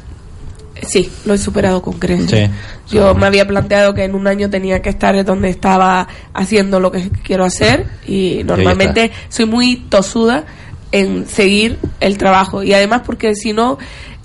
Sí, 0.87 1.09
lo 1.25 1.33
he 1.33 1.37
superado 1.37 1.81
con 1.81 1.93
creces. 1.93 2.49
Sí. 2.49 2.95
Yo 2.97 3.15
me 3.15 3.25
había 3.25 3.47
planteado 3.47 3.93
que 3.93 4.03
en 4.03 4.13
un 4.13 4.27
año 4.27 4.49
tenía 4.49 4.81
que 4.81 4.89
estar 4.89 5.23
donde 5.23 5.49
estaba 5.49 6.07
haciendo 6.33 6.79
lo 6.81 6.91
que 6.91 7.09
quiero 7.23 7.45
hacer 7.45 7.85
y 8.05 8.41
normalmente 8.43 9.09
soy 9.29 9.45
muy 9.45 9.77
tosuda 9.77 10.43
en 10.91 11.27
seguir 11.27 11.77
el 12.01 12.17
trabajo 12.17 12.61
y 12.61 12.73
además 12.73 13.01
porque 13.05 13.35
si 13.35 13.53
no 13.53 13.77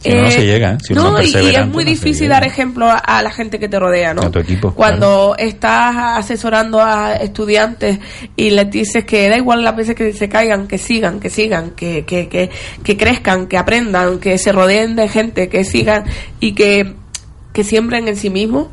Si 0.03 0.09
no, 0.11 0.23
no 0.23 0.31
se 0.31 0.47
llega, 0.47 0.73
¿eh? 0.73 0.79
Si 0.83 0.95
no, 0.95 1.11
y- 1.23 1.31
y, 1.43 1.55
es 1.61 1.67
muy 1.69 1.85
difícil 1.85 2.29
dar 2.31 2.45
ejemplo 2.45 2.87
a, 2.91 2.95
a 2.97 3.23
la 3.23 3.31
gente 3.31 3.59
que 3.59 3.69
te 3.69 3.79
rodea, 3.79 4.15
¿no? 4.15 4.23
A 4.23 4.31
tu 4.31 4.39
equipo, 4.39 4.73
Cuando 4.75 5.35
estás 5.39 5.95
asesorando 6.19 6.81
a 6.81 7.15
estudiantes 7.17 7.99
y 8.35 8.51
les 8.51 8.71
dices 8.71 9.05
que 9.05 9.29
da 9.29 9.37
igual 9.37 9.63
las 9.63 9.77
veces 9.77 9.95
que 9.95 10.13
se 10.15 10.29
caigan, 10.29 10.67
que 10.67 10.79
sigan, 10.79 11.21
que 11.21 11.29
sigan, 11.29 11.71
que, 11.73 12.05
que, 12.07 12.29
que, 12.29 12.51
que 12.83 12.97
crezcan, 12.97 13.47
que 13.47 13.59
aprendan, 13.59 14.19
que 14.21 14.39
se 14.39 14.53
rodeen 14.53 14.97
de 14.97 15.09
gente, 15.09 15.49
que 15.51 15.65
sigan 15.65 16.05
y 16.41 16.53
que, 16.53 16.95
que 17.53 17.63
siembren 17.63 18.09
en 18.09 18.17
sí 18.17 18.31
mismos, 18.31 18.69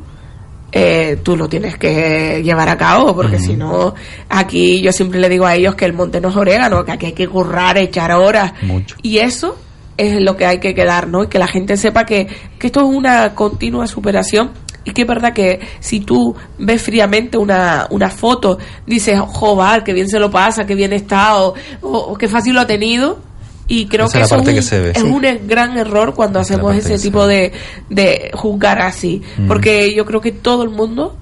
eh, 0.72 1.18
tú 1.22 1.36
lo 1.36 1.48
tienes 1.48 1.76
que 1.78 2.42
llevar 2.44 2.68
a 2.68 2.76
cabo, 2.76 3.14
porque 3.14 3.38
si 3.38 3.54
no, 3.54 3.94
aquí 4.28 4.80
yo 4.82 4.92
siempre 4.92 5.18
le 5.18 5.28
digo 5.28 5.46
a 5.46 5.54
ellos 5.54 5.74
que 5.74 5.84
el 5.84 5.92
monte 5.94 6.20
no 6.20 6.28
es 6.28 6.36
orégano, 6.36 6.84
que 6.84 6.92
aquí 6.92 7.06
hay 7.06 7.12
que 7.12 7.26
currar, 7.28 7.76
echar 7.78 8.12
horas. 8.12 8.52
Mucho. 8.62 8.96
Y 9.02 9.18
eso 9.18 9.58
es 9.98 10.20
lo 10.22 10.36
que 10.36 10.46
hay 10.46 10.58
que 10.60 10.74
quedar, 10.74 11.08
¿no? 11.08 11.24
Y 11.24 11.26
que 11.28 11.38
la 11.38 11.48
gente 11.48 11.76
sepa 11.76 12.06
que, 12.06 12.26
que 12.58 12.68
esto 12.68 12.80
es 12.80 12.86
una 12.86 13.34
continua 13.34 13.86
superación. 13.86 14.50
Y 14.84 14.92
que 14.92 15.02
es 15.02 15.08
verdad 15.08 15.34
que 15.34 15.60
si 15.80 16.00
tú 16.00 16.34
ves 16.58 16.80
fríamente 16.80 17.36
una, 17.36 17.86
una 17.90 18.08
foto, 18.08 18.56
dices, 18.86 19.20
joder, 19.20 19.84
que 19.84 19.92
bien 19.92 20.08
se 20.08 20.18
lo 20.18 20.30
pasa, 20.30 20.64
que 20.64 20.74
bien 20.74 20.94
está, 20.94 21.42
o, 21.42 21.52
o, 21.82 22.16
qué 22.16 22.26
fácil 22.26 22.54
lo 22.54 22.62
ha 22.62 22.66
tenido. 22.66 23.18
Y 23.66 23.86
creo 23.86 24.06
Esa 24.06 24.18
que 24.18 24.24
eso 24.24 24.36
es, 24.36 24.42
que 24.48 24.54
un, 24.54 24.62
se 24.62 24.80
ve. 24.80 24.90
es 24.92 25.02
Sí. 25.02 25.04
un 25.04 25.20
gran 25.46 25.76
error 25.76 26.14
cuando 26.14 26.40
Esa 26.40 26.54
hacemos 26.54 26.74
ese 26.74 26.98
tipo 26.98 27.26
de, 27.26 27.52
de 27.90 28.30
juzgar 28.32 28.80
así. 28.80 29.20
Mm. 29.36 29.46
Porque 29.46 29.92
yo 29.94 30.06
creo 30.06 30.22
que 30.22 30.32
todo 30.32 30.62
el 30.62 30.70
mundo 30.70 31.16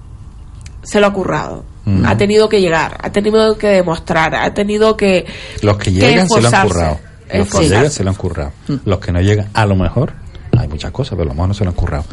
se 0.85 1.01
lo 1.01 1.09
ha 1.09 1.13
currado. 1.13 1.65
Mm. 1.87 2.05
Ha 2.07 2.17
tenido 2.17 2.49
que 2.49 2.61
llegar, 2.61 2.97
ha 3.03 3.11
tenido 3.11 3.59
que 3.59 3.67
demostrar, 3.69 4.35
ha 4.37 4.55
tenido 4.55 4.97
que. 4.97 5.27
Los 5.63 5.77
que 5.79 5.91
llegan 5.91 6.29
se 6.29 6.41
lo 6.41 6.49
han 6.49 6.69
currado. 6.69 7.01
Los 7.33 7.49
que 7.49 7.69
llegan 7.69 7.91
se 7.91 8.05
lo 8.05 8.11
han 8.11 8.17
currado. 8.17 8.53
Los 8.85 8.99
que 9.01 9.13
no 9.13 9.21
llegan, 9.21 9.49
a 9.53 9.67
lo 9.67 9.77
mejor, 9.77 10.13
hay 10.57 10.69
muchas 10.69 10.91
cosas, 10.91 11.13
pero 11.13 11.23
a 11.23 11.27
lo 11.27 11.35
mejor 11.35 11.49
no 11.49 11.55
se 11.55 11.65
lo 11.65 11.71
han 11.71 11.77
currado. 11.77 12.05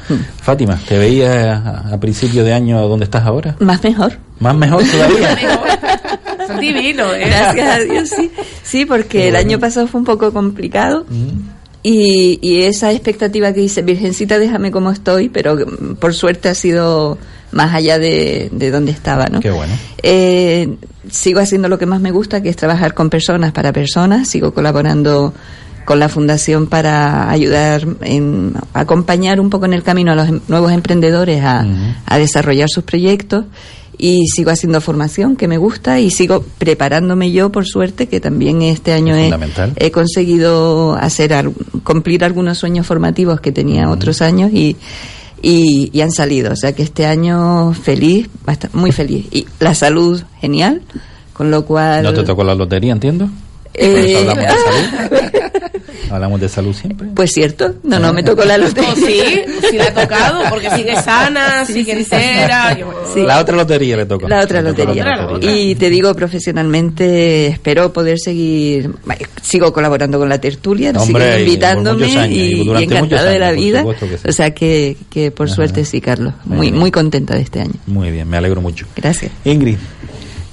Fátima, 0.41 0.79
¿te 0.87 0.97
veías 0.97 1.29
a, 1.29 1.93
a 1.93 1.99
principio 1.99 2.43
de 2.43 2.53
año 2.53 2.87
donde 2.87 3.05
estás 3.05 3.23
ahora? 3.23 3.55
Más 3.59 3.83
mejor. 3.83 4.13
Más 4.39 4.55
mejor 4.55 4.83
todavía. 4.83 5.37
Son 6.47 6.59
divinos, 6.59 7.13
¿eh? 7.15 7.23
Gracias 7.27 7.67
a 7.67 7.79
Dios, 7.79 8.09
sí. 8.09 8.31
Sí, 8.63 8.85
porque 8.85 9.29
el 9.29 9.35
año 9.35 9.59
pasado 9.59 9.87
fue 9.87 9.99
un 9.99 10.05
poco 10.05 10.33
complicado. 10.33 11.05
Mm. 11.09 11.53
Y, 11.83 12.39
y 12.41 12.61
esa 12.63 12.91
expectativa 12.91 13.53
que 13.53 13.59
dice, 13.61 13.81
Virgencita, 13.81 14.39
déjame 14.39 14.71
como 14.71 14.91
estoy, 14.91 15.29
pero 15.29 15.55
mm, 15.55 15.95
por 15.95 16.13
suerte 16.13 16.49
ha 16.49 16.55
sido 16.55 17.17
más 17.53 17.73
allá 17.73 17.99
de, 17.99 18.49
de 18.51 18.71
donde 18.71 18.91
estaba, 18.91 19.27
¿no? 19.27 19.39
Qué 19.39 19.51
bueno. 19.51 19.73
Eh, 20.01 20.75
sigo 21.09 21.39
haciendo 21.39 21.69
lo 21.69 21.77
que 21.77 21.85
más 21.85 22.01
me 22.01 22.11
gusta, 22.11 22.41
que 22.41 22.49
es 22.49 22.55
trabajar 22.55 22.93
con 22.93 23.09
personas 23.09 23.51
para 23.51 23.71
personas. 23.71 24.27
Sigo 24.27 24.53
colaborando 24.53 25.33
con 25.85 25.99
la 25.99 26.09
fundación 26.09 26.67
para 26.67 27.29
ayudar 27.29 27.85
en 28.01 28.53
acompañar 28.73 29.39
un 29.39 29.49
poco 29.49 29.65
en 29.65 29.73
el 29.73 29.83
camino 29.83 30.11
a 30.11 30.15
los 30.15 30.29
em- 30.29 30.39
nuevos 30.47 30.71
emprendedores 30.71 31.43
a, 31.43 31.65
desarrollar 32.17 32.69
sus 32.69 32.83
proyectos 32.83 33.45
y 33.97 34.27
sigo 34.27 34.49
haciendo 34.49 34.79
formación 34.81 35.35
que 35.35 35.47
me 35.47 35.57
gusta 35.57 35.99
y 35.99 36.09
sigo 36.09 36.45
preparándome 36.57 37.31
yo 37.31 37.51
por 37.51 37.65
suerte 37.65 38.07
que 38.07 38.19
también 38.19 38.61
este 38.61 38.93
año 38.93 39.15
he, 39.15 39.91
conseguido 39.91 40.95
hacer 40.95 41.51
cumplir 41.83 42.23
algunos 42.23 42.57
sueños 42.57 42.87
formativos 42.87 43.41
que 43.41 43.51
tenía 43.51 43.89
otros 43.89 44.21
años 44.21 44.51
y, 44.53 44.77
y, 45.43 45.91
y 45.93 46.01
han 46.01 46.11
salido 46.11 46.53
o 46.53 46.55
sea 46.55 46.73
que 46.73 46.81
este 46.81 47.05
año 47.05 47.73
feliz 47.73 48.29
muy 48.73 48.91
feliz 48.91 49.27
y 49.31 49.45
la 49.59 49.75
salud 49.75 50.23
genial 50.39 50.81
con 51.33 51.51
lo 51.51 51.65
cual 51.65 52.03
¿No 52.03 52.13
te 52.13 52.23
tocó 52.23 52.43
la 52.43 52.55
lotería, 52.55 52.93
entiendo? 52.93 53.29
Eh, 53.75 54.17
hablamos 54.29 54.39
de 54.39 54.49
salud. 54.49 55.21
hablamos 56.11 56.41
de 56.41 56.49
salud 56.49 56.73
siempre. 56.75 57.07
pues 57.15 57.31
cierto 57.31 57.73
no 57.83 57.97
no 57.99 58.13
me 58.13 58.21
tocó 58.21 58.45
la 58.45 58.57
lotería 58.57 58.93
sí, 58.95 59.41
sí 59.69 59.77
le 59.77 59.81
ha 59.83 59.93
tocado, 59.93 60.43
porque 60.49 60.69
sigue 60.71 60.95
sana, 61.01 61.65
sigue 61.65 61.93
entera. 61.93 62.77
yo- 62.77 62.93
La 63.25 63.39
otra 63.39 63.55
lotería 63.55 63.97
le 63.97 64.05
tocó. 64.05 64.27
La 64.27 64.41
otra 64.41 64.61
Le 64.61 64.69
tocó 64.73 64.83
lotería. 64.93 65.05
la 65.15 65.27
otra. 65.27 65.51
Y 65.51 65.73
te 65.75 65.89
digo, 65.89 66.13
profesionalmente, 66.13 67.47
espero 67.47 67.91
poder 67.93 68.19
seguir. 68.19 68.91
Sigo 69.41 69.73
colaborando 69.73 70.19
con 70.19 70.29
la 70.29 70.39
tertulia, 70.39 70.91
Hombre, 70.91 71.05
siguen 71.05 71.21
y 71.21 71.31
por 71.31 71.39
invitándome 71.47 72.05
muchos 72.05 72.17
años, 72.21 72.37
y 72.37 72.41
y, 72.41 72.61
y 72.61 72.61
encantada 72.83 73.01
muchos 73.01 73.23
de 73.23 73.39
la 73.39 73.47
años, 73.47 73.55
por 73.55 73.63
vida. 73.65 73.79
supuesto 73.79 74.09
que 74.09 74.17
sí. 74.17 74.23
O 74.27 74.31
sea 74.31 74.51
que, 74.53 74.97
que 75.09 75.31
por 75.31 75.47
Ajá. 75.47 75.55
suerte 75.55 75.85
sí, 75.85 75.99
Carlos. 76.01 76.33
Muy 76.45 76.57
Muy, 76.57 76.71
muy 76.71 76.91
contenta 76.91 77.33
de 77.35 77.41
este 77.41 77.59
año. 77.61 77.73
Muy 77.87 78.11
bien, 78.11 78.27
me 78.29 78.37
alegro 78.37 78.61
mucho. 78.61 78.85
Gracias. 78.95 79.31
Ingrid, 79.45 79.77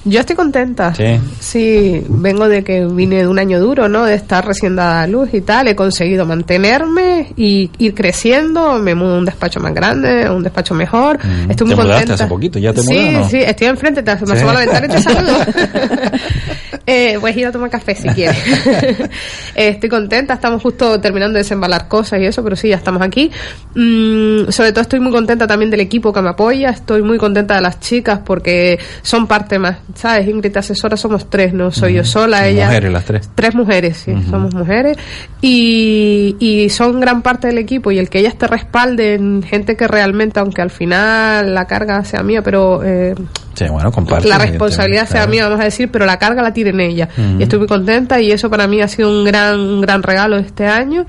Yo 0.03 0.19
estoy 0.19 0.35
contenta. 0.35 0.95
Sí. 0.95 1.19
Sí, 1.39 2.03
vengo 2.09 2.47
de 2.47 2.63
que 2.63 2.85
vine 2.85 3.17
de 3.17 3.27
un 3.27 3.37
año 3.37 3.59
duro, 3.59 3.87
¿no? 3.87 4.03
De 4.05 4.15
estar 4.15 4.45
recién 4.45 4.75
dada 4.75 5.03
a 5.03 5.07
luz 5.07 5.29
y 5.33 5.41
tal. 5.41 5.67
He 5.67 5.75
conseguido 5.75 6.25
mantenerme 6.25 7.31
y 7.37 7.69
ir 7.77 7.93
creciendo. 7.93 8.79
Me 8.79 8.95
mudo 8.95 9.15
a 9.15 9.17
un 9.19 9.25
despacho 9.25 9.59
más 9.59 9.73
grande, 9.75 10.25
a 10.25 10.31
un 10.31 10.41
despacho 10.41 10.73
mejor. 10.73 11.19
Mm. 11.23 11.51
Estoy 11.51 11.55
¿Te 11.55 11.63
muy 11.65 11.75
mudaste 11.75 11.93
contenta. 11.93 12.13
hace 12.15 12.25
poquito? 12.27 12.57
¿Ya 12.57 12.73
te 12.73 12.81
sí, 12.81 12.93
mudas 12.93 13.07
o 13.15 13.19
no? 13.19 13.29
Sí, 13.29 13.37
estoy 13.37 13.67
enfrente. 13.67 14.01
Te, 14.01 14.15
me 14.25 14.35
Sí. 14.39 14.41
a 14.47 14.53
la 14.53 14.59
ventana 14.59 14.85
y 14.85 14.89
te 14.89 15.01
saludo. 15.01 15.37
eh, 16.87 17.17
puedes 17.19 17.37
ir 17.37 17.45
a 17.45 17.51
tomar 17.51 17.69
café 17.69 17.93
si 17.95 18.07
quieres. 18.09 18.37
Eh, 18.65 19.09
estoy 19.69 19.89
contenta. 19.89 20.33
Estamos 20.33 20.61
justo 20.61 20.99
terminando 20.99 21.33
de 21.35 21.43
desembalar 21.43 21.87
cosas 21.87 22.19
y 22.19 22.25
eso, 22.25 22.43
pero 22.43 22.55
sí, 22.55 22.69
ya 22.69 22.77
estamos 22.77 23.01
aquí. 23.01 23.29
Mm, 23.75 24.49
sobre 24.49 24.71
todo 24.71 24.81
estoy 24.81 24.99
muy 24.99 25.11
contenta 25.11 25.45
también 25.45 25.69
del 25.69 25.81
equipo 25.81 26.11
que 26.11 26.21
me 26.21 26.29
apoya. 26.29 26.71
Estoy 26.71 27.03
muy 27.03 27.17
contenta 27.17 27.55
de 27.55 27.61
las 27.61 27.79
chicas 27.79 28.19
porque 28.25 28.79
son 29.03 29.27
parte 29.27 29.59
más. 29.59 29.77
¿Sabes? 29.95 30.27
Ingrid, 30.27 30.55
asesora, 30.57 30.97
somos 30.97 31.29
tres, 31.29 31.53
no 31.53 31.71
soy 31.71 31.95
yo 31.95 32.03
sola. 32.03 32.47
Ella 32.47 32.65
mujeres 32.67 32.91
las 32.91 33.05
tres. 33.05 33.29
Tres 33.35 33.55
mujeres, 33.55 33.97
sí, 33.97 34.13
somos 34.29 34.53
mujeres. 34.53 34.97
Y, 35.41 36.35
y 36.39 36.69
son 36.69 36.99
gran 36.99 37.21
parte 37.21 37.47
del 37.47 37.57
equipo. 37.57 37.91
Y 37.91 37.99
el 37.99 38.09
que 38.09 38.19
ellas 38.19 38.37
te 38.37 38.47
respalden, 38.47 39.43
gente 39.43 39.75
que 39.75 39.87
realmente, 39.87 40.39
aunque 40.39 40.61
al 40.61 40.71
final 40.71 41.53
la 41.53 41.65
carga 41.65 42.03
sea 42.03 42.23
mía, 42.23 42.41
pero 42.41 42.83
eh, 42.83 43.15
Sí, 43.65 43.71
bueno, 43.71 43.91
comparte. 43.91 44.27
la 44.27 44.37
responsabilidad 44.37 45.03
sea 45.07 45.21
claro. 45.21 45.31
mía, 45.31 45.43
vamos 45.45 45.59
a 45.61 45.65
decir, 45.65 45.89
pero 45.91 46.05
la 46.05 46.17
carga 46.17 46.41
la 46.41 46.53
tienen 46.53 46.79
ella. 46.79 47.09
Y 47.37 47.43
estoy 47.43 47.59
muy 47.59 47.67
contenta 47.67 48.19
y 48.19 48.31
eso 48.31 48.49
para 48.49 48.67
mí 48.67 48.81
ha 48.81 48.87
sido 48.87 49.09
un 49.09 49.23
gran, 49.25 49.59
un 49.59 49.81
gran 49.81 50.01
regalo 50.03 50.37
este 50.37 50.65
año. 50.67 51.05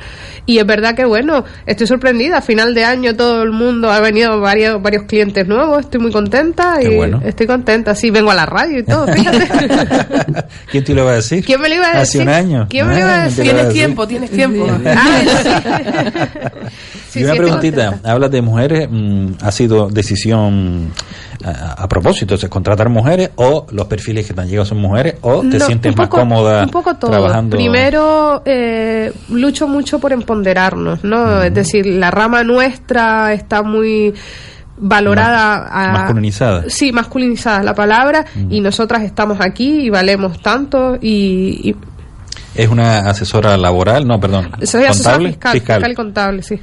Y 0.46 0.59
es 0.59 0.66
verdad 0.66 0.94
que, 0.94 1.05
bueno, 1.05 1.44
estoy 1.66 1.86
sorprendida. 1.86 2.38
A 2.38 2.42
final 2.42 2.74
de 2.74 2.84
año 2.84 3.14
todo 3.16 3.42
el 3.42 3.53
mundo 3.53 3.90
ha 3.90 4.00
venido 4.00 4.40
varios, 4.40 4.82
varios 4.82 5.05
clientes 5.05 5.46
nuevos. 5.46 5.80
Estoy 5.80 6.00
muy 6.00 6.11
contenta 6.12 6.76
Qué 6.80 6.92
y 6.92 6.96
bueno. 6.96 7.20
estoy 7.24 7.46
contenta. 7.46 7.94
Sí, 7.94 8.11
vengo 8.11 8.30
a 8.30 8.34
la 8.34 8.46
radio 8.46 8.80
y 8.80 8.82
todo, 8.84 9.07
fíjate. 9.07 9.48
¿Quién 10.70 10.84
te 10.84 10.94
lo 10.94 11.05
va 11.05 11.12
a 11.12 11.14
decir? 11.16 11.44
¿Quién 11.44 11.61
me 11.61 11.68
lo 11.68 11.76
iba 11.76 11.86
a 11.86 11.90
Hace 11.92 12.18
decir? 12.18 12.22
un 12.22 12.28
año. 12.28 12.66
¿Quién 12.68 12.86
me 12.88 12.94
lo 12.94 13.00
iba 13.00 13.14
a 13.14 13.20
Ah, 13.22 13.24
decir? 13.24 13.44
iba 13.44 13.55
Tienes 13.55 13.72
tiempo, 13.72 14.07
tienes 14.09 14.30
tiempo. 14.30 14.66
Ah, 14.86 15.20
sí. 15.42 15.50
Sí, 17.09 17.20
y 17.20 17.24
una 17.24 17.32
sí, 17.34 17.38
estoy 17.38 17.38
preguntita, 17.38 18.00
hablas 18.05 18.30
de 18.30 18.40
mujeres, 18.42 18.88
mm, 18.90 19.26
¿ha 19.42 19.53
sido 19.53 19.88
decisión 19.90 20.90
a, 21.44 21.82
a 21.82 21.88
propósito, 21.88 22.34
es 22.45 22.51
contratar 22.51 22.88
mujeres 22.88 23.30
o 23.36 23.66
los 23.70 23.86
perfiles 23.86 24.26
que 24.26 24.34
te 24.34 24.40
han 24.40 24.49
llegado 24.49 24.64
son 24.66 24.78
mujeres 24.78 25.16
o 25.22 25.40
te 25.40 25.59
No, 25.59 25.66
sientes 25.66 25.97
más 25.97 26.09
cómoda 26.09 26.62
un 26.64 26.70
poco 26.70 26.95
todo. 26.97 27.11
trabajando? 27.11 27.57
Primero, 27.57 28.43
eh, 28.45 29.12
lucho 29.30 29.66
mucho 29.68 29.99
por 29.99 30.12
empoderarnos, 30.12 31.05
¿no? 31.05 31.43
Es 31.43 31.53
decir, 31.55 31.86
la 31.86 32.11
rama 32.11 32.43
nuestra 32.45 33.32
está 33.32 33.62
muy 33.62 34.14
valorada 34.78 35.68
a- 35.70 35.93
masculinizada. 35.93 36.64
Sí, 36.68 36.93
masculinizada 36.93 37.59
es 37.61 37.64
la 37.64 37.74
palabra 37.74 38.24
y 38.51 38.61
nosotras 38.61 39.03
estamos 39.03 39.38
aquí 39.40 39.82
y 39.86 39.90
valemos 39.90 40.40
tanto 40.43 40.97
y, 41.01 41.70
y 41.70 41.76
¿Es 42.55 42.68
una 42.68 42.99
asesora 43.09 43.57
laboral? 43.57 44.07
No, 44.07 44.20
perdón. 44.20 44.51
soy 44.62 44.84
asesora 44.84 45.18
fiscal, 45.18 45.53
fiscal 45.53 45.95
contable, 45.95 46.43
sí. 46.43 46.61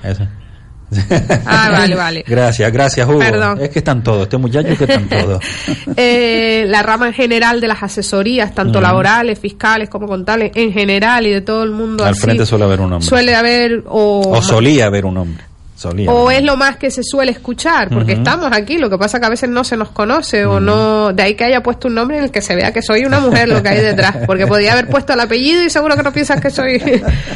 Ah, 1.45 1.69
vale, 1.71 1.95
vale. 1.95 2.25
Gracias, 2.27 2.71
gracias 2.71 3.07
Hugo. 3.07 3.19
Perdón. 3.19 3.59
Es 3.61 3.69
que 3.69 3.79
están 3.79 4.03
todos, 4.03 4.23
este 4.23 4.37
muchacho 4.37 4.75
que 4.77 4.83
están 4.83 5.07
todos. 5.07 5.43
Eh, 5.95 6.65
la 6.67 6.81
rama 6.83 7.07
en 7.07 7.13
general 7.13 7.59
de 7.59 7.67
las 7.67 7.81
asesorías, 7.83 8.53
tanto 8.53 8.79
Ujú. 8.79 8.81
laborales, 8.87 9.37
fiscales 9.39 9.89
como 9.89 10.07
contables, 10.07 10.51
en 10.55 10.71
general 10.71 11.25
y 11.27 11.31
de 11.31 11.41
todo 11.41 11.63
el 11.63 11.71
mundo. 11.71 12.03
Al 12.05 12.11
así, 12.11 12.21
frente 12.21 12.45
suele 12.45 12.63
haber 12.65 12.79
un 12.81 12.93
hombre. 12.93 13.07
Suele 13.07 13.35
haber 13.35 13.83
o, 13.87 14.21
O 14.37 14.41
solía 14.41 14.85
haber 14.85 15.05
un 15.05 15.17
hombre. 15.17 15.43
Solía 15.79 16.11
o 16.11 16.29
es 16.29 16.43
lo 16.43 16.57
más 16.57 16.75
que 16.75 16.91
se 16.91 17.03
suele 17.03 17.31
escuchar, 17.31 17.87
porque 17.87 18.11
estamos 18.11 18.49
aquí, 18.51 18.77
lo 18.77 18.89
que 18.89 18.97
pasa 18.97 19.17
que 19.17 19.27
a 19.27 19.29
veces 19.29 19.49
no 19.49 19.63
se 19.63 19.77
nos 19.77 19.91
conoce 19.91 20.45
o 20.45 20.59
no, 20.59 21.13
de 21.13 21.23
ahí 21.23 21.35
que 21.35 21.45
haya 21.45 21.63
puesto 21.63 21.87
un 21.87 21.95
nombre 21.95 22.17
en 22.17 22.25
el 22.25 22.31
que 22.31 22.41
se 22.41 22.53
vea 22.53 22.73
que 22.73 22.81
soy 22.81 23.05
una 23.05 23.21
mujer 23.21 23.47
lo 23.47 23.63
que 23.63 23.69
hay 23.69 23.79
detrás, 23.81 24.17
porque 24.25 24.45
podía 24.45 24.73
haber 24.73 24.87
puesto 24.87 25.13
el 25.13 25.21
apellido 25.21 25.63
y 25.63 25.69
seguro 25.69 25.95
que 25.95 26.03
no 26.03 26.11
piensas 26.11 26.41
que 26.41 26.49
soy. 26.49 26.81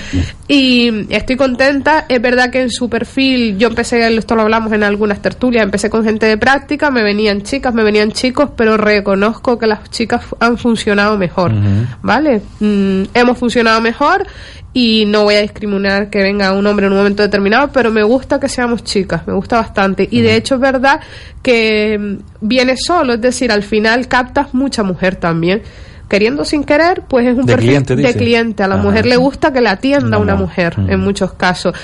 y 0.50 1.08
estoy 1.10 1.38
contenta, 1.38 2.06
es 2.10 2.22
verdad 2.22 2.50
que 2.50 2.62
en 2.62 2.70
su 2.70 2.90
perfil, 2.90 3.58
yo 3.58 3.70
empecé, 3.70 4.06
esto 4.14 4.36
lo 4.36 4.42
hablamos 4.42 4.74
en 4.74 4.84
algunas 4.84 5.22
tertulias, 5.22 5.64
empecé 5.64 5.90
con 5.90 6.04
gente 6.04 6.26
de 6.26 6.38
práctica, 6.38 6.92
me 6.92 7.02
venían 7.02 7.44
chicas, 7.44 7.74
me 7.74 7.84
venían 7.84 8.12
chicos, 8.12 8.50
pero 8.58 8.76
reconozco 8.76 9.58
que 9.58 9.68
las 9.68 9.90
chicas 9.90 10.22
han 10.42 10.58
funcionado 10.58 11.18
mejor. 11.18 11.54
¿vale? 12.02 12.42
Mm, 12.60 13.04
hemos 13.14 13.38
funcionado 13.38 13.80
mejor 13.80 14.28
y 14.74 15.06
no 15.06 15.24
voy 15.24 15.36
a 15.36 15.42
discriminar 15.42 16.10
que 16.10 16.22
venga 16.24 16.52
un 16.54 16.66
hombre 16.66 16.88
en 16.88 16.92
un 16.94 16.98
momento 16.98 17.22
determinado, 17.22 17.70
pero 17.72 17.92
me 17.92 18.02
gusta 18.04 18.40
que 18.40 18.50
seamos 18.50 18.84
chicas, 18.84 19.28
me 19.28 19.34
gusta 19.34 19.58
bastante. 19.58 20.08
Y 20.10 20.22
de 20.22 20.36
hecho 20.36 20.56
es 20.56 20.62
verdad 20.62 21.00
que 21.44 21.98
mm, 22.00 22.16
viene 22.42 22.76
solo, 22.78 23.14
es 23.14 23.22
decir, 23.22 23.52
al 23.52 23.64
final 23.64 24.08
captas 24.08 24.54
mucha 24.54 24.84
mujer 24.84 25.16
también. 25.16 25.62
Queriendo 26.10 26.44
sin 26.46 26.64
querer, 26.64 27.04
pues 27.08 27.26
es 27.26 27.36
un 27.38 27.46
De 27.46 27.54
perfil 27.54 27.70
cliente, 27.70 27.96
de 27.96 28.14
cliente. 28.14 28.64
A 28.64 28.68
la 28.68 28.76
mujer 28.78 29.06
le 29.06 29.16
gusta 29.18 29.52
que 29.54 29.62
la 29.62 29.72
atienda 29.72 30.08
Una 30.08 30.20
una 30.20 30.36
mu- 30.36 30.42
mujer, 30.44 30.76
en 30.78 31.00
muchos 31.00 31.34
casos. 31.34 31.76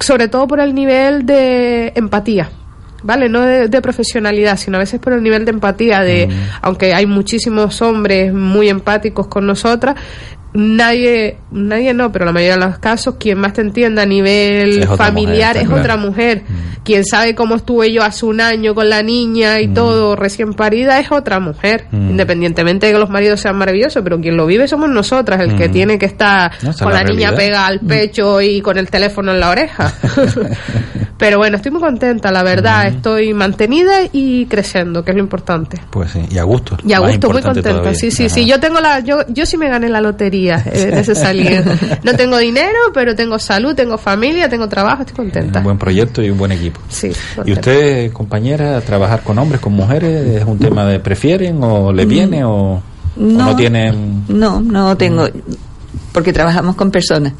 Sobre 0.00 0.28
todo 0.28 0.46
por 0.46 0.60
el 0.60 0.74
nivel 0.74 1.24
de 1.24 1.92
empatía. 1.94 2.50
¿Vale? 3.02 3.28
No 3.28 3.42
de, 3.42 3.68
de 3.68 3.80
profesionalidad, 3.80 4.56
sino 4.56 4.76
a 4.76 4.80
veces 4.80 4.98
por 5.00 5.12
el 5.12 5.22
nivel 5.22 5.44
de 5.44 5.52
empatía, 5.52 6.00
de, 6.00 6.26
Mm. 6.26 6.32
aunque 6.62 6.94
hay 6.94 7.06
muchísimos 7.06 7.80
hombres 7.82 8.32
muy 8.32 8.68
empáticos 8.68 9.28
con 9.28 9.46
nosotras, 9.46 9.94
nadie, 10.54 11.36
nadie 11.52 11.94
no, 11.94 12.10
pero 12.10 12.24
la 12.24 12.32
mayoría 12.32 12.56
de 12.56 12.64
los 12.66 12.78
casos, 12.78 13.14
quien 13.20 13.38
más 13.38 13.52
te 13.52 13.60
entienda 13.60 14.02
a 14.02 14.06
nivel 14.06 14.82
Es 14.82 14.88
familiar 14.96 15.50
mujer, 15.54 15.62
es 15.62 15.68
claro. 15.68 15.80
otra 15.82 15.96
mujer. 15.96 16.42
Quien 16.84 17.04
sabe 17.04 17.34
cómo 17.34 17.56
estuve 17.56 17.92
yo 17.92 18.02
hace 18.02 18.24
un 18.24 18.40
año 18.40 18.74
con 18.74 18.88
la 18.88 19.02
niña 19.02 19.60
y 19.60 19.68
Mm. 19.68 19.74
todo 19.74 20.16
recién 20.16 20.54
parida 20.54 20.98
es 20.98 21.12
otra 21.12 21.38
mujer. 21.38 21.84
Mm. 21.90 22.10
Independientemente 22.10 22.86
de 22.86 22.92
que 22.94 22.98
los 22.98 23.10
maridos 23.10 23.40
sean 23.40 23.56
maravillosos, 23.56 24.02
pero 24.02 24.18
quien 24.20 24.36
lo 24.36 24.46
vive 24.46 24.66
somos 24.66 24.88
nosotras, 24.88 25.40
el 25.40 25.54
que 25.54 25.68
Mm. 25.68 25.72
tiene 25.72 25.98
que 25.98 26.06
estar 26.06 26.50
No, 26.62 26.72
con 26.72 26.92
la 26.92 27.02
la, 27.02 27.10
niña 27.10 27.30
realidad. 27.30 27.36
pega 27.36 27.66
al 27.66 27.80
pecho 27.80 28.40
y 28.40 28.60
con 28.62 28.78
el 28.78 28.88
teléfono 28.90 29.32
en 29.32 29.40
la 29.40 29.50
oreja. 29.50 29.92
pero 31.18 31.38
bueno, 31.38 31.56
estoy 31.56 31.72
muy 31.72 31.80
contenta, 31.80 32.30
la 32.30 32.42
verdad. 32.44 32.86
Estoy 32.86 33.34
mantenida 33.34 34.02
y 34.12 34.46
creciendo, 34.46 35.04
que 35.04 35.10
es 35.10 35.16
lo 35.16 35.22
importante. 35.22 35.80
Pues 35.90 36.12
sí, 36.12 36.20
y 36.30 36.38
a 36.38 36.44
gusto. 36.44 36.76
Y 36.86 36.92
a 36.92 37.00
Más 37.00 37.10
gusto, 37.10 37.30
muy 37.30 37.42
contenta. 37.42 37.70
todavía. 37.70 37.94
Sí, 37.94 38.10
sí, 38.10 38.26
Ajá. 38.26 38.34
sí. 38.36 38.46
Yo 38.46 38.60
tengo 38.60 38.80
la, 38.80 39.00
yo, 39.00 39.26
yo 39.28 39.44
sí 39.44 39.56
me 39.56 39.68
gané 39.68 39.88
la 39.88 40.00
lotería 40.00 40.62
eh, 40.64 40.86
de 40.86 41.00
ese 41.00 41.14
salir. 41.14 41.64
No 42.04 42.14
tengo 42.14 42.38
dinero, 42.38 42.78
pero 42.94 43.14
tengo 43.16 43.38
salud, 43.38 43.74
tengo 43.74 43.98
familia, 43.98 44.48
tengo 44.48 44.68
trabajo, 44.68 45.02
estoy 45.02 45.16
contenta. 45.16 45.58
Un 45.58 45.64
buen 45.64 45.78
proyecto 45.78 46.22
y 46.22 46.30
un 46.30 46.38
buen 46.38 46.52
equipo. 46.52 46.80
Sí. 46.88 47.10
¿Y 47.44 47.52
usted, 47.52 48.12
compañera, 48.12 48.80
trabajar 48.80 49.22
con 49.22 49.38
hombres, 49.38 49.60
con 49.60 49.72
mujeres, 49.72 50.36
es 50.40 50.44
un 50.44 50.58
tema 50.58 50.84
de 50.86 51.00
prefieren 51.00 51.58
o 51.62 51.92
le 51.92 52.06
viene 52.06 52.44
o 52.44 52.48
o 52.50 52.82
no, 53.16 53.46
No. 53.46 53.56
tienen... 53.56 54.24
No, 54.28 54.60
no 54.60 54.96
tengo, 54.96 55.26
porque 56.12 56.32
trabajamos 56.32 56.76
con 56.76 56.90
personas. 56.92 57.32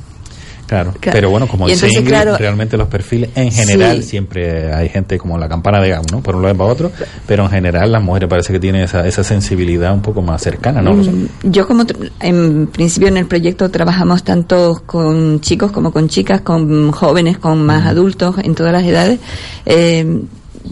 Claro, 0.68 0.92
Claro. 1.00 1.16
pero 1.16 1.30
bueno, 1.30 1.48
como 1.48 1.66
dice 1.66 1.86
entonces, 1.86 1.98
Ingrid, 2.02 2.08
claro, 2.14 2.36
realmente 2.36 2.76
los 2.76 2.86
perfiles 2.88 3.30
en 3.34 3.50
general 3.50 4.02
Sí. 4.02 4.10
siempre 4.10 4.72
hay 4.72 4.88
gente 4.90 5.18
como 5.18 5.38
la 5.38 5.48
campana 5.48 5.80
de 5.80 5.88
Gauss, 5.88 6.12
¿no? 6.12 6.20
Por 6.20 6.36
un 6.36 6.42
lado 6.42 6.54
y 6.54 6.58
para 6.58 6.70
otro, 6.70 6.92
pero 7.26 7.44
en 7.44 7.50
general 7.50 7.90
las 7.90 8.02
mujeres 8.02 8.28
parece 8.28 8.52
que 8.52 8.60
tienen 8.60 8.82
esa, 8.82 9.06
esa 9.06 9.24
sensibilidad 9.24 9.92
un 9.94 10.02
poco 10.02 10.20
más 10.22 10.42
cercana, 10.42 10.82
¿no? 10.82 10.92
Mm, 10.94 11.26
Yo 11.44 11.66
como 11.66 11.84
en 12.20 12.66
principio 12.68 13.08
en 13.08 13.16
el 13.16 13.26
proyecto 13.26 13.70
trabajamos 13.70 14.22
tanto 14.24 14.82
con 14.84 15.40
chicos 15.40 15.72
como 15.72 15.90
con 15.90 16.08
chicas, 16.08 16.42
con 16.42 16.92
jóvenes, 16.92 17.38
con 17.38 17.64
más 17.64 17.86
adultos, 17.86 18.36
en 18.42 18.54
todas 18.54 18.72
las 18.72 18.84
edades. 18.84 19.18
Eh, 19.64 20.22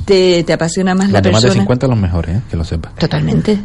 te, 0.05 0.44
te 0.44 0.53
apasiona 0.53 0.94
más 0.94 1.09
la 1.11 1.20
Los 1.20 1.22
de 1.22 1.30
más 1.32 1.40
de 1.42 1.47
persona. 1.49 1.62
50 1.62 1.86
los 1.88 1.99
mejores, 1.99 2.36
¿eh? 2.36 2.40
que 2.51 2.57
lo 2.59 2.64
sepas. 2.64 2.94
Totalmente. 2.97 3.59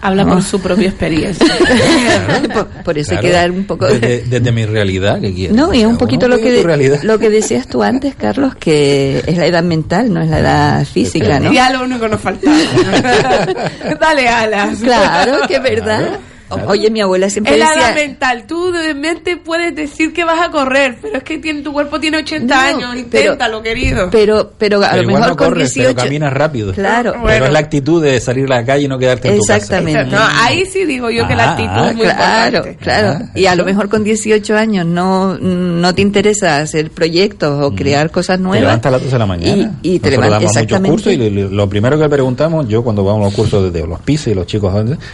Habla 0.00 0.22
Vamos. 0.24 0.44
por 0.44 0.50
su 0.50 0.60
propia 0.60 0.88
experiencia. 0.88 1.46
por, 2.54 2.66
por 2.68 2.98
eso 2.98 3.12
hay 3.12 3.18
Claro. 3.18 3.28
que 3.28 3.32
dar 3.32 3.50
un 3.50 3.64
poco 3.64 3.86
Desde, 3.86 4.22
desde 4.24 4.52
mi 4.52 4.64
realidad, 4.64 5.20
que 5.20 5.34
quieres? 5.34 5.56
No, 5.56 5.74
y 5.74 5.80
es 5.80 5.86
un 5.86 5.98
poquito 5.98 6.28
lo 6.28 6.38
que, 6.38 6.62
realidad. 6.62 7.00
lo 7.02 7.18
que 7.18 7.30
decías 7.30 7.66
tú 7.66 7.82
antes, 7.82 8.14
Carlos, 8.14 8.54
que 8.54 9.22
es 9.26 9.36
la 9.36 9.46
edad 9.46 9.62
mental, 9.64 10.12
no 10.12 10.22
es 10.22 10.30
la 10.30 10.38
edad 10.38 10.84
física, 10.86 11.40
¿no? 11.40 11.52
Ya 11.52 11.70
lo 11.70 11.82
único 11.82 12.00
que 12.02 12.08
nos 12.10 12.20
faltaba. 12.20 12.56
Dale 14.00 14.28
alas. 14.28 14.78
Claro, 14.80 15.46
que 15.48 15.56
es 15.56 15.62
verdad. 15.62 16.18
Oye, 16.66 16.90
mi 16.90 17.00
abuela 17.00 17.28
siempre 17.30 17.54
Es 17.54 17.58
la 17.60 17.68
decía... 17.70 17.94
mental. 17.94 18.44
Tú 18.46 18.72
de 18.72 18.94
mente 18.94 19.36
puedes 19.36 19.74
decir 19.74 20.12
que 20.12 20.24
vas 20.24 20.40
a 20.40 20.50
correr, 20.50 20.96
pero 21.00 21.18
es 21.18 21.22
que 21.22 21.38
tiene, 21.38 21.60
tu 21.62 21.72
cuerpo 21.72 22.00
tiene 22.00 22.18
80 22.18 22.54
No, 22.54 22.60
años. 22.60 22.96
Inténtalo, 22.96 23.62
querido. 23.62 24.08
Pero, 24.10 24.52
pero 24.56 24.82
a 24.84 24.90
Pero 24.90 25.02
lo 25.02 25.08
mejor 25.08 25.28
no 25.28 25.36
con 25.36 25.48
corres, 25.48 25.74
18... 25.74 25.94
pero 25.94 26.04
caminas 26.06 26.32
rápido. 26.32 26.72
Claro. 26.72 27.10
Pero 27.12 27.22
Bueno. 27.22 27.44
es 27.46 27.52
la 27.52 27.58
actitud 27.58 28.02
de 28.02 28.20
salir 28.20 28.46
a 28.46 28.60
la 28.60 28.64
calle 28.64 28.84
y 28.84 28.88
no 28.88 28.98
quedarte 28.98 29.28
en 29.28 29.34
tu 29.38 29.40
casa. 29.42 29.56
Exactamente. 29.56 30.04
No, 30.06 30.18
ahí 30.22 30.64
sí 30.66 30.84
digo 30.84 31.10
yo 31.10 31.26
que 31.28 31.34
la 31.36 31.44
Ah, 31.44 31.52
actitud 31.52 31.86
es 31.90 31.94
muy 31.96 32.04
claro, 32.04 32.56
importante. 32.56 32.76
claro. 32.84 33.18
Ah, 33.24 33.30
y 33.38 33.46
a 33.46 33.54
lo 33.54 33.64
mejor 33.64 33.88
con 33.88 34.04
18 34.04 34.56
años 34.56 34.86
no, 34.86 35.36
no 35.38 35.94
te 35.94 36.02
interesa 36.02 36.58
hacer 36.58 36.90
proyectos 36.90 37.62
o 37.62 37.74
crear 37.74 38.10
cosas 38.10 38.38
Te 38.38 38.42
nuevas. 38.42 38.60
levantas 38.62 38.86
a 38.86 38.90
las 38.92 39.00
12 39.02 39.12
de 39.14 39.18
la 39.18 39.26
mañana. 39.26 39.78
Y, 39.82 39.94
y 39.96 39.98
te 39.98 40.10
levantas 40.10 40.42
exactamente. 40.44 40.90
cursos 40.90 41.12
y 41.12 41.16
le- 41.16 41.30
lo 41.48 41.68
primero 41.68 41.96
que 41.96 42.04
le 42.04 42.08
preguntamos, 42.10 42.66
yo 42.68 42.82
cuando 42.82 43.04
vamos 43.04 43.22
a 43.22 43.24
los 43.26 43.34
cursos 43.34 43.64
de, 43.72 43.80
de 43.80 43.86
los 43.86 44.00
pisos 44.00 44.28
y 44.28 44.34
los 44.34 44.46
chicos, 44.46 44.72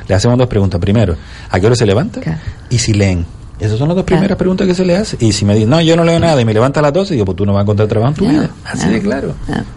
le 0.09 0.15
hacemos 0.15 0.39
dos 0.39 0.47
preguntas. 0.47 0.81
Primero, 0.81 1.17
¿a 1.51 1.61
qué 1.61 1.67
hora 1.67 1.77
se 1.77 1.87
levanta? 1.87 2.21
Claro. 2.21 2.39
Y 2.71 2.79
si 2.79 2.95
leen. 2.95 3.27
Esas 3.65 3.79
son 3.79 3.89
las 3.89 3.97
dos 3.97 4.05
primeras 4.05 4.37
preguntas 4.37 4.67
que 4.67 4.75
se 4.75 4.85
le 4.85 4.97
hace. 4.97 5.17
Y 5.21 5.33
si 5.33 5.45
me 5.45 5.55
dicen, 5.55 5.71
no, 5.71 5.81
yo 5.81 5.97
no 5.97 6.05
leo 6.05 6.19
nada 6.21 6.41
y 6.41 6.45
me 6.45 6.53
levanta 6.55 6.81
a 6.81 6.83
las 6.83 6.93
12, 6.93 7.15
digo, 7.15 7.25
pues 7.27 7.37
tú 7.37 7.47
no 7.47 7.53
vas 7.53 7.61
a 7.61 7.63
encontrar 7.63 7.89
trabajo 7.89 8.11
en 8.11 8.15
tu 8.17 8.29
vida. 8.29 8.51
Así 8.65 8.89
de 8.89 9.01
claro. 9.01 9.35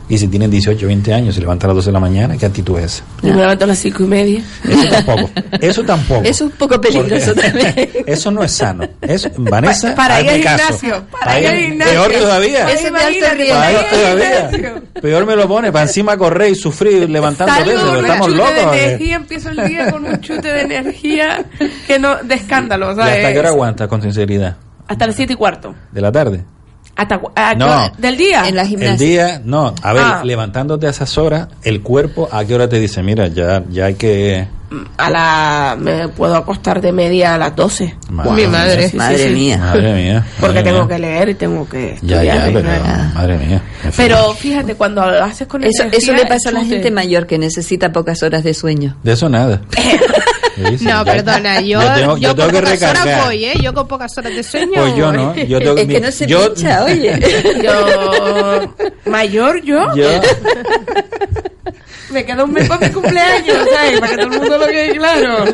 Y 0.10 0.18
si 0.18 0.28
tienen 0.28 0.50
18, 0.52 0.86
20 0.88 1.14
años 1.14 1.30
y 1.30 1.34
se 1.36 1.42
levantan 1.42 1.70
a 1.70 1.74
las 1.74 1.78
12 1.78 1.90
de 1.90 1.94
la 1.94 2.00
mañana, 2.00 2.38
¿qué 2.38 2.46
actitud 2.46 2.78
es 2.80 2.86
esa? 2.86 3.04
Yo 3.24 3.34
me 3.34 3.42
levanto 3.42 3.64
a 3.66 3.68
las 3.68 3.78
cinco 3.80 4.04
y 4.04 4.08
media. 4.08 4.44
Eso 4.64 4.88
tampoco. 4.90 5.30
Eso 5.62 5.84
tampoco. 5.84 6.22
Eso 6.22 6.30
es 6.30 6.42
un 6.42 6.52
poco 6.52 6.82
peligroso 6.82 7.34
Porque 7.34 7.50
también. 7.52 7.90
Eso 8.06 8.32
no 8.32 8.44
es 8.44 8.52
sano. 8.52 8.84
Eso, 9.02 9.30
Vanessa, 9.38 9.90
Pa- 9.90 9.96
para 9.96 10.22
ir 10.22 10.30
al 10.30 10.36
gimnasio, 10.38 11.04
para 11.12 11.40
ir 11.40 11.48
al 11.48 11.58
gimnasio. 11.58 11.94
Peor 11.94 12.12
todavía. 12.14 12.66
Peor 12.66 12.96
al 12.96 13.20
todavía. 13.20 14.50
gimnasio. 14.52 14.82
Peor 15.02 15.26
me 15.26 15.36
lo 15.36 15.48
pone, 15.48 15.72
para 15.72 15.84
encima 15.86 16.18
correr 16.18 16.52
y 16.52 16.56
sufrir 16.56 17.10
levantando 17.10 17.54
Salgo 17.54 17.72
peso. 17.72 17.86
pero 17.90 18.02
Estamos 18.02 18.28
chute 18.28 18.38
locos. 18.38 18.72
de 18.72 18.78
¿eh? 18.80 18.84
energía, 18.86 19.16
empiezo 19.16 19.50
el 19.50 19.68
día 19.68 19.92
con 19.92 20.06
un 20.06 20.22
chute 20.22 20.48
de 20.52 20.62
energía 20.62 21.46
que 21.86 22.00
no, 22.00 22.16
de 22.24 22.36
escándalo, 22.36 22.92
¿Y 22.94 22.96
¿sabes? 22.96 23.16
hasta 23.18 23.34
qué 23.34 23.40
hora 23.40 23.52
aguantas 23.84 23.88
con 23.88 24.02
sinceridad? 24.02 24.56
Hasta 24.88 25.06
las 25.08 25.16
siete 25.16 25.34
y 25.34 25.36
cuarto. 25.36 25.76
¿De 25.92 26.02
la 26.02 26.12
tarde? 26.12 26.44
Hasta, 26.96 27.22
ah, 27.36 27.54
No. 27.56 27.92
¿Del 28.00 28.18
día? 28.18 28.48
En 28.48 28.56
la 28.56 28.64
El 28.64 28.68
gimnasia. 28.70 28.96
día, 29.08 29.42
no, 29.46 29.74
a 29.84 29.94
ver, 29.94 30.04
Ah. 30.04 30.22
levantándote 30.24 30.88
a 30.88 30.90
esas 30.90 31.16
horas, 31.20 31.48
el 31.64 31.82
cuerpo, 31.84 32.28
¿a 32.32 32.44
qué 32.44 32.56
hora 32.56 32.68
te 32.68 32.80
dice? 32.80 33.04
Mira, 33.04 33.28
ya, 33.28 33.64
ya 33.70 33.86
hay 33.86 33.94
que... 33.96 34.48
A 34.98 35.10
la... 35.10 35.78
Me 35.80 36.08
puedo 36.10 36.36
acostar 36.36 36.82
de 36.82 36.92
media 36.92 37.36
a 37.36 37.38
las 37.38 37.56
12. 37.56 37.96
Madre 38.10 38.32
Mi 38.32 38.38
mía. 38.38 38.50
madre. 38.50 38.90
sí, 38.90 38.98
Madre 38.98 39.28
sí. 39.30 39.34
mía. 39.34 39.58
Madre 39.60 39.94
mía. 39.94 40.26
Porque 40.40 40.56
madre 40.56 40.64
tengo 40.72 40.86
mía. 40.86 40.96
que 40.96 41.02
leer 41.02 41.30
y 41.30 41.34
tengo 41.36 41.70
que 41.70 41.98
Ya, 42.02 42.24
ya, 42.24 42.50
pero... 42.52 42.64
Madre 43.14 43.38
mía. 43.38 43.62
Pero 43.96 44.34
fíjate, 44.34 44.74
cuando 44.76 45.06
lo 45.06 45.24
haces 45.24 45.48
con 45.48 45.64
Eso, 45.64 45.84
energía, 45.84 46.00
eso 46.00 46.14
le 46.24 46.26
pasa 46.28 46.50
a 46.50 46.52
la 46.54 46.66
gente 46.66 46.90
mayor 46.92 47.28
que 47.28 47.38
necesita 47.38 47.92
pocas 47.92 48.24
horas 48.24 48.44
de 48.44 48.54
sueño. 48.56 48.98
De 49.04 49.12
eso 49.14 49.30
nada. 49.30 49.62
No, 50.82 51.06
perdona, 51.06 51.62
yo, 51.62 51.82
yo 51.82 51.94
tengo, 51.94 52.18
yo 52.18 52.22
yo 52.30 52.36
tengo 52.36 52.52
con 52.52 52.62
que 52.64 52.72
pocas 52.78 53.02
horas 53.02 53.26
voy, 53.26 53.46
¿eh? 53.46 53.54
Yo 53.62 53.74
con 53.74 53.88
pocas 53.88 54.18
horas 54.18 54.36
de 54.36 54.44
sueño 54.44 54.82
Pues 54.82 54.96
yo 54.96 55.12
no, 55.12 55.36
yo 55.36 55.60
tengo 55.60 55.78
Es 55.78 55.88
mi- 55.88 55.94
que 55.94 56.00
no 56.02 56.12
se 56.12 56.26
yo, 56.28 56.54
pincha, 56.54 56.84
oye. 56.86 57.20
Yo... 57.64 58.74
Mayor 59.06 59.62
yo, 59.64 59.96
yo, 59.96 60.08
me 62.12 62.26
queda 62.26 62.44
un 62.46 62.54
mes 62.54 62.68
para 62.70 62.88
mi 62.88 62.94
cumpleaños, 62.94 63.58
¿sabes? 63.74 64.00
Para 64.00 64.12
que 64.16 64.18
todo 64.24 64.34
el 64.34 64.40
mundo 64.40 64.58
lo 64.58 64.66
quede 64.68 64.96
claro. 64.96 65.46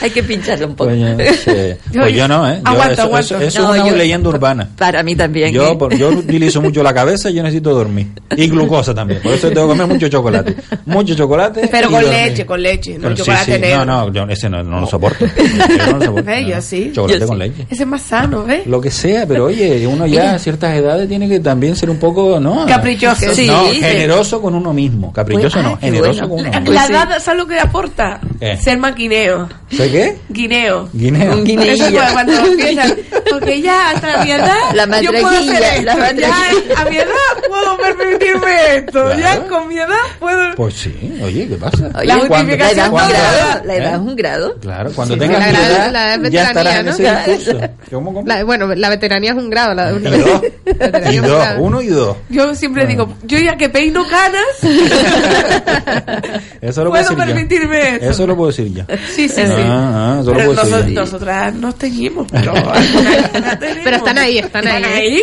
Hay 0.00 0.10
que 0.10 0.22
pincharlo 0.22 0.68
un 0.68 0.74
poco. 0.74 0.90
Pues 0.90 2.14
yo 2.14 2.28
no, 2.28 2.48
¿eh? 2.50 2.60
Yo- 2.64 2.70
Aguanto, 2.70 2.92
eso, 2.94 3.02
aguanto. 3.02 3.36
Eso, 3.36 3.40
eso 3.46 3.62
No, 3.62 3.74
es 3.74 3.80
una 3.82 3.90
yo- 3.90 3.96
leyenda 3.96 4.28
urbana. 4.30 4.68
Para 4.76 5.02
mí 5.02 5.14
también. 5.14 5.52
Yo, 5.52 5.72
¿eh? 5.72 5.76
por- 5.76 5.94
yo 5.94 6.08
utilizo 6.08 6.62
mucho 6.62 6.82
la 6.82 6.94
cabeza 6.94 7.28
y 7.30 7.34
yo 7.34 7.42
necesito 7.42 7.74
dormir. 7.74 8.06
Y 8.36 8.48
glucosa 8.48 8.94
también. 8.94 9.20
Por 9.20 9.32
eso 9.34 9.48
tengo 9.50 9.66
que 9.66 9.72
comer 9.74 9.86
mucho 9.86 10.08
chocolate. 10.08 10.56
Mucho 10.86 11.14
chocolate. 11.14 11.68
Pero 11.70 11.90
con 11.90 12.00
dormir. 12.02 12.20
leche, 12.22 12.46
con 12.46 12.62
leche, 12.62 12.96
no 12.98 13.08
Con- 13.08 13.16
sí, 13.16 13.22
chocolate 13.22 13.54
sí. 13.54 13.60
negro. 13.60 13.84
No, 13.84 14.06
no, 14.06 14.12
yo 14.16 14.22
ese 14.30 14.48
no, 14.48 14.62
no 14.62 14.80
lo 14.80 14.86
soporto. 14.86 15.26
Yo 15.36 15.86
no 15.92 15.98
lo 15.98 16.04
soporto. 16.04 16.30
Yo 16.32 16.56
no. 16.56 16.62
sí. 16.62 16.90
Chocolate 16.94 17.20
Yo 17.20 17.26
con 17.26 17.36
sí. 17.36 17.42
leche. 17.48 17.66
Ese 17.70 17.82
es 17.82 17.88
más 17.88 18.02
sano, 18.02 18.44
¿ves? 18.44 18.66
Lo 18.66 18.80
que 18.80 18.90
sea, 18.90 19.26
pero 19.26 19.44
oye, 19.46 19.86
uno 19.86 20.06
ya 20.06 20.34
a 20.34 20.38
ciertas 20.38 20.74
edades 20.76 21.08
tiene 21.08 21.28
que 21.28 21.40
también 21.40 21.76
ser 21.76 21.90
un 21.90 21.98
poco, 21.98 22.40
¿no? 22.40 22.66
Caprichoso. 22.66 23.34
Sí, 23.34 23.46
no, 23.46 23.66
generoso 23.72 24.40
con 24.40 24.54
uno 24.54 24.72
mismo. 24.72 25.12
Caprichoso 25.12 25.54
Pues, 25.54 25.64
no, 25.64 25.70
ay, 25.80 25.90
generoso 25.90 26.28
bueno. 26.28 26.50
con 26.50 26.62
uno 26.62 26.72
La 26.72 26.86
edad, 26.86 27.18
¿sabes 27.20 27.38
lo 27.40 27.46
que 27.46 27.60
aporta? 27.60 28.20
¿Qué? 28.40 28.56
Ser 28.56 28.78
maquineo. 28.78 29.48
¿Sé 29.70 29.90
qué? 29.90 30.18
Guineo. 30.28 30.88
Guineo. 30.92 31.34
Un 31.34 31.44
guineo. 31.44 31.72
Eso 31.72 31.86
es 31.88 32.12
cuando- 32.12 32.32
empiezan, 32.46 32.94
porque 33.30 33.60
ya 33.60 33.90
hasta 33.90 34.24
mi 34.24 34.30
edad 34.30 34.54
La 34.74 35.00
yo 35.00 35.10
puedo 35.10 35.28
hacer 35.28 35.84
la 35.84 35.92
esto, 35.94 36.20
ya 36.20 36.80
a 36.80 36.84
mi 36.88 36.96
edad 36.96 37.06
puedo 37.48 37.76
permitirme 37.76 38.76
esto, 38.76 39.16
ya 39.18 39.46
con 39.48 39.68
mi 39.68 39.76
edad 39.76 39.94
puedo 40.18 40.54
Pues 40.56 40.74
sí, 40.74 41.18
oye, 41.22 41.48
¿qué 41.48 41.56
pasa? 41.56 41.90
Oye, 41.94 42.06
La 42.06 42.26
Cuando- 42.26 42.56
la 42.56 42.70
edad. 42.70 43.64
La 43.64 43.74
edad 43.74 43.94
¿Eh? 43.96 43.98
Un 44.06 44.16
grado. 44.16 44.56
Claro, 44.60 44.90
cuando 44.94 45.14
Sí, 45.14 45.20
tengas 45.20 45.40
la 45.40 45.48
edad, 45.50 45.92
la 45.92 46.14
edad 46.14 46.30
ya 46.30 46.44
estarás 46.48 46.76
en 46.76 46.86
veteranía, 46.86 47.24
ese 47.24 47.32
discurso. 47.52 47.68
¿Cómo, 47.90 48.14
cómo? 48.14 48.26
La- 48.26 48.44
bueno, 48.44 48.74
la 48.74 48.88
veteranía 48.88 49.30
es 49.32 49.36
un 49.36 49.50
grado. 49.50 49.74
La, 49.74 49.90
y 49.96 49.98
dos, 50.00 50.40
veteranía 50.64 51.12
y 51.12 51.18
un 51.18 51.26
dos, 51.26 51.38
grado. 51.38 51.60
uno 51.62 51.82
y 51.82 51.86
dos. 51.88 52.16
Yo 52.28 52.54
siempre 52.54 52.86
digo, 52.86 53.12
yo 53.24 53.38
ya 53.38 53.56
que 53.56 53.68
peino 53.68 54.04
canas, 54.08 54.42
Eso 56.60 56.84
lo 56.84 56.90
puedo 56.90 57.04
puedo 57.04 57.16
decir 57.16 57.16
permitirme 57.34 57.78
yo. 57.78 57.84
esto. 57.86 58.10
Eso 58.10 58.26
lo 58.26 58.36
puedo 58.36 58.50
decir 58.50 58.72
yo. 58.74 58.84
Sí, 59.14 59.28
sí, 59.28 59.42
sí. 59.46 59.52
Ah, 59.56 60.16
ah, 60.16 60.18
eso 60.20 60.30
lo 60.30 60.36
Pero 60.38 60.52
puedo 60.52 60.60
decir 60.64 60.76
noso- 60.78 60.88
yo. 60.88 61.00
nosotras 61.00 61.54
nos 61.54 61.74
teñimos, 61.76 62.26
pero 62.30 62.52
algunas 62.56 63.28
canas 63.30 63.58
tenemos. 63.58 63.84
Pero 63.84 63.96
están 63.96 64.18
ahí, 64.18 64.38
están 64.38 64.66
ahí. 64.66 65.22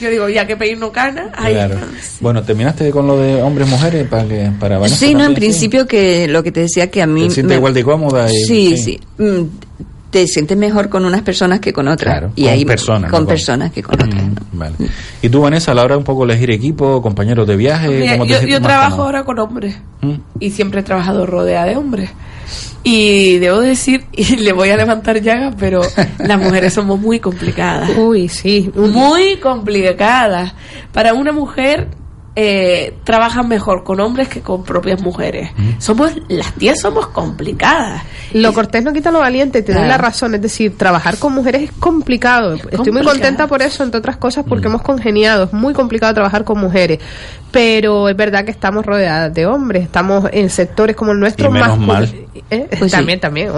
Yo 0.00 0.10
digo, 0.10 0.28
ya 0.28 0.46
que 0.46 0.56
peino 0.56 0.90
canas, 0.92 1.26
ahí 1.34 1.52
Claro. 1.54 1.76
Bueno, 2.20 2.42
terminaste 2.42 2.90
con 2.90 3.06
lo 3.06 3.18
de 3.18 3.42
hombres 3.42 3.68
mujeres 3.68 4.08
para 4.08 4.24
que 4.26 4.50
para 4.58 4.78
Vanessa 4.78 4.96
Sí, 5.06 5.14
no, 5.14 5.24
en 5.24 5.34
principio 5.34 5.86
que 5.86 6.26
lo 6.28 6.42
que 6.42 6.52
te 6.52 6.60
decía 6.60 6.90
que 6.90 7.02
a 7.02 7.06
mí... 7.06 7.28
Te 7.28 7.34
sientes 7.34 7.56
igual 7.56 7.74
de 7.74 7.84
cómoda 7.84 8.30
y- 8.32 8.34
sí, 8.44 8.76
sí. 8.76 8.98
sí. 9.18 9.22
Mm, 9.22 9.44
Te 10.10 10.26
sientes 10.26 10.56
mejor 10.58 10.88
con 10.88 11.04
unas 11.04 11.22
personas 11.22 11.60
que 11.60 11.72
con 11.72 11.86
otras. 11.86 12.14
Claro, 12.18 12.32
y 12.34 12.42
con 12.44 12.52
ahí, 12.52 12.64
personas, 12.64 13.10
Con 13.12 13.22
no 13.22 13.28
personas 13.28 13.70
que 13.70 13.80
con 13.82 13.94
otras. 13.94 14.24
Mm, 14.24 14.28
¿no? 14.34 14.40
Vale. 14.54 14.74
¿Y 15.22 15.28
tú, 15.28 15.40
Vanessa, 15.42 15.70
a 15.70 15.74
la 15.74 15.84
hora 15.84 15.96
un 15.96 16.02
poco 16.02 16.24
elegir 16.24 16.50
equipo, 16.50 17.00
compañeros 17.00 17.46
de 17.46 17.54
viaje? 17.56 17.88
Mira, 17.88 18.12
cómo 18.14 18.26
te 18.26 18.32
yo, 18.32 18.40
yo 18.48 18.60
trabajo 18.60 19.02
ahora 19.04 19.22
con 19.24 19.38
hombres 19.38 19.76
Mm. 20.00 20.14
y 20.40 20.50
siempre 20.50 20.80
he 20.80 20.82
trabajado 20.82 21.26
rodeada 21.26 21.66
de 21.66 21.76
hombres. 21.76 22.10
Y 22.82 23.38
debo 23.38 23.60
decir, 23.60 24.04
y 24.12 24.36
le 24.36 24.52
voy 24.52 24.70
a 24.70 24.76
levantar 24.76 25.20
llagas, 25.20 25.54
pero 25.58 25.82
las 26.18 26.38
mujeres 26.40 26.72
somos 26.72 26.98
muy 26.98 27.20
complicadas. 27.20 27.90
Uy, 27.96 28.28
sí. 28.28 28.70
Muy 28.74 29.36
complicadas. 29.36 30.54
Para 30.92 31.14
una 31.14 31.32
mujer 31.32 31.88
eh, 32.36 32.94
trabajan 33.04 33.48
mejor 33.48 33.82
con 33.84 34.00
hombres 34.00 34.28
que 34.28 34.40
con 34.40 34.64
propias 34.64 35.02
mujeres. 35.02 35.50
Somos, 35.78 36.12
las 36.28 36.52
tías 36.54 36.80
somos 36.80 37.08
complicadas. 37.08 38.02
Lo 38.32 38.52
cortés 38.54 38.82
no 38.84 38.92
quita 38.92 39.10
lo 39.10 39.18
valiente, 39.18 39.62
te 39.62 39.72
doy 39.72 39.82
Claro. 39.82 39.88
la 39.88 39.98
razón. 39.98 40.34
Es 40.36 40.40
decir, 40.40 40.78
trabajar 40.78 41.18
con 41.18 41.34
mujeres 41.34 41.62
es 41.64 41.72
complicado. 41.72 42.54
Estoy 42.54 42.92
muy 42.92 43.02
contenta 43.02 43.46
por 43.46 43.60
eso, 43.62 43.82
entre 43.82 43.98
otras 43.98 44.16
cosas, 44.16 44.44
porque 44.48 44.68
hemos 44.68 44.82
congeniado. 44.82 45.44
Es 45.44 45.52
muy 45.52 45.74
complicado 45.74 46.14
trabajar 46.14 46.44
con 46.44 46.58
mujeres. 46.60 47.00
Pero 47.50 48.08
es 48.08 48.16
verdad 48.16 48.44
que 48.44 48.52
estamos 48.52 48.86
rodeadas 48.86 49.34
de 49.34 49.46
hombres. 49.46 49.82
Estamos 49.82 50.26
en 50.32 50.48
sectores 50.50 50.94
como 50.94 51.10
el 51.12 51.18
nuestro 51.18 51.50
Y 51.50 51.52
menos 51.52 51.78
mascul- 51.78 51.86
mal. 51.86 52.14
¿Eh? 52.50 52.66
Pues 52.78 52.90
sí. 52.90 52.96
también, 52.96 53.20
también. 53.20 53.50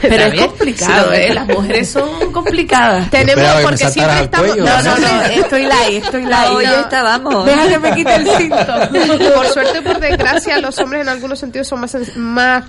Pero 0.00 0.24
es 0.24 0.40
complicado, 0.46 1.10
Sí, 1.10 1.16
¿eh? 1.16 1.34
Las 1.34 1.46
mujeres 1.48 1.88
son 1.90 2.32
complicadas. 2.32 3.10
Tenemos, 3.10 3.44
porque 3.62 3.88
siempre 3.88 4.22
estamos. 4.24 4.48
cuello, 4.48 4.64
No, 4.64 4.82
no, 4.82 4.98
no, 4.98 5.22
estoy 5.30 5.62
light, 5.62 6.04
estoy 6.04 6.24
light. 6.24 6.52
No. 6.52 6.60
estábamos. 6.60 7.46
Deja 7.46 7.68
que 7.68 7.78
me 7.78 7.94
quite 7.94 8.14
el 8.14 8.26
cinto. 8.36 8.56
por 9.34 9.46
suerte 9.48 9.78
o 9.78 9.82
por 9.82 10.00
desgracia, 10.00 10.58
los 10.58 10.78
hombres 10.78 11.02
en 11.02 11.08
algunos 11.08 11.38
sentidos 11.38 11.68
son 11.68 11.80
más 11.80 12.64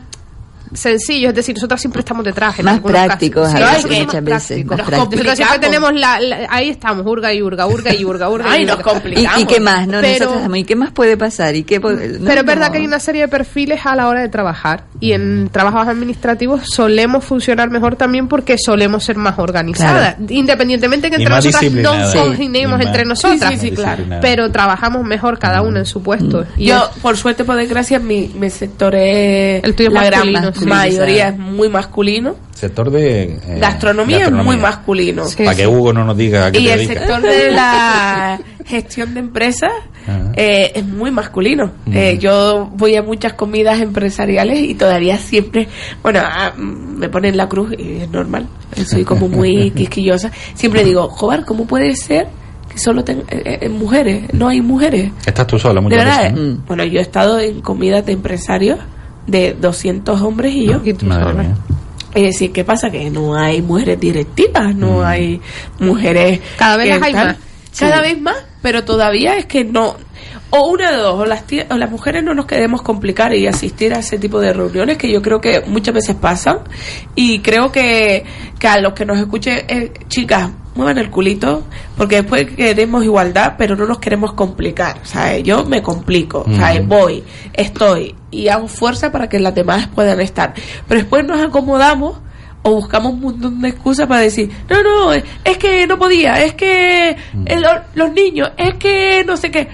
sencillos. 0.74 1.30
Es 1.30 1.36
decir, 1.36 1.55
nosotros 1.55 1.80
siempre 1.82 1.99
estamos 2.01 2.24
detrás. 2.26 2.59
en 2.59 2.65
Más 2.65 2.80
prácticos 2.80 3.49
casos. 3.51 3.61
a 3.61 3.76
Sí, 3.82 3.88
veces, 3.88 4.05
muchas 4.05 4.24
veces, 4.24 4.47
prácticos. 4.47 4.78
más 4.78 4.78
Nos 4.78 4.88
prácticos. 4.88 5.26
Nosotros 5.26 5.36
siempre 5.36 5.57
Complicamos. 5.69 5.91
tenemos 5.91 5.93
la, 6.01 6.19
la- 6.19 6.47
Ahí 6.49 6.69
estamos, 6.69 7.05
hurga 7.05 7.34
y 7.34 7.41
hurga, 7.41 7.65
hurga 7.67 7.93
y 7.93 8.05
hurga, 8.05 8.30
hurga 8.30 8.51
Ay, 8.51 8.63
y 8.63 8.65
nos 8.65 8.78
hurga. 8.78 8.91
¿Y, 8.91 8.93
complicamos. 8.93 9.41
y 9.41 9.45
qué 9.45 9.59
más? 9.59 9.88
No, 9.88 10.01
Pero- 10.01 10.34
estamos, 10.36 10.57
¿y 10.57 10.63
qué 10.63 10.76
más 10.76 10.91
puede 10.91 11.17
pasar? 11.17 11.55
¿Y 11.55 11.63
qué 11.63 11.80
po- 11.82 11.91
no, 11.91 11.97
Pero 11.97 12.41
es 12.41 12.45
verdad 12.45 12.67
no. 12.67 12.71
que 12.74 12.78
hay 12.80 12.86
una 12.86 12.99
serie 12.99 13.21
de 13.21 13.28
perfiles 13.28 13.86
a 13.86 13.95
la 13.95 14.07
hora 14.07 14.21
de 14.21 14.30
trabajar 14.30 14.86
y 14.99 15.11
en 15.13 15.49
trabajos 15.49 15.88
administrativos 15.88 16.61
solemos 16.74 17.24
funcionar 17.24 17.69
mejor 17.69 17.95
también 17.95 18.28
porque 18.28 18.57
solemos 18.57 19.03
ser 19.03 19.15
más 19.17 19.38
organizadas, 19.39 20.15
independientemente 20.30 21.09
que 21.09 21.15
entre 21.17 21.30
nosotras 21.30 21.63
no. 21.71 22.11
Sí. 22.11 22.17
más- 22.67 22.82
entre 22.86 23.05
nosotras, 23.05 23.51
Sí, 23.53 23.59
sí, 23.59 23.69
sí, 23.69 23.76
claro. 23.76 24.03
pero 24.21 24.51
trabajamos 24.51 25.03
mejor 25.05 25.39
cada 25.39 25.61
una 25.61 25.80
en 25.80 25.86
su 25.86 26.01
puesto. 26.01 26.45
Y 26.57 26.65
Yo, 26.67 26.78
es- 26.93 27.01
por 27.01 27.17
suerte, 27.17 27.43
por 27.43 27.55
desgracia, 27.55 27.99
mi, 27.99 28.32
mi 28.36 28.49
sector 28.49 28.93
es. 28.95 29.63
El 29.63 29.76
tuyo 29.76 29.89
es 29.89 29.93
la 29.93 30.05
gran 30.05 30.24
sí. 30.24 30.62
Mayoría 30.66 31.28
es 31.30 31.38
muy 31.38 31.70
masculino. 31.70 32.36
Sector 32.53 32.91
de... 32.91 33.24
eh, 33.24 33.57
Gastronomía, 33.59 34.26
es 34.26 34.32
muy 34.32 34.57
masculino. 34.57 35.26
Sí. 35.26 35.43
Para 35.43 35.55
que 35.57 35.68
Hugo 35.68 35.91
no 35.93 36.05
nos 36.05 36.16
diga 36.18 36.51
qué 36.51 36.59
Y 36.59 36.66
te 36.66 36.74
el 36.74 36.88
sector 36.88 37.22
de 37.22 37.51
la 37.51 38.39
gestión 38.66 39.14
de 39.14 39.20
empresas 39.20 39.72
eh, 40.36 40.72
es 40.76 40.86
muy 40.86 41.11
masculino. 41.11 41.72
Mm. 41.86 41.97
Eh, 41.97 42.18
yo 42.20 42.70
voy 42.74 42.95
a 42.95 43.03
muchas 43.03 43.34
comidas 43.34 43.82
empresariales 43.82 44.59
y 44.59 44.76
todavía 44.76 45.18
siempre, 45.18 45.68
bueno, 46.01 46.22
ah, 46.24 46.53
mm, 46.55 46.97
me 46.99 47.09
ponen 47.09 47.36
la 47.38 47.47
cruz 47.49 47.74
y 47.78 48.01
es 48.01 48.09
normal. 48.09 48.47
Soy 48.86 49.03
como 49.03 49.28
muy 49.28 49.72
quisquillosa. 49.76 50.32
Siempre 50.55 50.84
digo, 50.84 51.09
joder, 51.09 51.43
¿cómo 51.45 51.66
puede 51.66 51.95
ser 51.95 52.28
que 52.72 52.78
solo 52.80 53.03
tenga 53.03 53.24
eh, 53.30 53.59
eh, 53.61 53.70
mujeres? 53.70 54.34
No 54.34 54.47
hay 54.47 54.61
mujeres. 54.61 55.11
Estás 55.26 55.47
tú 55.47 55.59
sola 55.59 55.76
De 55.76 55.82
muchas 55.82 55.99
verdad, 55.99 56.24
veces. 56.34 56.39
eh, 56.39 56.57
bueno, 56.68 56.84
yo 56.86 56.99
he 56.99 57.03
estado 57.03 57.39
en 57.39 57.61
comidas 57.61 58.05
de 58.05 58.14
empresarios 58.14 58.80
de 59.28 59.53
200 59.53 60.21
hombres 60.21 60.53
y 60.53 60.67
yo. 60.67 60.82
Madre. 61.03 61.47
Es 62.13 62.24
decir, 62.24 62.51
¿qué 62.51 62.63
pasa? 62.63 62.91
Que 62.91 63.09
no 63.09 63.36
hay 63.36 63.61
mujeres 63.61 63.99
directivas, 63.99 64.76
no 64.76 64.99
Mm. 64.99 65.03
hay 65.05 65.41
mujeres... 65.80 66.39
Cada 66.57 66.78
vez 66.78 66.89
las 66.89 67.01
hay 67.01 67.13
más. 67.13 67.38
Cada 67.80 67.97
Sí. 67.97 68.01
vez 68.13 68.21
más, 68.21 68.36
pero 68.61 68.84
todavía 68.84 69.36
es 69.38 69.45
que 69.47 69.63
no... 69.65 69.95
O 70.51 70.67
una 70.69 70.91
de 70.91 70.97
dos, 70.97 71.19
o 71.19 71.26
las, 71.26 71.43
o 71.71 71.78
las 71.78 71.89
mujeres 71.89 72.24
no 72.24 72.36
nos 72.36 72.45
queremos 72.45 72.84
complicar 72.84 73.34
y 73.34 73.47
asistir 73.47 73.91
a 73.95 73.99
ese 73.99 74.19
tipo 74.19 74.39
de 74.39 74.53
reuniones 74.53 74.99
que 74.99 75.11
yo 75.11 75.19
creo 75.24 75.41
que 75.41 75.61
muchas 75.65 75.95
veces 75.95 76.15
pasan. 76.15 76.59
Y 77.15 77.39
creo 77.39 77.71
que, 77.71 78.24
que 78.59 78.67
a 78.67 78.80
los 78.80 78.93
que 78.93 79.03
nos 79.05 79.17
escuchen, 79.17 79.65
eh, 79.67 79.91
chicas, 80.09 80.51
muevan 80.76 80.97
el 80.97 81.09
culito, 81.09 81.63
porque 81.97 82.17
después 82.17 82.47
queremos 82.55 83.03
igualdad, 83.03 83.55
pero 83.57 83.76
no 83.76 83.86
nos 83.86 83.99
queremos 83.99 84.34
complicar. 84.34 84.99
¿sabes? 85.03 85.43
Yo 85.43 85.63
me 85.65 85.82
complico, 85.82 86.45
¿sabes? 86.57 86.84
Mm. 86.84 86.88
voy, 86.89 87.24
estoy 87.53 88.15
y 88.32 88.47
hago 88.47 88.67
fuerza 88.67 89.11
para 89.11 89.30
que 89.30 89.39
las 89.39 89.53
demás 89.55 89.88
puedan 89.93 90.19
estar. 90.19 90.53
Pero 90.88 90.99
después 91.01 91.26
nos 91.26 91.39
acomodamos 91.41 92.19
o 92.63 92.71
buscamos 92.76 93.13
un 93.13 93.21
montón 93.21 93.61
de 93.61 93.69
excusas 93.69 94.07
para 94.07 94.21
decir, 94.21 94.49
no, 94.69 94.82
no, 94.82 95.13
es 95.13 95.57
que 95.59 95.86
no 95.86 95.97
podía, 95.99 96.41
es 96.43 96.53
que 96.53 97.15
el- 97.45 97.65
los 97.93 98.11
niños, 98.13 98.51
es 98.57 98.76
que 98.76 99.24
no 99.26 99.36
sé 99.38 99.51
qué. 99.51 99.67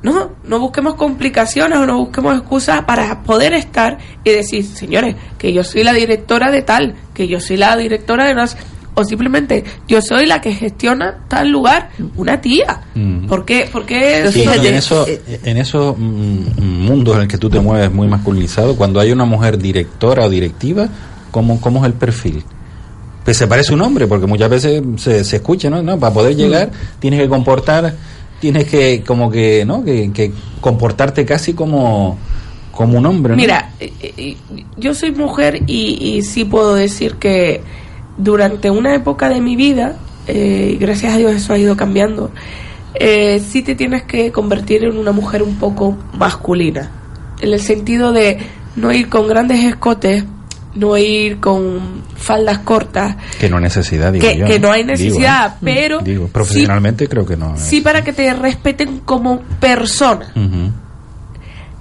No, 0.00 0.30
no 0.44 0.60
busquemos 0.60 0.94
complicaciones 0.94 1.76
o 1.76 1.84
no 1.84 1.98
busquemos 1.98 2.38
excusas 2.38 2.84
para 2.84 3.22
poder 3.24 3.52
estar 3.54 3.98
y 4.22 4.30
decir, 4.30 4.64
señores, 4.64 5.16
que 5.36 5.52
yo 5.52 5.64
soy 5.64 5.82
la 5.82 5.92
directora 5.92 6.52
de 6.52 6.62
tal, 6.62 6.94
que 7.12 7.26
yo 7.26 7.40
soy 7.40 7.56
la 7.56 7.76
directora 7.76 8.26
de 8.26 8.34
no 8.34 8.46
sé- 8.46 8.56
o 8.98 9.04
simplemente 9.04 9.62
yo 9.86 10.02
soy 10.02 10.26
la 10.26 10.40
que 10.40 10.52
gestiona 10.52 11.20
tal 11.28 11.50
lugar, 11.50 11.90
una 12.16 12.40
tía. 12.40 12.80
Mm. 12.94 13.26
¿Por 13.26 13.44
qué? 13.44 13.68
¿Por 13.70 13.86
qué 13.86 14.24
Y 14.34 14.40
eso- 14.40 14.64
en, 14.64 14.74
eso, 14.74 15.06
en 15.44 15.56
esos 15.56 15.96
mm, 15.96 16.60
mundos 16.60 17.14
en 17.16 17.22
el 17.22 17.28
que 17.28 17.38
tú 17.38 17.48
te 17.48 17.60
mueves 17.60 17.92
muy 17.92 18.08
masculinizado, 18.08 18.76
cuando 18.76 18.98
hay 18.98 19.12
una 19.12 19.24
mujer 19.24 19.56
directora 19.58 20.26
o 20.26 20.28
directiva, 20.28 20.88
¿cómo, 21.30 21.60
cómo 21.60 21.80
es 21.80 21.86
el 21.86 21.92
perfil? 21.94 22.42
Pues 23.24 23.36
se 23.36 23.46
parece 23.46 23.72
a 23.72 23.76
un 23.76 23.82
hombre, 23.82 24.06
porque 24.06 24.26
muchas 24.26 24.48
veces 24.50 24.82
se, 24.96 25.22
se 25.22 25.36
escucha, 25.36 25.70
¿no? 25.70 25.82
¿no? 25.82 25.98
Para 25.98 26.12
poder 26.14 26.34
llegar 26.34 26.70
tienes 26.98 27.20
que 27.20 27.28
comportar, 27.28 27.94
tienes 28.40 28.64
que 28.66 29.04
como 29.06 29.30
que, 29.30 29.64
¿no? 29.64 29.84
Que, 29.84 30.10
que 30.12 30.32
comportarte 30.60 31.24
casi 31.26 31.52
como, 31.52 32.18
como 32.72 32.98
un 32.98 33.04
hombre, 33.06 33.34
¿no? 33.34 33.36
Mira, 33.36 33.72
eh, 33.78 33.92
eh, 34.00 34.36
yo 34.78 34.94
soy 34.94 35.10
mujer 35.12 35.60
y, 35.66 36.16
y 36.16 36.22
sí 36.22 36.44
puedo 36.44 36.74
decir 36.74 37.16
que 37.16 37.60
durante 38.18 38.70
una 38.70 38.94
época 38.94 39.28
de 39.28 39.40
mi 39.40 39.56
vida, 39.56 39.96
eh, 40.26 40.72
y 40.74 40.76
gracias 40.76 41.14
a 41.14 41.16
Dios 41.16 41.32
eso 41.34 41.52
ha 41.54 41.58
ido 41.58 41.76
cambiando, 41.76 42.30
eh, 42.94 43.40
sí 43.40 43.62
te 43.62 43.74
tienes 43.74 44.02
que 44.02 44.30
convertir 44.32 44.84
en 44.84 44.98
una 44.98 45.12
mujer 45.12 45.42
un 45.42 45.56
poco 45.56 45.96
masculina, 46.14 46.90
en 47.40 47.52
el 47.52 47.60
sentido 47.60 48.12
de 48.12 48.38
no 48.76 48.92
ir 48.92 49.08
con 49.08 49.26
grandes 49.28 49.62
escotes, 49.64 50.24
no 50.74 50.96
ir 50.98 51.38
con 51.40 52.02
faldas 52.14 52.58
cortas, 52.58 53.16
Que 53.40 53.48
no 53.48 53.56
hay 53.56 53.62
necesidad, 53.64 54.12
digo 54.12 54.26
que, 54.26 54.36
yo, 54.36 54.46
que 54.46 54.58
no 54.60 54.70
hay 54.70 54.82
Digo, 54.82 54.92
necesidad, 54.92 55.54
¿eh? 55.54 55.58
pero 55.64 55.98
Digo, 56.00 56.26
sí, 56.26 56.30
profesionalmente 56.32 57.08
creo 57.08 57.24
que 57.24 57.36
no. 57.36 57.56
sí 57.56 57.80
para 57.80 58.02
que 58.04 58.12
te 58.12 58.32
respeten 58.34 58.98
como 59.04 59.40
persona 59.60 60.32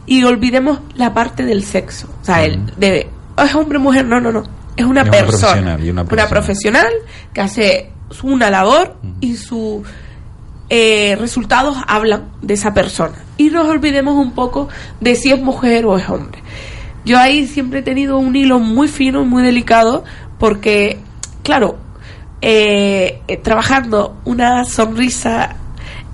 y 0.06 0.24
olvidemos 0.24 0.80
la 0.96 1.14
parte 1.14 1.44
del 1.46 1.64
sexo. 1.64 2.08
O 2.22 2.26
sea, 2.26 2.46
el 2.46 2.66
de 2.78 3.10
"Oh, 3.38 3.42
es 3.44 3.54
hombre 3.56 3.78
mujer, 3.78 4.06
no, 4.06 4.22
no, 4.22 4.32
no. 4.32 4.44
Es 4.78 4.86
una 4.86 5.02
Es 5.02 5.08
una 5.08 5.12
persona. 5.12 5.78
una 5.92 6.28
profesional. 6.30 6.94
que 7.34 7.42
hace 7.42 7.92
una 8.24 8.50
labor 8.50 8.96
y 9.20 9.36
sus 9.36 9.86
resultados 10.70 11.78
hablan 11.88 12.32
de 12.42 12.54
esa 12.54 12.74
persona. 12.74 13.16
Y 13.38 13.50
nos 13.50 13.68
olvidemos 13.68 14.16
un 14.16 14.32
poco 14.32 14.70
de 15.02 15.16
si 15.16 15.32
es 15.32 15.42
mujer 15.42 15.86
o 15.86 15.98
es 15.98 16.08
hombre. 16.10 16.42
Yo 17.08 17.18
ahí 17.18 17.48
siempre 17.48 17.80
he 17.80 17.84
tenido 17.84 18.18
un 18.18 18.36
hilo 18.36 18.60
muy 18.60 18.90
fino, 18.90 19.24
muy 19.24 19.42
delicado, 19.42 20.04
porque, 20.38 21.00
claro, 21.42 21.78
eh, 22.42 23.22
eh, 23.30 23.38
trabajando 23.38 24.18
una 24.26 24.66
sonrisa, 24.66 25.56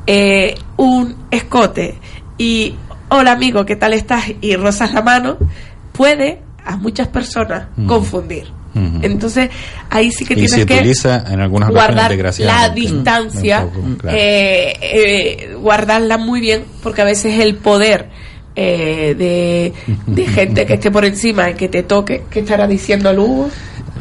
eh, 0.06 0.56
un 0.78 1.16
escote 1.32 2.00
y 2.38 2.76
hola 3.10 3.32
amigo, 3.32 3.66
¿qué 3.66 3.76
tal 3.76 3.94
estás? 3.94 4.26
y 4.40 4.56
rozas 4.56 4.94
la 4.94 5.02
mano, 5.02 5.38
puede 5.94 6.42
a 6.66 6.78
muchas 6.78 7.08
personas 7.08 7.68
confundir. 7.88 8.46
Entonces, 9.04 9.52
ahí 9.92 10.12
sí 10.12 10.26
que 10.26 10.34
y 10.34 10.38
tienes 10.38 10.52
se 10.52 10.66
que 10.66 10.74
utiliza 10.74 11.24
en 11.32 11.40
algunas 11.42 11.70
guardar 11.70 12.12
la 12.40 12.70
distancia, 12.70 13.66
Un 13.66 13.70
poco, 13.70 13.98
claro. 14.00 14.18
eh, 14.20 14.74
eh, 14.82 15.56
guardarla 15.60 16.18
muy 16.18 16.42
bien, 16.42 16.64
porque 16.82 17.02
a 17.04 17.06
veces 17.06 17.40
el 17.40 17.56
poder 17.56 18.10
eh, 18.56 19.14
de, 19.16 19.74
de 20.08 20.28
gente 20.28 20.66
que 20.66 20.74
esté 20.74 20.90
por 20.90 21.06
encima 21.06 21.52
y 21.52 21.54
que 21.54 21.70
te 21.70 21.84
toque, 21.84 22.24
que 22.32 22.40
estará 22.40 22.66
diciendo 22.66 23.14
Lugo, 23.14 23.50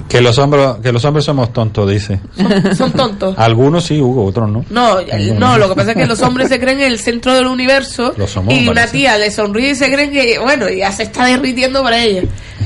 Que 0.09 0.21
los 0.21 0.37
hombres, 0.39 0.67
que 0.83 0.93
los 0.93 1.05
hombres 1.05 1.25
somos 1.25 1.53
tontos, 1.53 1.91
dice. 1.91 2.21
son, 2.37 2.77
son 2.77 2.93
tontos. 2.93 3.35
Algunos 3.39 3.85
sí, 3.85 4.01
Hugo, 4.01 4.25
otros 4.27 4.51
no. 4.51 4.65
No, 4.71 4.99
Algunos 4.99 5.39
no, 5.39 5.59
lo 5.59 5.69
que 5.71 5.75
pasa 5.75 5.91
es 5.93 5.97
que 5.97 6.07
los 6.07 6.21
hombres 6.23 6.49
se 6.49 6.61
creen 6.61 6.81
el 6.81 6.99
centro 6.99 7.33
del 7.35 7.47
universo 7.47 8.13
Lo 8.17 8.27
somos, 8.27 8.53
y 8.55 8.69
una 8.69 8.87
tía 8.87 9.17
le 9.19 9.31
sonríe 9.31 9.71
y 9.71 9.75
se 9.75 9.91
creen 9.91 10.11
que, 10.13 10.39
bueno, 10.39 10.69
ya 10.69 10.93
se 10.93 11.05
está 11.05 11.27
derritiendo 11.27 11.83
para 11.83 12.03
ella. 12.03 12.23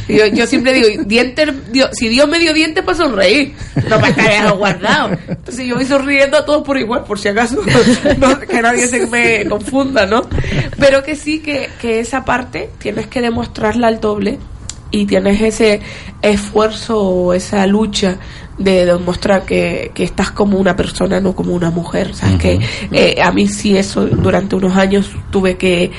Y 0.08 0.16
Yo, 0.18 0.26
yo 0.26 0.46
siempre 0.46 0.72
digo, 0.72 1.02
dientes, 1.04 1.48
Dios- 1.72 1.90
si 1.92 2.08
Dios 2.08 2.28
me 2.28 2.38
dio 2.38 2.52
dientes 2.52 2.84
para 2.84 2.96
sonreír, 2.98 3.54
no 3.88 3.96
para 4.00 4.08
estar 4.08 4.52
guardado. 4.56 5.10
Entonces 5.28 5.66
yo 5.66 5.74
voy 5.76 5.84
sonriendo 5.84 6.36
a 6.38 6.44
todos 6.44 6.62
por 6.64 6.78
igual, 6.78 7.04
por 7.04 7.18
si 7.18 7.28
acaso, 7.28 7.56
no, 8.18 8.38
que 8.40 8.62
nadie 8.62 8.86
se 8.88 9.06
me 9.06 9.46
confunda, 9.48 10.06
¿no? 10.06 10.22
Pero 10.78 11.02
que 11.02 11.16
sí, 11.16 11.40
que, 11.40 11.70
que 11.80 12.00
esa 12.00 12.24
parte 12.24 12.70
tienes 12.78 13.06
que 13.08 13.20
demostrarla 13.20 13.88
al 13.88 14.00
doble 14.00 14.38
y 14.90 15.06
tienes 15.06 15.40
ese 15.40 15.80
esfuerzo 16.22 17.00
o 17.00 17.34
esa 17.34 17.66
lucha 17.66 18.18
de 18.58 18.86
demostrar 18.86 19.44
que, 19.44 19.90
que 19.94 20.04
estás 20.04 20.30
como 20.30 20.58
una 20.58 20.76
persona, 20.76 21.20
no 21.20 21.34
como 21.34 21.52
una 21.54 21.70
mujer. 21.70 22.14
¿sabes? 22.14 22.36
que 22.36 22.60
eh, 22.92 23.20
a 23.22 23.32
mí 23.32 23.48
sí 23.48 23.76
eso 23.76 24.06
durante 24.06 24.56
unos 24.56 24.76
años 24.76 25.10
tuve 25.30 25.56
que, 25.56 25.90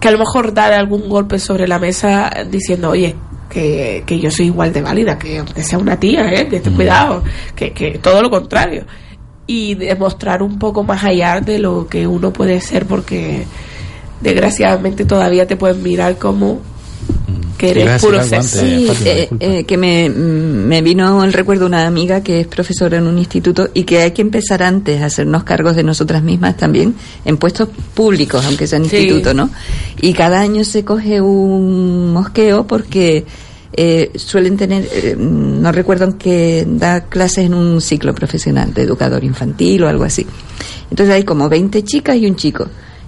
que 0.00 0.08
a 0.08 0.10
lo 0.10 0.18
mejor 0.18 0.52
dar 0.52 0.72
algún 0.72 1.08
golpe 1.08 1.38
sobre 1.38 1.68
la 1.68 1.78
mesa 1.78 2.30
diciendo, 2.50 2.90
oye, 2.90 3.14
que, 3.48 4.04
que 4.06 4.18
yo 4.18 4.30
soy 4.30 4.46
igual 4.46 4.72
de 4.72 4.82
válida, 4.82 5.18
que 5.18 5.38
aunque 5.38 5.62
sea 5.62 5.78
una 5.78 5.98
tía, 5.98 6.32
¿eh? 6.32 6.48
que 6.48 6.60
ten 6.60 6.74
cuidado, 6.74 7.22
que, 7.54 7.72
que 7.72 7.98
todo 7.98 8.22
lo 8.22 8.30
contrario. 8.30 8.84
Y 9.46 9.74
demostrar 9.74 10.42
un 10.42 10.58
poco 10.58 10.84
más 10.84 11.02
allá 11.02 11.40
de 11.40 11.58
lo 11.58 11.88
que 11.88 12.06
uno 12.06 12.32
puede 12.32 12.60
ser, 12.60 12.86
porque 12.86 13.44
desgraciadamente 14.20 15.04
todavía 15.04 15.46
te 15.46 15.56
pueden 15.56 15.82
mirar 15.82 16.16
como 16.18 16.60
que 17.60 17.70
eres 17.70 18.02
puro 18.02 18.22
sexo. 18.24 18.60
Sí, 18.60 18.86
Fátima, 18.86 19.10
eh, 19.10 19.28
eh, 19.40 19.64
que 19.64 19.76
me, 19.76 20.08
me 20.08 20.82
vino 20.82 21.22
el 21.22 21.32
recuerdo 21.32 21.66
una 21.66 21.86
amiga 21.86 22.22
que 22.22 22.40
es 22.40 22.46
profesora 22.46 22.98
en 22.98 23.06
un 23.06 23.18
instituto 23.18 23.68
y 23.74 23.84
que 23.84 24.00
hay 24.00 24.10
que 24.12 24.22
empezar 24.22 24.62
antes 24.62 25.00
a 25.02 25.06
hacernos 25.06 25.44
cargos 25.44 25.76
de 25.76 25.82
nosotras 25.82 26.22
mismas 26.22 26.56
también 26.56 26.94
en 27.24 27.36
puestos 27.36 27.68
públicos, 27.94 28.44
aunque 28.46 28.66
sea 28.66 28.78
en 28.78 28.86
Sí. 28.88 28.96
instituto, 28.96 29.34
¿no? 29.34 29.50
Y 30.00 30.12
cada 30.14 30.40
año 30.40 30.64
se 30.64 30.84
coge 30.84 31.20
un 31.20 32.12
mosqueo 32.12 32.66
porque 32.66 33.24
eh, 33.72 34.10
suelen 34.16 34.56
tener, 34.56 34.88
eh, 34.92 35.14
no 35.16 35.70
recuerdo 35.70 36.04
en 36.04 36.14
que 36.14 36.66
da 36.68 37.02
clases 37.02 37.44
en 37.46 37.54
un 37.54 37.80
ciclo 37.80 38.12
profesional 38.14 38.74
de 38.74 38.82
educador 38.82 39.22
infantil 39.22 39.84
o 39.84 39.88
algo 39.88 40.02
así. 40.04 40.26
Entonces 40.90 41.14
hay 41.14 41.22
como 41.22 41.48
20 41.48 41.84
chicas 41.84 42.16
y 42.16 42.26
un 42.26 42.34
chico. 42.36 42.66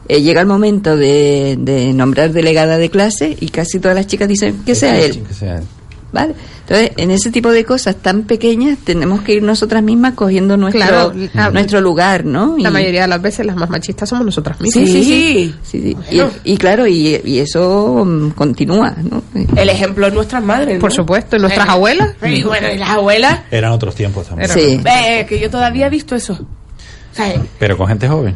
Eh, 0.08 0.20
llega 0.22 0.40
el 0.40 0.46
momento 0.46 0.96
de, 0.96 1.56
de 1.58 1.92
nombrar 1.92 2.32
delegada 2.32 2.76
de 2.78 2.90
clase 2.90 3.36
y 3.40 3.48
casi 3.50 3.78
todas 3.78 3.96
las 3.96 4.06
chicas 4.06 4.28
dicen 4.28 4.62
que 4.66 4.74
sea 4.74 4.98
él. 4.98 5.22
Que 5.26 5.34
sea 5.34 5.58
él. 5.58 5.64
¿Vale? 6.12 6.34
Entonces, 6.68 6.90
en 6.98 7.10
ese 7.10 7.30
tipo 7.30 7.50
de 7.50 7.64
cosas 7.64 7.96
tan 7.96 8.24
pequeñas 8.24 8.76
tenemos 8.84 9.22
que 9.22 9.32
ir 9.34 9.42
nosotras 9.42 9.82
mismas 9.82 10.12
cogiendo 10.12 10.58
nuestro, 10.58 10.80
Claro, 10.86 11.12
la- 11.32 11.50
nuestro 11.50 11.80
lugar, 11.80 12.26
¿no? 12.26 12.56
La 12.58 12.68
Y- 12.68 12.72
mayoría 12.72 13.02
de 13.02 13.08
las 13.08 13.22
veces 13.22 13.46
las 13.46 13.56
más 13.56 13.70
machistas 13.70 14.10
somos 14.10 14.26
nosotras 14.26 14.58
Sí, 14.58 14.64
mismas. 14.80 14.84
sí, 14.90 15.04
sí. 15.04 15.54
sí, 15.62 15.82
sí. 15.82 15.94
Bueno. 15.94 16.30
Y, 16.44 16.52
y 16.52 16.56
claro, 16.58 16.86
y, 16.86 17.18
y 17.24 17.38
eso 17.38 18.04
mm, 18.04 18.30
continúa, 18.32 18.94
¿no? 19.10 19.22
El 19.56 19.68
ejemplo 19.70 20.06
es 20.06 20.12
nuestras 20.12 20.44
madres. 20.44 20.74
¿no? 20.74 20.80
Por 20.82 20.92
supuesto, 20.92 21.36
y 21.36 21.40
nuestras 21.40 21.66
Eh, 21.66 21.70
abuelas. 21.70 22.10
sí, 22.22 22.42
bueno, 22.42 22.68
y 22.70 22.76
las 22.76 22.90
abuelas, 22.90 23.40
Eran 23.50 23.72
otros 23.72 23.94
tiempos 23.94 24.26
también. 24.28 24.50
Sí. 24.50 24.80
eh, 24.84 25.24
que 25.26 25.38
yo 25.40 25.48
todavía 25.48 25.86
he 25.86 25.90
visto 25.90 26.14
eso. 26.14 26.34
O 26.34 27.14
sea, 27.14 27.32
Pero 27.58 27.78
con 27.78 27.88
gente 27.88 28.06
joven. 28.06 28.34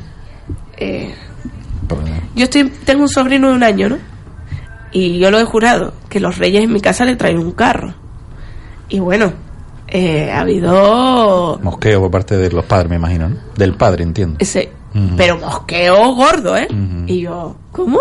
eh, 0.79 1.15
yo 2.35 2.45
estoy, 2.45 2.69
tengo 2.85 3.03
un 3.03 3.09
sobrino 3.09 3.49
de 3.49 3.55
un 3.55 3.63
año, 3.63 3.89
¿no? 3.89 3.99
Y 4.93 5.19
yo 5.19 5.31
lo 5.31 5.39
he 5.39 5.45
jurado, 5.45 5.93
que 6.09 6.21
los 6.21 6.39
reyes 6.39 6.63
en 6.65 6.73
mi 6.73 6.81
casa 6.81 7.05
le 7.05 7.17
traen 7.17 7.39
un 7.39 7.53
carro. 7.53 7.95
Y 8.89 8.99
bueno, 9.01 9.33
eh, 9.89 10.31
ha 10.33 10.41
habido 10.41 11.59
Mosqueo 11.63 12.01
por 12.01 12.11
parte 12.11 12.37
de 12.37 12.51
los 12.51 12.65
padres, 12.65 12.89
me 12.91 12.97
imagino, 12.97 13.29
¿no? 13.29 13.37
Del 13.57 13.75
padre, 13.75 14.05
entiendo. 14.05 14.37
ese, 14.39 14.71
Ujú. 14.95 15.17
pero 15.17 15.39
mosqueo 15.39 16.15
gordo, 16.15 16.57
¿eh? 16.57 16.69
Y 17.07 17.21
yo, 17.23 17.57
¿cómo? 17.73 17.99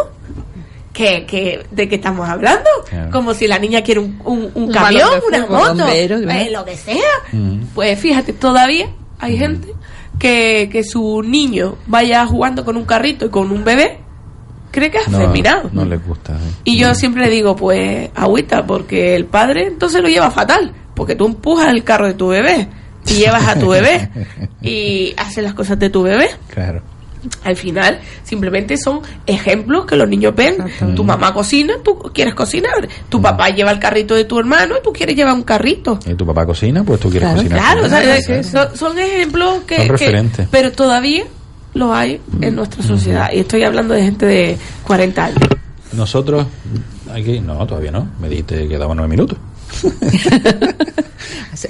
¿Qué, 0.93 1.25
qué, 1.27 1.65
¿De 1.71 1.89
qué 1.89 1.95
estamos 1.95 2.29
hablando? 2.29 2.69
Claro. 2.89 3.11
Como 3.11 3.33
si 3.33 3.47
la 3.47 3.59
niña 3.59 3.81
quiere 3.81 3.99
un, 3.99 4.17
un, 4.23 4.49
un 4.55 4.63
Un 4.63 4.71
camión, 4.71 5.09
una 5.27 5.45
fuego, 5.45 5.53
moto, 5.53 5.83
bombero, 5.83 6.17
eh, 6.19 6.49
lo 6.51 6.63
que 6.63 6.77
sea. 6.77 7.01
Pues 7.73 7.99
fíjate, 7.99 8.31
todavía 8.31 8.87
hay 9.19 9.37
gente 9.37 9.73
que, 10.19 10.69
que 10.71 10.83
su 10.83 11.21
niño 11.23 11.75
vaya 11.87 12.25
jugando 12.25 12.63
con 12.65 12.77
un 12.77 12.85
carrito 12.85 13.25
y 13.25 13.29
con 13.29 13.51
un 13.51 13.63
bebé, 13.63 13.99
cree 14.71 14.91
que 14.91 14.97
es 14.99 15.07
No, 15.09 15.17
afeminado. 15.17 15.69
no 15.73 15.85
les 15.85 16.05
gusta. 16.05 16.37
sí. 16.37 16.55
Y 16.65 16.77
yo 16.77 16.93
siempre 16.95 17.29
digo, 17.29 17.55
pues, 17.55 18.09
agüita, 18.15 18.65
porque 18.65 19.15
el 19.15 19.25
padre 19.25 19.67
entonces 19.67 20.01
lo 20.01 20.07
lleva 20.09 20.31
fatal, 20.31 20.73
porque 20.95 21.15
tú 21.15 21.25
empujas 21.25 21.69
el 21.69 21.83
carro 21.83 22.07
de 22.07 22.13
tu 22.13 22.27
bebé 22.29 22.67
y 23.07 23.13
llevas 23.15 23.47
a 23.47 23.59
tu 23.59 23.69
bebé 23.69 24.09
y 24.61 25.13
haces 25.17 25.43
las 25.43 25.53
cosas 25.53 25.77
de 25.79 25.89
tu 25.89 26.01
bebé. 26.03 26.29
Claro. 26.49 26.81
Al 27.43 27.55
final, 27.55 27.99
simplemente 28.23 28.77
son 28.77 29.01
ejemplos 29.25 29.85
que 29.85 29.95
los 29.95 30.07
niños 30.07 30.33
ven. 30.35 30.57
Tu 30.95 31.03
mamá 31.03 31.33
cocina, 31.33 31.73
tú 31.83 31.97
quieres 32.13 32.33
cocinar. 32.33 32.87
Tu 33.09 33.21
papá 33.21 33.49
lleva 33.49 33.71
el 33.71 33.79
carrito 33.79 34.15
de 34.15 34.25
tu 34.25 34.39
hermano 34.39 34.75
y 34.79 34.83
tú 34.83 34.91
quieres 34.93 35.15
llevar 35.15 35.33
un 35.33 35.43
carrito. 35.43 35.99
¿Y 36.05 36.13
tu 36.15 36.25
papá 36.25 36.45
cocina? 36.45 36.83
Pues 36.83 36.99
tú 36.99 37.09
quieres 37.09 37.27
Claro, 37.29 37.37
cocinar. 37.41 37.59
Claro, 37.59 38.39
o 38.39 38.43
son, 38.43 38.77
son 38.77 38.99
ejemplos 38.99 39.63
que, 39.65 39.77
Son 39.77 39.85
que- 39.85 39.91
referentes. 39.91 40.47
pero 40.51 40.71
todavía 40.71 41.23
los 41.73 41.91
hay 41.91 42.21
en 42.41 42.55
nuestra 42.55 42.81
sociedad. 42.83 43.29
Y 43.33 43.39
estoy 43.39 43.63
hablando 43.63 43.93
de 43.93 44.03
gente 44.03 44.25
de 44.25 44.57
40 44.83 45.25
años. 45.25 45.39
Nosotros, 45.93 46.45
aquí, 47.13 47.39
no, 47.39 47.65
todavía 47.67 47.91
no. 47.91 48.07
Me 48.19 48.27
dijiste 48.29 48.67
que 48.67 48.77
daban 48.77 48.97
nueve 48.97 49.09
minutos. 49.09 49.37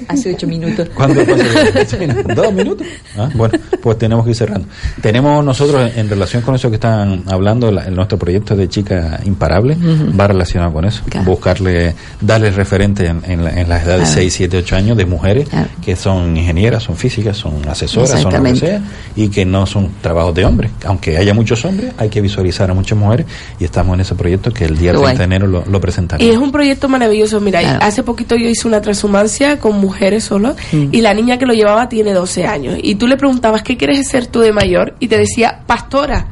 Hace 0.08 0.34
ocho 0.34 0.46
minutos. 0.46 0.88
¿Cuándo 0.94 1.22
¿Dos 2.34 2.52
minutos? 2.52 2.86
Ah, 3.16 3.30
bueno, 3.34 3.58
pues 3.80 3.98
tenemos 3.98 4.24
que 4.24 4.30
ir 4.32 4.36
cerrando. 4.36 4.66
Tenemos 5.00 5.44
nosotros, 5.44 5.90
en 5.96 6.08
relación 6.10 6.42
con 6.42 6.54
eso 6.54 6.68
que 6.68 6.74
están 6.74 7.22
hablando, 7.28 7.70
la- 7.70 7.88
nuestro 7.90 8.18
proyecto 8.18 8.54
de 8.56 8.68
Chica 8.68 9.20
Imparable 9.24 9.76
va 10.18 10.26
relacionado 10.26 10.72
con 10.72 10.84
eso. 10.84 11.02
Claro. 11.08 11.26
Buscarle, 11.30 11.94
darle 12.20 12.50
referente 12.50 13.06
en, 13.06 13.22
en, 13.26 13.44
la- 13.44 13.50
en 13.60 13.68
las 13.68 13.84
edades 13.84 14.08
Claro. 14.08 14.14
6, 14.22 14.34
7, 14.34 14.58
8 14.58 14.76
años 14.76 14.96
de 14.96 15.06
mujeres 15.06 15.48
que 15.82 15.96
son 15.96 16.36
ingenieras, 16.36 16.82
son 16.82 16.96
físicas, 16.96 17.36
son 17.36 17.66
asesoras, 17.68 18.20
son 18.20 18.32
lo 18.34 18.42
que 18.42 18.56
sea, 18.56 18.82
y 19.14 19.28
que 19.28 19.44
no 19.44 19.66
son 19.66 19.90
trabajos 20.02 20.34
de 20.34 20.44
hombres. 20.44 20.70
Aunque 20.84 21.16
haya 21.16 21.32
muchos 21.32 21.64
hombres, 21.64 21.92
hay 21.96 22.08
que 22.10 22.20
visualizar 22.20 22.70
a 22.70 22.74
muchas 22.74 22.98
mujeres 22.98 23.26
y 23.58 23.64
estamos 23.64 23.94
en 23.94 24.00
ese 24.00 24.14
proyecto 24.14 24.52
que 24.52 24.64
el 24.64 24.76
día 24.76 24.92
Qué 24.92 24.98
30 24.98 25.00
guay. 25.00 25.16
de 25.16 25.24
enero 25.24 25.46
lo, 25.46 25.64
lo 25.64 25.80
presentaremos. 25.80 26.28
Y 26.30 26.34
es 26.34 26.40
un 26.42 26.50
proyecto 26.52 26.88
maravilloso. 26.88 27.40
Mira, 27.40 27.60
Claro. 27.60 27.78
hace 27.82 27.95
poquito 28.02 28.36
yo 28.36 28.48
hice 28.48 28.66
una 28.68 28.80
transhumancia 28.80 29.58
con 29.58 29.78
mujeres 29.80 30.24
solo 30.24 30.54
Mm. 30.72 30.88
y 30.92 31.00
la 31.00 31.14
niña 31.14 31.38
que 31.38 31.46
lo 31.46 31.52
llevaba 31.54 31.88
tiene 31.88 32.12
12 32.12 32.46
años. 32.46 32.78
Y 32.82 32.94
tú 32.96 33.06
le 33.06 33.16
preguntabas, 33.16 33.62
¿qué 33.62 33.76
quieres 33.76 34.06
ser 34.08 34.26
tú 34.26 34.40
de 34.40 34.52
mayor? 34.52 34.94
Y 35.00 35.08
te 35.08 35.18
decía, 35.18 35.62
pastora. 35.66 36.26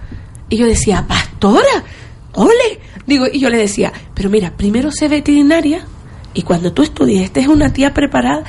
Y 0.48 0.56
yo 0.56 0.66
decía, 0.66 1.04
¿pastora? 1.08 1.84
¡Ole! 2.34 2.80
Digo, 3.06 3.26
y 3.32 3.38
yo 3.40 3.48
le 3.50 3.58
decía, 3.58 3.92
pero 4.14 4.30
mira, 4.30 4.52
primero 4.56 4.90
sé 4.90 5.08
veterinaria 5.08 5.84
y 6.32 6.42
cuando 6.42 6.72
tú 6.72 6.82
estudies, 6.82 7.22
esta 7.22 7.40
es 7.40 7.48
una 7.48 7.72
tía 7.72 7.92
preparada, 7.94 8.44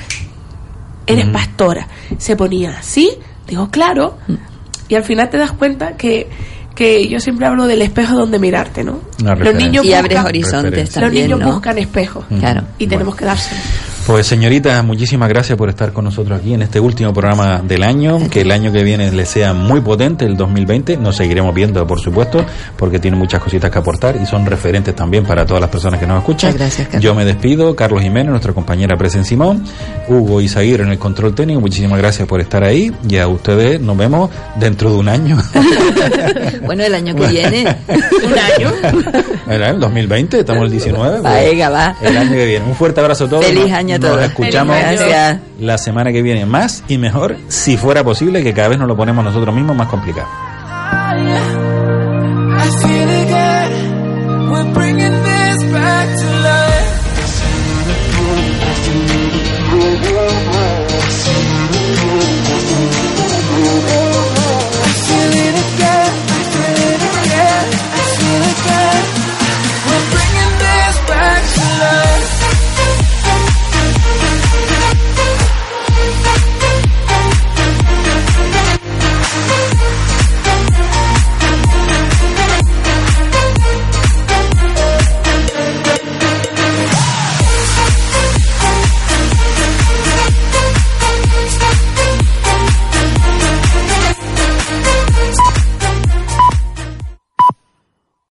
eres 1.06 1.26
Mm. 1.26 1.32
pastora. 1.32 1.88
Se 2.18 2.36
ponía 2.36 2.78
así, 2.78 3.10
digo, 3.46 3.70
claro. 3.70 4.18
Y 4.88 4.94
al 4.94 5.02
final 5.04 5.30
te 5.30 5.36
das 5.38 5.52
cuenta 5.52 5.96
que, 5.96 6.28
que 6.76 7.08
yo 7.08 7.18
siempre 7.18 7.46
hablo 7.46 7.66
del 7.66 7.82
espejo 7.82 8.14
donde 8.14 8.38
mirarte, 8.38 8.84
¿no? 8.84 9.00
Los 9.18 9.54
niños 9.56 9.84
Y 9.84 9.92
abres 9.94 10.18
buscan- 10.18 10.26
horizontes 10.26 10.80
Los 10.84 10.90
también, 10.90 11.24
niños 11.24 11.40
¿no? 11.40 11.52
buscan 11.54 11.78
espejos. 11.78 12.24
Claro. 12.38 12.62
Y 12.78 12.86
tenemos 12.86 13.16
que 13.16 13.24
dárselo. 13.24 13.60
Pues 14.06 14.28
señorita, 14.28 14.80
muchísimas 14.84 15.28
gracias 15.28 15.58
por 15.58 15.68
estar 15.68 15.92
con 15.92 16.04
nosotros 16.04 16.38
aquí 16.38 16.54
en 16.54 16.62
este 16.62 16.78
último 16.78 17.12
programa 17.12 17.60
del 17.60 17.82
año. 17.82 18.30
Que 18.30 18.42
el 18.42 18.52
año 18.52 18.70
que 18.70 18.84
viene 18.84 19.10
le 19.10 19.26
sea 19.26 19.52
muy 19.52 19.80
potente, 19.80 20.24
el 20.24 20.36
2020. 20.36 20.96
Nos 20.98 21.16
seguiremos 21.16 21.52
viendo, 21.52 21.84
por 21.88 21.98
supuesto, 21.98 22.46
porque 22.76 23.00
tiene 23.00 23.16
muchas 23.16 23.42
cositas 23.42 23.68
que 23.68 23.78
aportar 23.78 24.14
y 24.14 24.24
son 24.24 24.46
referentes 24.46 24.94
también 24.94 25.24
para 25.24 25.44
todas 25.44 25.60
las 25.60 25.70
personas 25.70 25.98
que 25.98 26.06
nos 26.06 26.18
escuchan. 26.18 26.52
Muchas 26.52 26.60
gracias, 26.60 26.86
Carlos. 26.86 27.02
Yo 27.02 27.16
me 27.16 27.24
despido, 27.24 27.74
Carlos 27.74 28.00
Jiménez, 28.00 28.30
nuestra 28.30 28.52
compañera 28.52 28.96
Presen 28.96 29.24
Simón, 29.24 29.64
Hugo 30.06 30.40
Izaguirre 30.40 30.84
en 30.84 30.90
el 30.90 31.00
control 31.00 31.34
técnico. 31.34 31.60
Muchísimas 31.60 31.98
gracias 31.98 32.28
por 32.28 32.40
estar 32.40 32.62
ahí 32.62 32.92
y 33.08 33.16
a 33.16 33.26
ustedes 33.26 33.80
nos 33.80 33.96
vemos 33.96 34.30
dentro 34.54 34.92
de 34.92 34.96
un 34.98 35.08
año. 35.08 35.36
Bueno, 36.64 36.82
el 36.84 36.94
año 36.94 37.14
que 37.14 37.26
viene. 37.28 37.76
¿Un 37.88 38.38
año? 38.38 38.72
Era 39.48 39.70
el 39.70 39.78
2020, 39.80 40.40
estamos 40.40 40.64
el 40.64 40.70
19. 40.72 41.20
Va, 41.20 41.34
venga, 41.34 41.68
va. 41.70 41.94
El 42.02 42.16
año 42.16 42.30
que 42.32 42.46
viene. 42.46 42.64
Un 42.66 42.74
fuerte 42.74 43.00
abrazo 43.00 43.24
a 43.26 43.28
todos. 43.28 43.44
Feliz 43.44 43.62
Nos- 43.68 43.72
año 43.72 43.94
a 43.94 43.98
Nos 43.98 44.10
todos. 44.10 44.24
escuchamos 44.24 44.76
año. 44.76 44.84
Gracias. 44.98 45.38
la 45.60 45.78
semana 45.78 46.12
que 46.12 46.22
viene 46.22 46.44
más 46.46 46.82
y 46.88 46.98
mejor, 46.98 47.36
si 47.48 47.76
fuera 47.76 48.02
posible, 48.04 48.42
que 48.42 48.52
cada 48.52 48.68
vez 48.68 48.78
nos 48.78 48.88
lo 48.88 48.96
ponemos 48.96 49.24
nosotros 49.24 49.54
mismos 49.54 49.76
más 49.76 49.88
complicado. 49.88 50.26
I 52.58 52.70
feel 52.82 53.08
again. 53.08 54.50
We're 54.50 54.72
bringing 54.72 55.22
this 55.22 55.72
back 55.72 56.08
to 56.18 56.24
life. 56.42 56.65